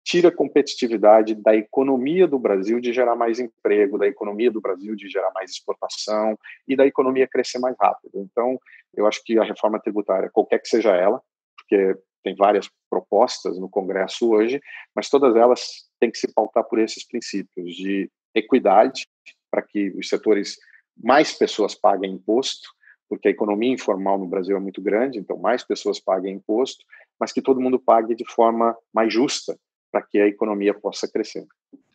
tira 0.04 0.30
a 0.30 0.36
competitividade 0.36 1.34
da 1.36 1.56
economia 1.56 2.28
do 2.28 2.38
Brasil 2.38 2.80
de 2.80 2.92
gerar 2.92 3.16
mais 3.16 3.40
emprego, 3.40 3.98
da 3.98 4.08
economia 4.08 4.52
do 4.52 4.60
Brasil 4.60 4.96
de 4.96 5.08
gerar 5.08 5.32
mais 5.32 5.52
exportação 5.52 6.38
e 6.68 6.76
da 6.76 6.86
economia 6.86 7.28
crescer 7.28 7.60
mais 7.60 7.76
rápido. 7.80 8.20
Então, 8.20 8.60
eu 8.94 9.08
acho 9.08 9.24
que 9.24 9.40
a 9.40 9.44
reforma 9.44 9.80
tributária, 9.80 10.30
qualquer 10.30 10.60
que 10.60 10.68
seja 10.68 10.92
ela, 10.96 11.22
porque 11.56 11.98
tem 12.24 12.36
várias 12.36 12.70
propostas 12.90 13.58
no 13.58 13.70
Congresso 13.70 14.30
hoje, 14.30 14.62
mas 14.96 15.10
todas 15.10 15.36
elas 15.36 15.88
têm 16.00 16.12
que 16.12 16.18
se 16.18 16.32
pautar 16.34 16.64
por 16.66 16.80
esses 16.80 17.06
princípios 17.06 17.74
de 17.76 18.10
equidade, 18.36 19.08
para 19.50 19.62
que 19.62 19.90
os 19.92 20.10
setores 20.10 20.58
mais 21.02 21.34
pessoas 21.34 21.76
paguem 21.76 22.14
imposto, 22.14 22.70
porque 23.10 23.28
a 23.28 23.32
economia 23.32 23.72
informal 23.72 24.18
no 24.18 24.28
Brasil 24.28 24.56
é 24.56 24.60
muito 24.60 24.82
grande, 24.82 25.20
então 25.20 25.38
mais 25.38 25.64
pessoas 25.64 26.00
paguem 26.00 26.36
imposto, 26.36 26.84
mas 27.20 27.32
que 27.32 27.42
todo 27.42 27.62
mundo 27.62 27.80
pague 27.80 28.16
de 28.16 28.26
forma 28.26 28.76
mais 28.94 29.14
justa, 29.14 29.58
para 29.94 30.02
que 30.02 30.20
a 30.20 30.28
economia 30.28 30.74
possa 30.74 31.08
crescer. 31.08 31.46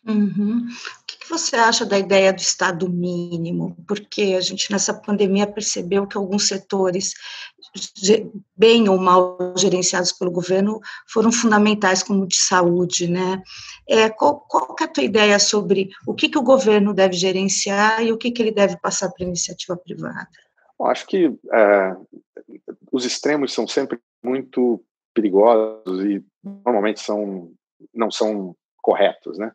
Uhum. 0.07 0.65
O 0.65 1.05
que 1.05 1.29
você 1.29 1.57
acha 1.57 1.85
da 1.85 1.99
ideia 1.99 2.31
do 2.31 2.39
Estado 2.39 2.89
mínimo? 2.89 3.75
Porque 3.85 4.35
a 4.37 4.39
gente 4.39 4.71
nessa 4.71 4.93
pandemia 4.93 5.45
percebeu 5.45 6.07
que 6.07 6.17
alguns 6.17 6.47
setores, 6.47 7.13
bem 8.55 8.87
ou 8.87 8.97
mal 8.97 9.37
gerenciados 9.57 10.13
pelo 10.13 10.31
governo, 10.31 10.79
foram 11.11 11.29
fundamentais, 11.29 12.01
como 12.01 12.23
o 12.23 12.27
de 12.27 12.37
saúde, 12.37 13.09
né? 13.09 13.43
É, 13.87 14.09
qual, 14.09 14.39
qual 14.47 14.75
é 14.79 14.85
a 14.85 14.87
tua 14.87 15.03
ideia 15.03 15.37
sobre 15.37 15.89
o 16.07 16.15
que, 16.15 16.29
que 16.29 16.37
o 16.37 16.43
governo 16.43 16.93
deve 16.93 17.13
gerenciar 17.13 18.01
e 18.01 18.13
o 18.13 18.17
que, 18.17 18.31
que 18.31 18.41
ele 18.41 18.51
deve 18.51 18.79
passar 18.79 19.09
para 19.11 19.25
a 19.25 19.27
iniciativa 19.27 19.75
privada? 19.75 20.29
Eu 20.79 20.85
acho 20.85 21.05
que 21.05 21.37
é, 21.53 21.95
os 22.89 23.05
extremos 23.05 23.53
são 23.53 23.67
sempre 23.67 23.99
muito 24.23 24.81
perigosos 25.13 26.05
e 26.05 26.23
normalmente 26.43 27.01
são 27.01 27.51
não 27.93 28.11
são 28.11 28.55
corretos, 28.81 29.37
né? 29.37 29.51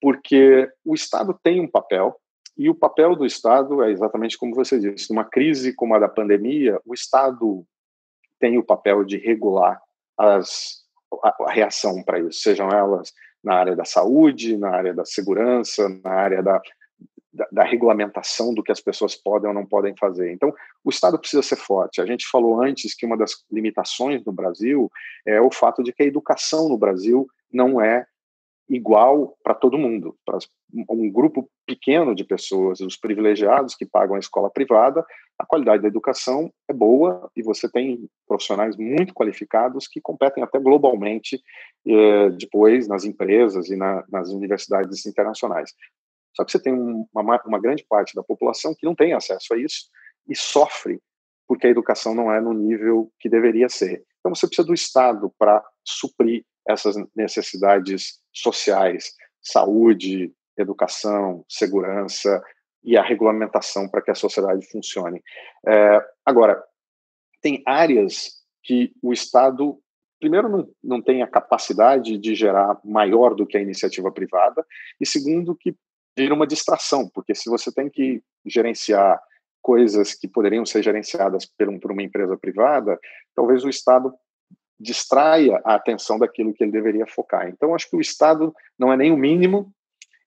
Porque 0.00 0.70
o 0.84 0.94
Estado 0.94 1.38
tem 1.42 1.60
um 1.60 1.70
papel 1.70 2.16
e 2.56 2.70
o 2.70 2.74
papel 2.74 3.16
do 3.16 3.26
Estado 3.26 3.82
é 3.82 3.90
exatamente 3.90 4.38
como 4.38 4.54
você 4.54 4.78
disse, 4.78 5.10
numa 5.10 5.24
crise 5.24 5.74
como 5.74 5.94
a 5.94 5.98
da 5.98 6.08
pandemia, 6.08 6.80
o 6.84 6.94
Estado 6.94 7.66
tem 8.38 8.58
o 8.58 8.64
papel 8.64 9.04
de 9.04 9.16
regular 9.18 9.80
as, 10.16 10.84
a, 11.22 11.34
a 11.46 11.52
reação 11.52 12.02
para 12.02 12.20
isso, 12.20 12.40
sejam 12.40 12.68
elas 12.68 13.12
na 13.42 13.54
área 13.54 13.76
da 13.76 13.84
saúde, 13.84 14.56
na 14.56 14.70
área 14.70 14.94
da 14.94 15.04
segurança, 15.04 15.88
na 16.02 16.12
área 16.12 16.42
da, 16.42 16.62
da, 17.32 17.48
da, 17.50 17.64
regulamentação 17.64 18.54
do 18.54 18.62
que 18.62 18.72
as 18.72 18.80
pessoas 18.80 19.14
podem 19.14 19.48
ou 19.48 19.54
não 19.54 19.66
podem 19.66 19.94
fazer. 19.96 20.32
Então, 20.32 20.54
o 20.82 20.88
Estado 20.88 21.18
precisa 21.18 21.42
ser 21.42 21.56
forte. 21.56 22.00
A 22.00 22.06
gente 22.06 22.26
falou 22.30 22.62
antes 22.62 22.94
que 22.94 23.04
uma 23.04 23.18
das 23.18 23.44
limitações 23.50 24.24
no 24.24 24.32
Brasil 24.32 24.90
é 25.26 25.40
o 25.40 25.50
fato 25.50 25.82
de 25.82 25.92
que 25.92 26.04
a 26.04 26.06
educação 26.06 26.68
no 26.68 26.78
Brasil 26.78 27.26
não 27.54 27.80
é 27.80 28.06
igual 28.68 29.36
para 29.42 29.54
todo 29.54 29.78
mundo. 29.78 30.16
Para 30.24 30.38
um 30.90 31.10
grupo 31.10 31.48
pequeno 31.66 32.14
de 32.14 32.24
pessoas, 32.24 32.80
os 32.80 32.96
privilegiados 32.96 33.74
que 33.74 33.86
pagam 33.86 34.16
a 34.16 34.18
escola 34.18 34.50
privada, 34.50 35.04
a 35.38 35.44
qualidade 35.44 35.82
da 35.82 35.88
educação 35.88 36.52
é 36.68 36.72
boa 36.72 37.30
e 37.36 37.42
você 37.42 37.70
tem 37.70 38.08
profissionais 38.26 38.76
muito 38.76 39.12
qualificados 39.12 39.86
que 39.86 40.00
competem 40.00 40.42
até 40.42 40.58
globalmente 40.58 41.40
eh, 41.86 42.30
depois 42.30 42.88
nas 42.88 43.04
empresas 43.04 43.68
e 43.68 43.76
na, 43.76 44.04
nas 44.08 44.30
universidades 44.30 45.04
internacionais. 45.06 45.72
Só 46.34 46.44
que 46.44 46.52
você 46.52 46.60
tem 46.60 46.72
uma, 46.72 47.40
uma 47.46 47.60
grande 47.60 47.84
parte 47.88 48.14
da 48.14 48.22
população 48.22 48.74
que 48.74 48.86
não 48.86 48.94
tem 48.94 49.12
acesso 49.12 49.54
a 49.54 49.58
isso 49.58 49.88
e 50.28 50.34
sofre 50.34 51.00
porque 51.46 51.66
a 51.66 51.70
educação 51.70 52.14
não 52.14 52.32
é 52.32 52.40
no 52.40 52.52
nível 52.54 53.12
que 53.20 53.28
deveria 53.28 53.68
ser. 53.68 54.02
Então 54.20 54.34
você 54.34 54.46
precisa 54.46 54.66
do 54.66 54.74
Estado 54.74 55.32
para 55.38 55.62
suprir 55.84 56.44
essas 56.66 56.96
necessidades 57.14 58.20
sociais, 58.32 59.12
saúde, 59.42 60.32
educação, 60.56 61.44
segurança 61.48 62.42
e 62.82 62.96
a 62.96 63.02
regulamentação 63.02 63.88
para 63.88 64.02
que 64.02 64.10
a 64.10 64.14
sociedade 64.14 64.66
funcione. 64.70 65.22
É, 65.66 66.00
agora, 66.24 66.62
tem 67.40 67.62
áreas 67.66 68.42
que 68.62 68.92
o 69.02 69.12
Estado, 69.12 69.78
primeiro, 70.20 70.48
não, 70.48 70.68
não 70.82 71.02
tem 71.02 71.22
a 71.22 71.26
capacidade 71.26 72.16
de 72.18 72.34
gerar 72.34 72.78
maior 72.84 73.34
do 73.34 73.46
que 73.46 73.56
a 73.56 73.62
iniciativa 73.62 74.10
privada, 74.10 74.64
e 75.00 75.06
segundo, 75.06 75.56
que 75.56 75.74
vira 76.16 76.34
uma 76.34 76.46
distração, 76.46 77.08
porque 77.12 77.34
se 77.34 77.50
você 77.50 77.72
tem 77.72 77.90
que 77.90 78.22
gerenciar 78.46 79.20
coisas 79.60 80.14
que 80.14 80.28
poderiam 80.28 80.64
ser 80.64 80.82
gerenciadas 80.82 81.46
por, 81.46 81.68
um, 81.68 81.78
por 81.78 81.90
uma 81.90 82.02
empresa 82.02 82.36
privada, 82.36 82.98
talvez 83.34 83.64
o 83.64 83.68
Estado 83.68 84.14
distraia 84.78 85.60
a 85.64 85.74
atenção 85.74 86.18
daquilo 86.18 86.52
que 86.52 86.64
ele 86.64 86.72
deveria 86.72 87.06
focar. 87.06 87.48
Então, 87.48 87.74
acho 87.74 87.88
que 87.88 87.96
o 87.96 88.00
Estado 88.00 88.54
não 88.78 88.92
é 88.92 88.96
nem 88.96 89.12
o 89.12 89.16
mínimo 89.16 89.72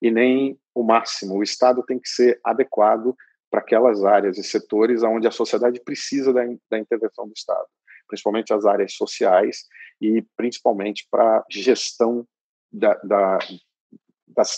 e 0.01 0.09
nem 0.09 0.59
o 0.73 0.83
máximo. 0.83 1.35
O 1.35 1.43
Estado 1.43 1.83
tem 1.83 1.99
que 1.99 2.09
ser 2.09 2.39
adequado 2.43 3.15
para 3.49 3.59
aquelas 3.61 4.03
áreas 4.03 4.37
e 4.37 4.43
setores 4.43 5.03
onde 5.03 5.27
a 5.27 5.31
sociedade 5.31 5.79
precisa 5.79 6.33
da, 6.33 6.43
da 6.69 6.77
intervenção 6.77 7.27
do 7.27 7.33
Estado, 7.33 7.65
principalmente 8.07 8.53
as 8.53 8.65
áreas 8.65 8.93
sociais 8.93 9.65
e 10.01 10.23
principalmente 10.35 11.07
para 11.09 11.43
gestão 11.49 12.25
da, 12.71 12.93
da, 13.03 13.39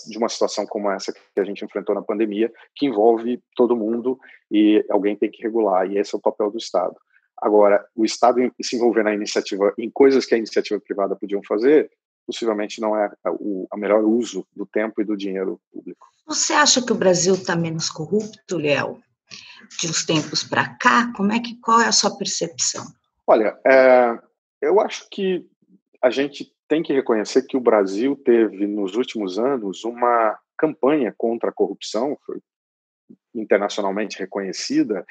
de 0.07 0.17
uma 0.17 0.29
situação 0.29 0.65
como 0.65 0.89
essa 0.91 1.13
que 1.13 1.39
a 1.39 1.43
gente 1.43 1.63
enfrentou 1.63 1.95
na 1.95 2.01
pandemia, 2.01 2.51
que 2.75 2.87
envolve 2.87 3.41
todo 3.55 3.75
mundo 3.75 4.19
e 4.51 4.83
alguém 4.89 5.15
tem 5.15 5.29
que 5.29 5.41
regular, 5.41 5.89
e 5.89 5.97
esse 5.97 6.13
é 6.13 6.17
o 6.17 6.21
papel 6.21 6.51
do 6.51 6.57
Estado. 6.57 6.95
Agora, 7.41 7.85
o 7.95 8.03
Estado 8.03 8.39
se 8.61 8.75
envolver 8.75 9.03
na 9.03 9.13
iniciativa 9.13 9.73
em 9.77 9.89
coisas 9.89 10.25
que 10.25 10.35
a 10.35 10.37
iniciativa 10.37 10.79
privada 10.79 11.15
podiam 11.15 11.41
fazer, 11.47 11.89
possivelmente 12.25 12.81
não 12.81 12.95
é 12.95 13.09
o 13.27 13.67
a 13.71 13.77
melhor 13.77 14.03
uso 14.03 14.45
do 14.55 14.65
tempo 14.65 15.01
e 15.01 15.05
do 15.05 15.17
dinheiro 15.17 15.59
público. 15.71 16.07
Você 16.27 16.53
acha 16.53 16.85
que 16.85 16.91
o 16.91 16.97
Brasil 16.97 17.33
está 17.33 17.55
menos 17.55 17.89
corrupto, 17.89 18.57
Léo, 18.57 18.99
de 19.79 19.87
uns 19.87 20.05
tempos 20.05 20.43
para 20.43 20.75
cá? 20.77 21.11
Como 21.15 21.31
é 21.31 21.39
que 21.39 21.59
qual 21.59 21.81
é 21.81 21.87
a 21.87 21.91
sua 21.91 22.15
percepção? 22.17 22.85
Olha, 23.25 23.57
é, 23.65 24.19
eu 24.61 24.79
acho 24.79 25.07
que 25.09 25.45
a 26.01 26.09
gente 26.09 26.53
tem 26.67 26.83
que 26.83 26.93
reconhecer 26.93 27.43
que 27.43 27.57
o 27.57 27.61
Brasil 27.61 28.15
teve 28.15 28.67
nos 28.67 28.95
últimos 28.95 29.39
anos 29.39 29.83
uma 29.83 30.37
campanha 30.57 31.13
contra 31.17 31.49
a 31.49 31.53
corrupção, 31.53 32.17
foi 32.25 32.39
internacionalmente 33.33 34.19
reconhecida, 34.19 35.05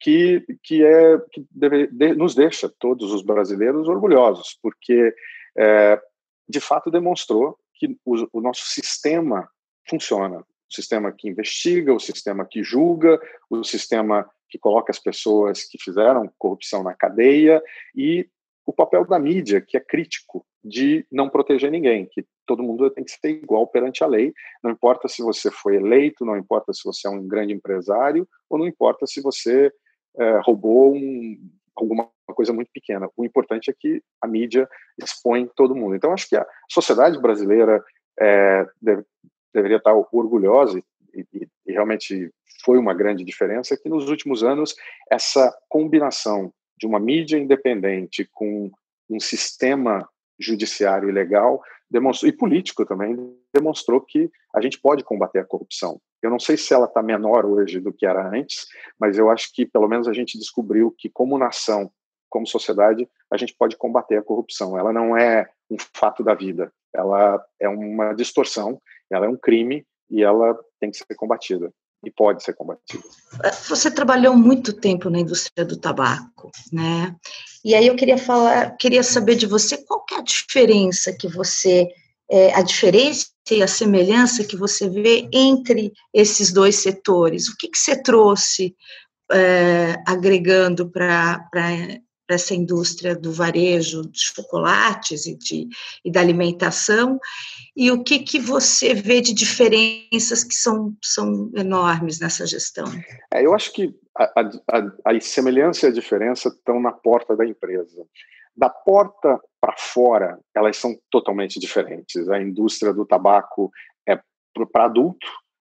que, 0.00 0.44
que, 0.62 0.84
é, 0.84 1.18
que 1.30 1.46
deve, 1.50 1.86
de, 1.88 2.14
nos 2.14 2.34
deixa, 2.34 2.72
todos 2.78 3.12
os 3.12 3.22
brasileiros, 3.22 3.88
orgulhosos, 3.88 4.58
porque 4.62 5.14
é, 5.56 6.00
de 6.48 6.60
fato 6.60 6.90
demonstrou 6.90 7.58
que 7.74 7.96
o, 8.04 8.38
o 8.38 8.40
nosso 8.40 8.66
sistema 8.66 9.48
funciona. 9.88 10.38
O 10.38 10.74
sistema 10.74 11.12
que 11.12 11.28
investiga, 11.28 11.92
o 11.92 12.00
sistema 12.00 12.44
que 12.44 12.62
julga, 12.62 13.20
o 13.50 13.62
sistema 13.62 14.28
que 14.48 14.58
coloca 14.58 14.90
as 14.90 14.98
pessoas 14.98 15.64
que 15.64 15.78
fizeram 15.82 16.32
corrupção 16.38 16.82
na 16.82 16.94
cadeia 16.94 17.62
e 17.94 18.28
o 18.66 18.72
papel 18.72 19.04
da 19.04 19.18
mídia, 19.18 19.60
que 19.60 19.76
é 19.76 19.80
crítico, 19.80 20.46
de 20.64 21.06
não 21.12 21.28
proteger 21.28 21.70
ninguém, 21.70 22.08
que 22.10 22.24
todo 22.46 22.62
mundo 22.62 22.88
tem 22.90 23.04
que 23.04 23.10
ser 23.10 23.28
igual 23.28 23.66
perante 23.66 24.02
a 24.02 24.06
lei, 24.06 24.32
não 24.62 24.70
importa 24.70 25.08
se 25.08 25.22
você 25.22 25.50
foi 25.50 25.76
eleito, 25.76 26.24
não 26.24 26.36
importa 26.36 26.72
se 26.72 26.82
você 26.84 27.06
é 27.06 27.10
um 27.10 27.26
grande 27.26 27.52
empresário, 27.52 28.26
ou 28.48 28.58
não 28.58 28.66
importa 28.66 29.06
se 29.06 29.20
você 29.20 29.70
é, 30.18 30.40
roubou 30.42 30.94
um, 30.94 31.38
alguma 31.76 32.08
coisa 32.28 32.52
muito 32.52 32.70
pequena. 32.72 33.08
O 33.14 33.24
importante 33.24 33.70
é 33.70 33.74
que 33.78 34.02
a 34.22 34.26
mídia 34.26 34.66
expõe 34.98 35.46
todo 35.54 35.76
mundo. 35.76 35.94
Então, 35.94 36.12
acho 36.12 36.28
que 36.28 36.36
a 36.36 36.46
sociedade 36.70 37.20
brasileira 37.20 37.84
é, 38.18 38.66
deve, 38.80 39.04
deveria 39.52 39.76
estar 39.76 39.92
orgulhosa, 39.92 40.82
e, 41.14 41.26
e 41.66 41.72
realmente 41.72 42.32
foi 42.64 42.78
uma 42.78 42.94
grande 42.94 43.22
diferença, 43.22 43.74
é 43.74 43.76
que 43.76 43.88
nos 43.90 44.08
últimos 44.08 44.42
anos 44.42 44.74
essa 45.10 45.54
combinação 45.68 46.50
de 46.78 46.86
uma 46.86 46.98
mídia 46.98 47.36
independente 47.36 48.26
com 48.32 48.70
um 49.10 49.20
sistema 49.20 50.08
judiciário 50.44 51.08
e 51.08 51.12
legal 51.12 51.62
demonstrou, 51.90 52.28
e 52.28 52.36
político 52.36 52.84
também, 52.84 53.16
demonstrou 53.52 54.00
que 54.00 54.30
a 54.54 54.60
gente 54.60 54.80
pode 54.80 55.04
combater 55.04 55.38
a 55.38 55.44
corrupção. 55.44 56.00
Eu 56.22 56.30
não 56.30 56.40
sei 56.40 56.56
se 56.56 56.72
ela 56.74 56.86
está 56.86 57.02
menor 57.02 57.44
hoje 57.44 57.80
do 57.80 57.92
que 57.92 58.06
era 58.06 58.28
antes, 58.28 58.66
mas 58.98 59.18
eu 59.18 59.30
acho 59.30 59.52
que 59.52 59.66
pelo 59.66 59.88
menos 59.88 60.08
a 60.08 60.12
gente 60.12 60.38
descobriu 60.38 60.92
que, 60.96 61.08
como 61.08 61.38
nação, 61.38 61.90
como 62.28 62.46
sociedade, 62.46 63.08
a 63.30 63.36
gente 63.36 63.54
pode 63.56 63.76
combater 63.76 64.16
a 64.16 64.22
corrupção. 64.22 64.76
Ela 64.76 64.92
não 64.92 65.16
é 65.16 65.48
um 65.70 65.76
fato 65.94 66.24
da 66.24 66.34
vida, 66.34 66.72
ela 66.92 67.44
é 67.60 67.68
uma 67.68 68.12
distorção, 68.12 68.80
ela 69.10 69.26
é 69.26 69.28
um 69.28 69.36
crime 69.36 69.86
e 70.10 70.22
ela 70.22 70.58
tem 70.80 70.90
que 70.90 70.96
ser 70.96 71.14
combatida 71.14 71.72
e 72.08 72.12
pode 72.12 72.42
ser 72.42 72.54
combatida. 72.54 73.02
Você 73.68 73.90
trabalhou 73.90 74.36
muito 74.36 74.72
tempo 74.72 75.10
na 75.10 75.20
indústria 75.20 75.64
do 75.64 75.76
tabaco, 75.76 76.50
né? 76.72 77.14
E 77.64 77.74
aí 77.74 77.86
eu 77.86 77.96
queria 77.96 78.18
falar, 78.18 78.76
queria 78.76 79.02
saber 79.02 79.36
de 79.36 79.46
você 79.46 79.78
qual 79.78 80.04
é 80.12 80.16
a 80.16 80.22
diferença 80.22 81.12
que 81.12 81.28
você, 81.28 81.88
é, 82.30 82.54
a 82.54 82.62
diferença 82.62 83.28
e 83.50 83.62
a 83.62 83.68
semelhança 83.68 84.44
que 84.44 84.56
você 84.56 84.88
vê 84.88 85.28
entre 85.32 85.92
esses 86.12 86.52
dois 86.52 86.76
setores. 86.76 87.48
O 87.48 87.56
que, 87.56 87.68
que 87.68 87.78
você 87.78 88.00
trouxe 88.00 88.74
é, 89.32 89.96
agregando 90.06 90.90
para 90.90 91.48
para 92.26 92.36
essa 92.36 92.54
indústria 92.54 93.14
do 93.14 93.32
varejo 93.32 94.02
de 94.02 94.20
chocolates 94.20 95.26
e, 95.26 95.36
de, 95.36 95.68
e 96.04 96.10
da 96.10 96.20
alimentação, 96.20 97.18
e 97.76 97.90
o 97.90 98.02
que, 98.02 98.20
que 98.20 98.38
você 98.38 98.94
vê 98.94 99.20
de 99.20 99.34
diferenças 99.34 100.44
que 100.44 100.54
são, 100.54 100.96
são 101.02 101.50
enormes 101.54 102.20
nessa 102.20 102.46
gestão? 102.46 102.86
É, 103.32 103.44
eu 103.44 103.54
acho 103.54 103.72
que 103.72 103.94
a, 104.16 104.40
a, 104.72 105.10
a 105.12 105.20
semelhança 105.20 105.86
e 105.86 105.88
a 105.88 105.92
diferença 105.92 106.48
estão 106.48 106.80
na 106.80 106.92
porta 106.92 107.36
da 107.36 107.44
empresa. 107.44 108.06
Da 108.56 108.70
porta 108.70 109.40
para 109.60 109.76
fora, 109.76 110.38
elas 110.54 110.76
são 110.76 110.96
totalmente 111.10 111.58
diferentes. 111.58 112.28
A 112.28 112.40
indústria 112.40 112.92
do 112.92 113.04
tabaco 113.04 113.72
é 114.08 114.18
para 114.72 114.84
adulto, 114.84 115.26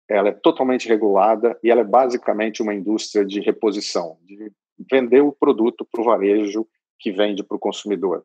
ela 0.08 0.30
é 0.30 0.32
totalmente 0.32 0.88
regulada 0.88 1.58
e 1.62 1.70
ela 1.70 1.82
é 1.82 1.84
basicamente 1.84 2.62
uma 2.62 2.74
indústria 2.74 3.24
de 3.24 3.40
reposição, 3.40 4.18
de 4.24 4.50
vender 4.90 5.20
o 5.20 5.32
produto 5.32 5.86
para 5.90 6.00
o 6.00 6.04
varejo 6.04 6.66
que 7.00 7.10
vende 7.10 7.42
para 7.42 7.56
o 7.56 7.60
consumidor. 7.60 8.24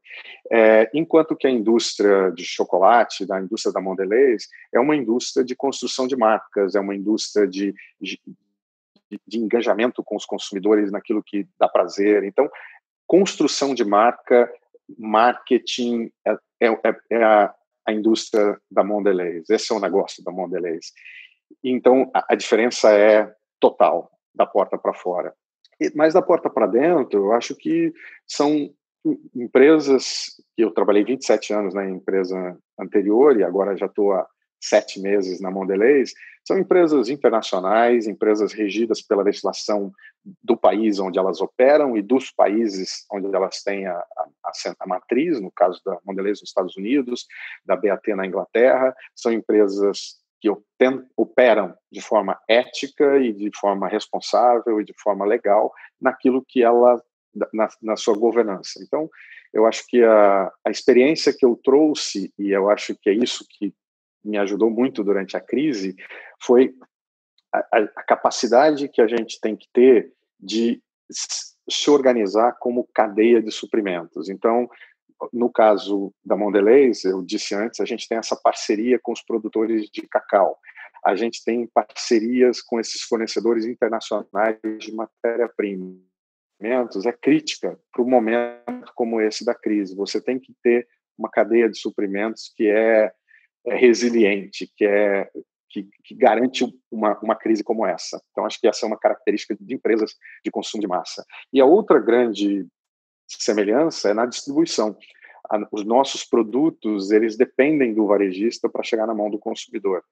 É, 0.52 0.90
enquanto 0.94 1.36
que 1.36 1.48
a 1.48 1.50
indústria 1.50 2.30
de 2.32 2.44
chocolate, 2.44 3.26
da 3.26 3.40
indústria 3.42 3.72
da 3.72 3.80
Mondelez, 3.80 4.50
é 4.74 4.80
uma 4.80 4.96
indústria 4.96 5.46
de 5.46 5.56
construção 5.56 6.06
de 6.06 6.16
marcas, 6.16 6.76
é 6.76 6.80
uma 6.80 6.94
indústria 6.94 7.48
de, 7.48 7.74
de, 8.00 8.20
de 9.26 9.40
engajamento 9.40 10.04
com 10.04 10.18
os 10.18 10.26
consumidores 10.26 10.92
naquilo 10.92 11.24
que 11.24 11.48
dá 11.58 11.70
prazer. 11.70 12.26
Então, 12.26 12.50
construção 13.08 13.74
de 13.74 13.86
marca, 13.86 14.52
marketing 14.98 16.12
é, 16.26 16.38
é, 16.60 16.68
é, 16.68 16.96
é 17.12 17.24
a, 17.24 17.56
a, 17.88 17.94
indústria 17.94 18.60
da 18.70 18.84
Mondelez. 18.84 19.50
Esse 19.50 19.72
é 19.72 19.76
o 19.76 19.80
negócio 19.80 20.22
da 20.22 20.32
Mondelez. 20.32 20.92
Então, 21.64 22.12
a, 22.14 22.34
a 22.34 22.36
diferença 22.36 22.92
é 22.92 23.34
total, 23.58 24.12
da 24.34 24.46
porta 24.46 24.78
para 24.78 24.94
fora. 24.94 25.34
Mas 25.94 26.14
da 26.14 26.22
porta 26.22 26.50
para 26.50 26.68
dentro, 26.68 27.26
eu 27.26 27.32
acho 27.34 27.56
que 27.56 27.94
são 28.28 28.70
empresas 29.36 30.26
que 30.56 30.64
eu 30.64 30.72
trabalhei 30.72 31.04
27 31.04 31.54
anos 31.54 31.74
na 31.74 31.88
empresa 31.88 32.58
anterior 32.80 33.38
e 33.38 33.44
agora 33.44 33.78
já 33.78 33.86
estou 33.86 34.14
há 34.14 34.26
sete 34.62 35.00
meses 35.00 35.40
na 35.40 35.52
Mondelez, 35.52 36.14
são 36.44 36.58
empresas 36.58 37.10
internacionais, 37.10 38.08
empresas 38.08 38.54
regidas 38.54 39.02
pela 39.02 39.24
legislação 39.24 39.92
do 40.44 40.58
país 40.58 41.00
onde 41.00 41.20
elas 41.20 41.40
operam 41.42 41.96
e 41.98 42.02
dos 42.02 42.32
países 42.32 43.06
onde 43.12 43.34
elas 43.34 43.62
têm 43.64 43.86
a, 43.86 43.98
a, 43.98 44.52
a 44.80 44.88
matriz, 44.88 45.40
no 45.40 45.52
caso 45.52 45.80
da 45.86 46.00
Mondelez 46.04 46.40
nos 46.42 46.50
Estados 46.50 46.76
Unidos, 46.78 47.26
da 47.66 47.76
BAT 47.76 48.08
na 48.16 48.26
Inglaterra, 48.26 48.96
são 49.16 49.32
empresas 49.32 50.18
que 50.46 50.50
operam 51.18 51.76
de 51.92 52.02
forma 52.02 52.40
ética 52.48 53.18
e 53.18 53.34
de 53.34 53.50
forma 53.58 53.88
responsável 53.88 54.80
e 54.80 54.86
de 54.86 54.94
forma 55.02 55.26
legal 55.26 55.74
naquilo 56.00 56.46
que 56.48 56.62
ela 56.64 57.02
na, 57.52 57.68
na 57.82 57.96
sua 57.96 58.16
governança. 58.16 58.80
Então, 58.84 59.10
eu 59.52 59.66
acho 59.66 59.86
que 59.88 60.04
a, 60.04 60.52
a 60.64 60.70
experiência 60.70 61.34
que 61.36 61.46
eu 61.46 61.56
trouxe 61.56 62.32
e 62.38 62.52
eu 62.52 62.70
acho 62.70 62.96
que 62.96 63.10
é 63.10 63.14
isso 63.14 63.44
que 63.50 63.74
me 64.24 64.38
ajudou 64.38 64.70
muito 64.70 65.04
durante 65.04 65.36
a 65.36 65.42
crise 65.42 65.96
foi 66.40 66.74
a, 67.52 67.60
a 67.72 68.04
capacidade 68.04 68.88
que 68.88 69.02
a 69.02 69.08
gente 69.08 69.40
tem 69.42 69.56
que 69.56 69.68
ter 69.74 70.14
de 70.40 70.82
se 71.68 71.90
organizar 71.90 72.54
como 72.60 72.88
cadeia 72.94 73.42
de 73.42 73.52
suprimentos. 73.52 74.30
Então, 74.30 74.70
no 75.32 75.50
caso 75.52 76.14
da 76.24 76.36
Mondelez, 76.36 77.04
eu 77.06 77.22
disse 77.22 77.56
antes, 77.56 77.80
a 77.80 77.86
gente 77.86 78.08
tem 78.08 78.18
essa 78.18 78.36
parceria 78.36 79.00
com 79.02 79.12
os 79.12 79.22
produtores 79.22 79.90
de 79.90 80.02
cacau. 80.08 80.58
A 81.04 81.16
gente 81.16 81.44
tem 81.44 81.68
parcerias 81.68 82.62
com 82.62 82.80
esses 82.80 83.02
fornecedores 83.04 83.66
internacionais 83.66 84.58
de 84.80 84.92
matéria-prima. 84.94 85.96
É 86.62 87.12
crítica 87.12 87.78
para 87.92 88.02
um 88.02 88.10
momento 88.10 88.92
como 88.96 89.22
esse 89.22 89.46
da 89.46 89.54
crise. 89.54 89.96
Você 89.96 90.22
tem 90.22 90.40
que 90.40 90.54
ter 90.64 90.88
uma 91.18 91.30
cadeia 91.30 91.70
de 91.70 91.78
suprimentos 91.78 92.52
que 92.56 92.68
é, 92.68 93.12
é 93.68 93.76
resiliente, 93.76 94.72
que 94.76 94.86
é 94.86 95.30
que, 95.70 95.90
que, 96.06 96.16
garante 96.16 96.66
uma, 96.90 97.20
uma 97.20 97.36
crise 97.36 97.62
como 97.62 97.86
essa. 97.86 98.22
Então, 98.32 98.46
acho 98.46 98.60
que 98.60 98.68
essa 98.68 98.86
é 98.86 98.88
uma 98.88 98.98
característica 98.98 99.58
de 99.60 99.76
empresas 99.76 100.12
de 100.44 100.50
consumo 100.50 100.80
de 100.80 100.88
massa. 100.88 101.26
E 101.52 101.60
a 101.60 101.66
outra 101.66 102.00
grande 102.00 102.66
semelhança 103.28 104.10
é 104.10 104.14
na 104.14 104.26
distribuição. 104.26 104.98
Os 105.72 105.86
nossos 105.86 106.24
produtos, 106.24 107.12
eles 107.12 107.38
dependem 107.38 107.94
do 107.94 108.08
varejista 108.08 108.68
para 108.68 108.84
chegar 108.84 109.06
na 109.06 109.14
mão 109.14 109.30
do 109.30 109.38
consumidor. 109.38 110.04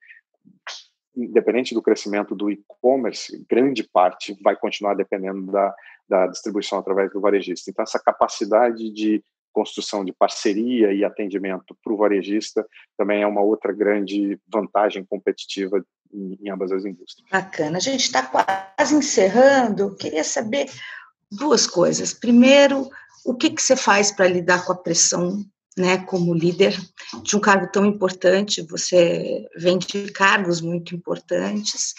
Independente 1.15 1.73
do 1.73 1.81
crescimento 1.81 2.35
do 2.35 2.51
e-commerce, 2.51 3.45
grande 3.49 3.83
parte 3.83 4.37
vai 4.43 4.55
continuar 4.55 4.95
dependendo 4.95 5.51
da, 5.51 5.73
da 6.07 6.27
distribuição 6.27 6.79
através 6.79 7.11
do 7.11 7.21
varejista. 7.21 7.69
Então, 7.69 7.83
essa 7.83 7.99
capacidade 7.99 8.91
de 8.91 9.23
construção 9.53 10.03
de 10.03 10.11
parceria 10.11 10.91
e 10.91 11.05
atendimento 11.05 11.77
para 11.83 11.93
o 11.93 11.97
varejista 11.97 12.65
também 12.97 13.21
é 13.21 13.27
uma 13.27 13.41
outra 13.41 13.71
grande 13.71 14.39
vantagem 14.51 15.05
competitiva 15.05 15.85
em, 16.11 16.49
ambas 16.49 16.71
as 16.71 16.83
indústrias. 16.83 17.29
Bacana. 17.31 17.77
A 17.77 17.81
gente 17.81 18.01
está 18.01 18.23
quase 18.23 18.95
encerrando. 18.95 19.95
Queria 19.95 20.23
saber 20.23 20.69
duas 21.31 21.67
coisas. 21.67 22.13
Primeiro, 22.13 22.89
o 23.25 23.35
que, 23.35 23.49
que 23.49 23.61
você 23.61 23.75
faz 23.75 24.11
para 24.11 24.27
lidar 24.27 24.65
com 24.65 24.73
a 24.73 24.77
pressão, 24.77 25.43
né, 25.77 25.97
como 26.05 26.33
líder 26.33 26.77
de 27.23 27.35
um 27.35 27.39
cargo 27.39 27.71
tão 27.71 27.85
importante? 27.85 28.65
Você 28.69 29.45
vem 29.57 29.77
de 29.77 30.11
cargos 30.11 30.61
muito 30.61 30.95
importantes. 30.95 31.93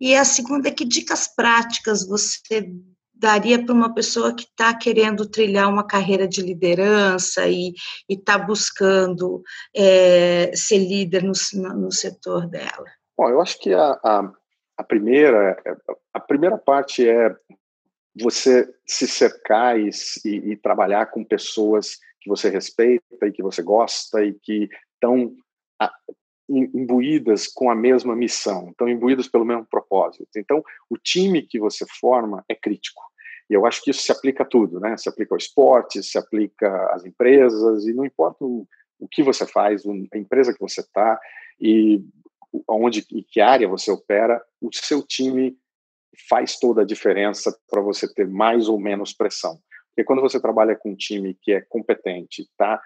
E 0.00 0.14
a 0.14 0.24
segunda 0.24 0.68
é 0.68 0.72
que 0.72 0.84
dicas 0.84 1.28
práticas 1.34 2.06
você 2.06 2.70
daria 3.14 3.62
para 3.62 3.74
uma 3.74 3.92
pessoa 3.94 4.34
que 4.34 4.44
está 4.44 4.74
querendo 4.74 5.28
trilhar 5.28 5.68
uma 5.68 5.86
carreira 5.86 6.26
de 6.26 6.40
liderança 6.40 7.46
e 7.46 7.74
está 8.08 8.38
buscando 8.38 9.42
é, 9.76 10.50
ser 10.54 10.78
líder 10.78 11.22
no, 11.22 11.32
no 11.76 11.92
setor 11.92 12.48
dela? 12.48 12.86
Bom, 13.16 13.28
eu 13.28 13.40
acho 13.42 13.58
que 13.58 13.74
a, 13.74 13.98
a, 14.02 14.32
a 14.78 14.82
primeira 14.82 15.56
a 16.12 16.18
primeira 16.18 16.56
parte 16.56 17.06
é 17.06 17.34
você 18.22 18.68
se 18.86 19.06
cercar 19.06 19.78
e, 19.78 19.90
e, 20.24 20.52
e, 20.52 20.56
trabalhar 20.56 21.06
com 21.06 21.24
pessoas 21.24 21.98
que 22.20 22.28
você 22.28 22.48
respeita 22.48 23.26
e 23.26 23.32
que 23.32 23.42
você 23.42 23.62
gosta 23.62 24.24
e 24.24 24.34
que 24.34 24.68
estão 24.94 25.34
imbuídas 26.48 27.46
com 27.46 27.70
a 27.70 27.74
mesma 27.74 28.16
missão, 28.16 28.70
estão 28.70 28.88
imbuídas 28.88 29.28
pelo 29.28 29.44
mesmo 29.44 29.64
propósito. 29.64 30.28
Então, 30.36 30.62
o 30.88 30.96
time 30.98 31.42
que 31.42 31.60
você 31.60 31.86
forma 32.00 32.44
é 32.48 32.54
crítico. 32.54 33.00
E 33.48 33.54
eu 33.54 33.66
acho 33.66 33.82
que 33.82 33.90
isso 33.90 34.02
se 34.02 34.12
aplica 34.12 34.42
a 34.42 34.46
tudo, 34.46 34.80
né? 34.80 34.96
Se 34.96 35.08
aplica 35.08 35.34
ao 35.34 35.38
esporte, 35.38 36.02
se 36.02 36.18
aplica 36.18 36.92
às 36.92 37.04
empresas, 37.04 37.86
e 37.86 37.92
não 37.92 38.04
importa 38.04 38.44
o, 38.44 38.66
o 38.98 39.08
que 39.08 39.22
você 39.22 39.46
faz, 39.46 39.82
a 39.86 40.18
empresa 40.18 40.52
que 40.52 40.60
você 40.60 40.80
está 40.80 41.18
e 41.60 42.04
onde 42.68 43.04
e 43.12 43.22
que 43.22 43.40
área 43.40 43.68
você 43.68 43.90
opera, 43.90 44.42
o 44.60 44.70
seu 44.72 45.02
time 45.06 45.56
faz 46.28 46.58
toda 46.58 46.82
a 46.82 46.86
diferença 46.86 47.56
para 47.68 47.80
você 47.80 48.12
ter 48.12 48.26
mais 48.26 48.68
ou 48.68 48.78
menos 48.78 49.12
pressão. 49.12 49.58
Porque 49.88 50.04
quando 50.04 50.22
você 50.22 50.40
trabalha 50.40 50.76
com 50.76 50.90
um 50.90 50.96
time 50.96 51.36
que 51.42 51.52
é 51.52 51.60
competente, 51.60 52.42
está 52.42 52.80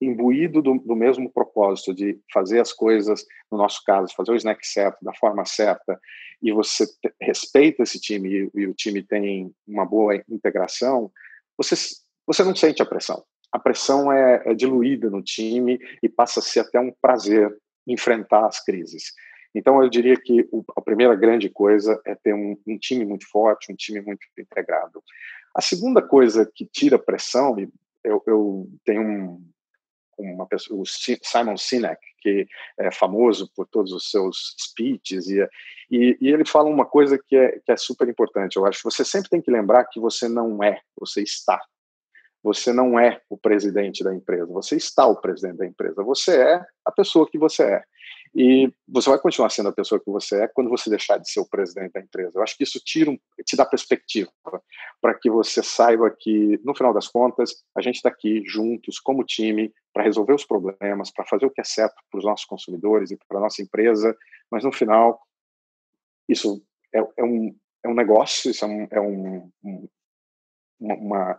imbuído 0.00 0.62
do, 0.62 0.78
do, 0.78 0.96
mesmo 0.96 1.30
propósito 1.30 1.94
de 1.94 2.18
fazer 2.32 2.60
as 2.60 2.72
coisas, 2.72 3.24
no 3.50 3.58
nosso 3.58 3.82
caso, 3.84 4.14
fazer 4.14 4.32
o 4.32 4.36
snack 4.36 4.66
certo, 4.66 4.98
da 5.02 5.12
forma 5.12 5.44
certa, 5.44 6.00
e 6.42 6.52
você 6.52 6.86
respeita 7.20 7.82
esse 7.82 8.00
time 8.00 8.50
e, 8.54 8.60
e, 8.60 8.66
o 8.66 8.74
time 8.74 9.02
tem 9.02 9.54
uma 9.68 9.84
boa 9.84 10.16
integração, 10.28 11.12
você, 11.56 11.74
você 12.26 12.42
não 12.42 12.56
sente 12.56 12.80
a 12.82 12.86
pressão. 12.86 13.22
A 13.52 13.58
pressão 13.58 14.10
é, 14.10 14.42
é 14.46 14.54
diluída 14.54 15.10
no 15.10 15.22
time 15.22 15.78
e 16.02 16.08
passa 16.08 16.40
a 16.40 16.42
ser 16.42 16.60
até 16.60 16.80
um 16.80 16.92
prazer 17.02 17.54
enfrentar 17.86 18.46
as 18.46 18.64
crises. 18.64 19.12
Então, 19.54 19.82
eu 19.82 19.88
diria 19.88 20.16
que 20.16 20.48
a 20.76 20.80
primeira 20.80 21.14
grande 21.14 21.48
coisa 21.48 22.00
é 22.06 22.14
ter 22.14 22.34
um, 22.34 22.56
um, 22.66 22.78
time 22.78 23.04
muito 23.04 23.28
forte, 23.28 23.72
um 23.72 23.76
time 23.76 24.00
muito 24.00 24.20
integrado. 24.38 25.02
A 25.54 25.60
segunda 25.60 26.00
coisa 26.00 26.50
que 26.54 26.64
tira 26.64 26.98
pressão, 26.98 27.56
eu, 28.04 28.22
eu 28.26 28.68
tenho 28.84 29.02
um, 29.02 29.50
uma 30.18 30.46
pessoa, 30.46 30.80
o 30.80 30.84
Simon 30.86 31.56
Sinek, 31.56 32.00
que 32.20 32.46
é 32.78 32.90
famoso 32.90 33.50
por 33.54 33.66
todos 33.66 33.92
os 33.92 34.10
seus 34.10 34.54
speeches, 34.60 35.28
e, 35.28 35.40
e, 35.90 36.18
e, 36.20 36.28
ele 36.28 36.44
fala 36.44 36.68
uma 36.68 36.86
coisa 36.86 37.18
que 37.18 37.34
é, 37.34 37.58
que 37.58 37.72
é 37.72 37.76
super 37.76 38.08
importante, 38.08 38.56
eu 38.56 38.66
acho. 38.66 38.80
Você 38.84 39.04
sempre 39.04 39.30
tem 39.30 39.42
que 39.42 39.50
lembrar 39.50 39.84
que 39.86 39.98
você 39.98 40.28
não 40.28 40.62
é, 40.62 40.80
você 40.96 41.22
está. 41.22 41.60
Você 42.42 42.72
não 42.72 42.98
é 42.98 43.20
o 43.28 43.36
presidente 43.36 44.02
da 44.02 44.14
empresa, 44.14 44.46
você 44.46 44.76
está 44.76 45.06
o 45.06 45.20
presidente 45.20 45.58
da 45.58 45.66
empresa, 45.66 46.02
você 46.02 46.40
é 46.40 46.64
a 46.84 46.92
pessoa 46.92 47.28
que 47.28 47.38
você 47.38 47.62
é. 47.64 47.84
E 48.34 48.72
você 48.86 49.10
vai 49.10 49.18
continuar 49.18 49.50
sendo 49.50 49.70
a 49.70 49.72
pessoa 49.72 50.00
que 50.00 50.10
você 50.10 50.44
é 50.44 50.48
quando 50.48 50.70
você 50.70 50.88
deixar 50.88 51.18
de 51.18 51.28
ser 51.28 51.40
o 51.40 51.48
presidente 51.48 51.92
da 51.92 52.00
empresa. 52.00 52.38
Eu 52.38 52.42
acho 52.42 52.56
que 52.56 52.62
isso 52.62 52.80
tira 52.84 53.10
um, 53.10 53.18
te 53.44 53.56
dá 53.56 53.66
perspectiva 53.66 54.30
para 55.00 55.14
que 55.14 55.28
você 55.28 55.62
saiba 55.62 56.14
que, 56.16 56.60
no 56.64 56.74
final 56.74 56.94
das 56.94 57.08
contas, 57.08 57.64
a 57.76 57.82
gente 57.82 57.96
está 57.96 58.08
aqui 58.08 58.42
juntos, 58.46 59.00
como 59.00 59.24
time, 59.24 59.72
para 59.92 60.04
resolver 60.04 60.32
os 60.32 60.44
problemas, 60.44 61.10
para 61.10 61.26
fazer 61.26 61.46
o 61.46 61.50
que 61.50 61.60
é 61.60 61.64
certo 61.64 61.96
para 62.08 62.18
os 62.18 62.24
nossos 62.24 62.46
consumidores 62.46 63.10
e 63.10 63.18
para 63.28 63.38
a 63.38 63.40
nossa 63.40 63.62
empresa, 63.62 64.16
mas 64.50 64.62
no 64.62 64.70
final, 64.70 65.20
isso 66.28 66.62
é, 66.94 67.00
é 67.00 67.24
um, 67.24 67.56
é 67.84 67.88
um 67.88 67.94
negócio, 67.94 68.50
isso 68.50 68.64
é 68.64 68.68
um, 68.68 68.88
é 68.92 69.00
um, 69.00 69.50
um 69.64 69.88
uma, 70.80 71.38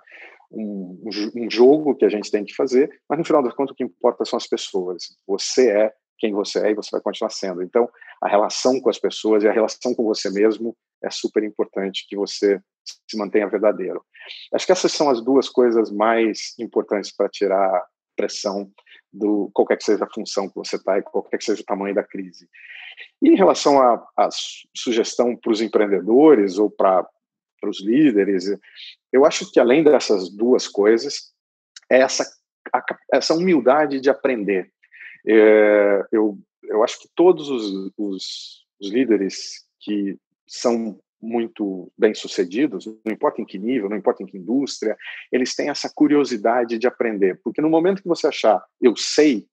um, 0.52 1.02
um, 1.36 1.50
jogo 1.50 1.96
que 1.96 2.06
a 2.06 2.10
gente 2.10 2.30
tem 2.30 2.46
que 2.46 2.54
fazer, 2.54 3.02
mas 3.10 3.18
no 3.18 3.26
final 3.26 3.42
das 3.42 3.54
contas 3.54 3.74
o 3.74 3.76
que 3.76 3.84
importa 3.84 4.24
são 4.24 4.38
as 4.38 4.48
pessoas. 4.48 5.16
Você 5.26 5.72
é 5.72 5.94
quem 6.22 6.32
você 6.32 6.60
é 6.60 6.72
e 6.72 6.76
você 6.76 6.90
vai 6.92 7.02
continuar 7.02 7.32
sendo. 7.32 7.64
Então, 7.64 7.90
a 8.22 8.30
relação 8.30 8.80
com 8.80 8.90
as 8.90 9.00
pessoas 9.00 9.44
e 9.44 9.48
a 9.48 9.52
relação 9.52 9.94
com 9.96 10.04
você 10.04 10.30
mesmo 10.30 10.78
é 11.04 11.10
super 11.10 11.44
importante 11.44 12.06
que 12.08 12.16
você 12.16 12.62
se 13.10 13.18
mantenha 13.18 13.50
verdadeiro. 13.50 14.06
Acho 14.54 14.68
que 14.68 14.72
essas 14.72 14.92
são 14.92 15.10
as 15.10 15.20
duas 15.20 15.50
coisas 15.50 15.92
mais 15.92 16.54
importantes 16.60 17.12
para 17.12 17.28
tirar 17.28 17.84
pressão 18.16 18.72
do 19.12 19.50
qualquer 19.52 19.78
que 19.78 19.84
seja 19.84 20.06
a 20.06 20.14
função 20.14 20.48
que 20.48 20.56
você 20.56 20.76
está 20.76 21.00
e 21.00 21.02
qualquer 21.02 21.38
que 21.38 21.44
seja 21.44 21.64
o 21.64 21.66
tamanho 21.66 21.96
da 21.96 22.04
crise. 22.04 22.48
E 23.20 23.30
em 23.30 23.36
relação 23.36 23.82
à 23.82 24.30
sugestão 24.78 25.36
para 25.36 25.52
os 25.52 25.60
empreendedores 25.60 26.60
ou 26.60 26.70
para 26.70 27.08
os 27.64 27.84
líderes, 27.84 28.46
eu 29.12 29.26
acho 29.26 29.52
que 29.52 29.60
além 29.60 29.84
dessas 29.84 30.30
duas 30.30 30.68
coisas, 30.68 31.32
é 31.90 32.00
essa, 32.00 32.26
essa 33.12 33.34
humildade 33.34 34.00
de 34.00 34.10
aprender. 34.10 34.72
É, 35.28 36.04
eu, 36.12 36.38
eu 36.64 36.84
acho 36.84 37.00
que 37.00 37.10
todos 37.16 37.50
os, 37.50 37.92
os, 37.98 38.66
os 38.80 38.90
líderes 38.90 39.66
que 39.80 40.18
são 40.48 41.00
muito 41.22 41.92
bem 41.98 42.16
sucedidos, 42.16 42.88
não 43.06 43.14
importa 43.14 43.42
em 43.42 43.46
que 43.46 43.60
nível, 43.60 43.88
não 43.88 43.98
importa 43.98 44.24
em 44.24 44.26
que 44.26 44.38
indústria, 44.38 44.98
eles 45.32 45.56
têm 45.56 45.70
essa 45.70 45.92
curiosidade 45.94 46.80
de 46.80 46.88
aprender, 46.88 47.40
porque 47.44 47.62
no 47.62 47.70
momento 47.70 48.02
que 48.02 48.08
você 48.08 48.28
achar 48.28 48.64
eu 48.82 48.96
sei, 48.96 49.48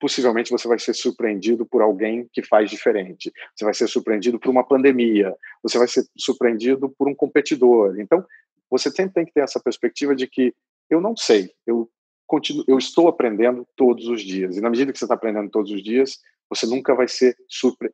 possivelmente 0.00 0.50
você 0.50 0.66
vai 0.66 0.78
ser 0.78 0.92
surpreendido 0.92 1.64
por 1.64 1.80
alguém 1.80 2.28
que 2.32 2.42
faz 2.42 2.68
diferente. 2.68 3.32
Você 3.54 3.64
vai 3.64 3.72
ser 3.72 3.86
surpreendido 3.88 4.38
por 4.38 4.50
uma 4.50 4.66
pandemia, 4.66 5.34
você 5.62 5.78
vai 5.78 5.88
ser 5.88 6.04
surpreendido 6.18 6.90
por 6.90 7.08
um 7.08 7.14
competidor. 7.14 7.98
Então, 7.98 8.24
você 8.70 8.90
sempre 8.90 9.14
tem 9.14 9.24
que 9.24 9.32
ter 9.32 9.40
essa 9.40 9.60
perspectiva 9.60 10.14
de 10.14 10.26
que 10.26 10.52
eu 10.90 11.00
não 11.00 11.16
sei, 11.16 11.50
eu 11.66 11.88
continuo, 12.26 12.64
eu 12.66 12.78
estou 12.78 13.08
aprendendo 13.08 13.66
todos 13.76 14.06
os 14.08 14.22
dias. 14.22 14.56
E 14.56 14.60
na 14.60 14.70
medida 14.70 14.92
que 14.92 14.98
você 14.98 15.04
está 15.04 15.14
aprendendo 15.14 15.50
todos 15.50 15.70
os 15.70 15.82
dias, 15.82 16.18
você 16.48 16.66
nunca 16.66 16.94
vai 16.94 17.08
ser 17.08 17.36
surpre... 17.48 17.90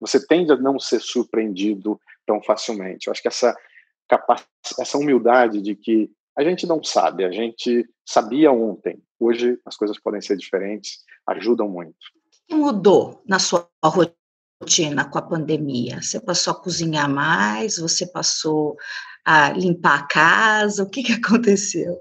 você 0.00 0.24
tende 0.26 0.52
a 0.52 0.56
não 0.56 0.78
ser 0.78 1.00
surpreendido 1.00 2.00
tão 2.26 2.42
facilmente. 2.42 3.06
Eu 3.06 3.12
acho 3.12 3.22
que 3.22 3.28
essa 3.28 3.56
capac... 4.08 4.44
essa 4.78 4.98
humildade 4.98 5.60
de 5.60 5.74
que 5.74 6.10
a 6.36 6.44
gente 6.44 6.66
não 6.66 6.82
sabe, 6.84 7.24
a 7.24 7.32
gente 7.32 7.84
sabia 8.06 8.52
ontem, 8.52 9.02
hoje 9.18 9.58
as 9.66 9.76
coisas 9.76 9.98
podem 9.98 10.20
ser 10.20 10.36
diferentes, 10.36 11.00
ajudam 11.26 11.68
muito. 11.68 11.96
O 11.96 12.48
que 12.48 12.54
mudou 12.54 13.22
na 13.26 13.40
sua 13.40 13.68
rotina 14.62 15.04
com 15.04 15.18
a 15.18 15.22
pandemia? 15.22 16.00
Você 16.00 16.20
passou 16.20 16.52
a 16.52 16.60
cozinhar 16.62 17.10
mais? 17.10 17.78
Você 17.78 18.06
passou 18.06 18.76
a 19.24 19.50
limpar 19.50 19.98
a 19.98 20.06
casa? 20.06 20.84
O 20.84 20.88
que, 20.88 21.02
que 21.02 21.12
aconteceu? 21.12 21.98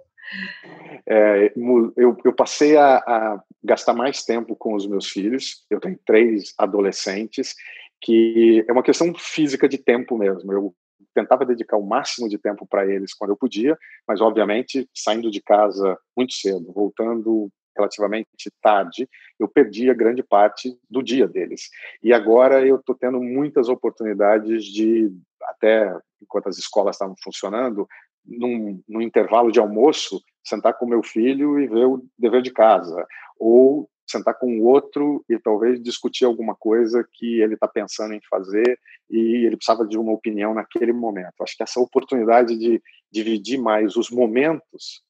É, 1.06 1.54
eu, 1.56 2.18
eu, 2.24 2.34
passei 2.34 2.76
a, 2.76 2.98
a, 2.98 3.44
gastar 3.64 3.94
mais 3.94 4.24
tempo 4.24 4.56
com 4.56 4.76
os 4.76 4.86
meus 4.88 5.08
filhos. 5.08 5.66
Eu 5.70 5.80
tenho 5.80 6.00
três 6.06 6.54
adolescentes, 6.58 7.56
que 8.02 8.66
é 8.68 8.72
uma 8.72 8.84
questão 8.84 9.14
física 9.16 9.68
de 9.68 9.78
tempo 9.78 10.18
mesmo. 10.18 10.52
Eu 10.52 10.76
tentava 11.14 11.46
dedicar 11.46 11.78
o 11.78 11.86
máximo 11.86 12.30
de 12.30 12.38
tempo 12.38 12.68
para 12.68 12.86
eles 12.86 13.14
quando 13.14 13.32
eu 13.32 13.38
podia, 13.38 13.78
mas 14.08 14.22
obviamente 14.22 14.88
saindo 14.94 15.32
de 15.32 15.42
casa 15.42 15.98
muito 16.16 16.34
cedo, 16.34 16.72
voltando 16.72 17.50
relativamente 17.76 18.28
tarde, 18.62 19.08
eu 19.40 19.48
perdia 19.48 19.94
grande 19.94 20.24
parte 20.24 20.76
do 20.90 21.04
dia 21.04 21.28
deles. 21.28 21.70
E 22.04 22.12
agora 22.12 22.66
eu 22.66 22.78
estou 22.78 22.96
tendo 22.96 23.22
muitas 23.22 23.70
oportunidades 23.70 24.66
de, 24.66 25.12
até 25.44 25.96
enquanto 26.22 26.50
as 26.50 26.58
escolas 26.58 26.96
estavam 26.96 27.16
funcionando, 27.24 27.88
num, 28.28 28.82
num 28.88 29.02
intervalo 29.02 29.52
de 29.52 29.60
almoço, 29.60 30.22
sentar 30.44 30.78
com 30.78 30.86
meu 30.86 31.04
filho 31.04 31.60
e 31.60 31.68
ver 31.68 31.86
o 31.86 32.04
dever 32.18 32.42
de 32.42 32.52
casa, 32.52 33.06
ou 33.40 33.90
sentar 34.10 34.36
com 34.36 34.60
o 34.60 34.64
outro 34.64 35.24
e 35.30 35.38
talvez 35.38 35.82
discutir 35.82 36.26
alguma 36.26 36.56
coisa 36.56 37.08
que 37.14 37.42
ele 37.42 37.56
está 37.56 37.68
pensando 37.68 38.14
em 38.14 38.22
fazer 38.30 38.80
e 39.10 39.46
ele 39.46 39.58
precisava 39.58 39.86
de 39.86 39.98
uma 39.98 40.14
opinião 40.14 40.54
naquele 40.54 40.94
momento. 40.94 41.42
Acho 41.42 41.58
que 41.58 41.64
essa 41.64 41.80
oportunidade 41.80 42.58
de 42.58 42.82
dividir 43.12 43.58
mais 43.58 43.98
os 43.98 44.10
momentos 44.10 45.04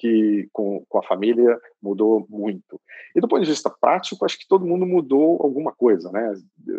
que 0.00 0.48
com, 0.50 0.82
com 0.88 0.98
a 0.98 1.02
família 1.02 1.60
mudou 1.82 2.26
muito. 2.30 2.80
E 3.14 3.20
do 3.20 3.28
ponto 3.28 3.42
de 3.42 3.50
vista 3.50 3.68
prático, 3.68 4.24
acho 4.24 4.38
que 4.38 4.48
todo 4.48 4.66
mundo 4.66 4.86
mudou 4.86 5.38
alguma 5.42 5.72
coisa, 5.72 6.10
né? 6.10 6.34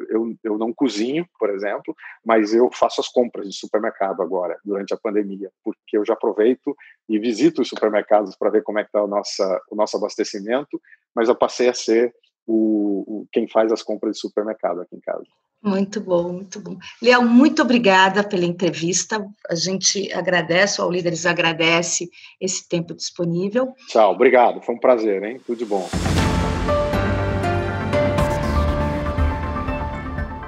Eu, 0.10 0.36
eu 0.44 0.58
não 0.58 0.74
cozinho, 0.74 1.28
por 1.40 1.52
exemplo, 1.52 1.96
mas 2.26 2.52
eu 2.52 2.68
faço 2.74 3.00
as 3.00 3.08
compras 3.08 3.48
de 3.48 3.56
supermercado 3.56 4.24
agora, 4.24 4.58
durante 4.66 4.92
a 4.92 4.98
pandemia, 4.98 5.52
porque 5.64 5.98
eu 5.98 6.04
já 6.04 6.14
aproveito 6.14 6.76
e 7.08 7.20
visito 7.20 7.62
os 7.62 7.70
supermercados 7.70 8.36
para 8.36 8.50
ver 8.50 8.64
como 8.64 8.80
é 8.80 8.84
que 8.84 8.90
está 8.90 9.04
o, 9.04 9.08
nossa, 9.08 9.62
o 9.70 9.76
nosso 9.76 9.98
abastecimento, 9.98 10.82
mas 11.14 11.30
eu 11.30 11.36
passei 11.36 11.70
a 11.70 11.74
ser 11.76 12.12
o, 12.48 13.04
o, 13.22 13.28
quem 13.32 13.48
faz 13.48 13.72
as 13.72 13.84
compras 13.84 14.16
de 14.16 14.20
supermercado 14.20 14.82
aqui 14.82 14.96
em 14.96 15.00
casa. 15.00 15.28
Muito 15.64 16.02
bom, 16.02 16.34
muito 16.34 16.60
bom. 16.60 16.78
Leal, 17.02 17.24
muito 17.24 17.62
obrigada 17.62 18.24
pela 18.24 18.46
entrevista. 18.46 19.24
A 19.48 19.54
gente 19.54 20.12
agradece, 20.12 20.82
o 20.82 20.90
Líderes 20.90 21.26
agradece 21.26 22.10
esse 22.40 22.68
tempo 22.68 22.96
disponível. 22.96 23.74
Tchau, 23.88 24.12
obrigado. 24.12 24.60
Foi 24.62 24.74
um 24.74 24.80
prazer, 24.80 25.24
hein? 25.24 25.40
Tudo 25.46 25.60
de 25.60 25.66
bom. 25.66 25.88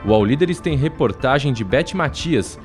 O 0.05 0.13
All 0.13 0.25
Líderes 0.25 0.59
tem 0.59 0.75
reportagem 0.75 1.53
de 1.53 1.63
Beth 1.63 1.93
Matias 1.93 2.59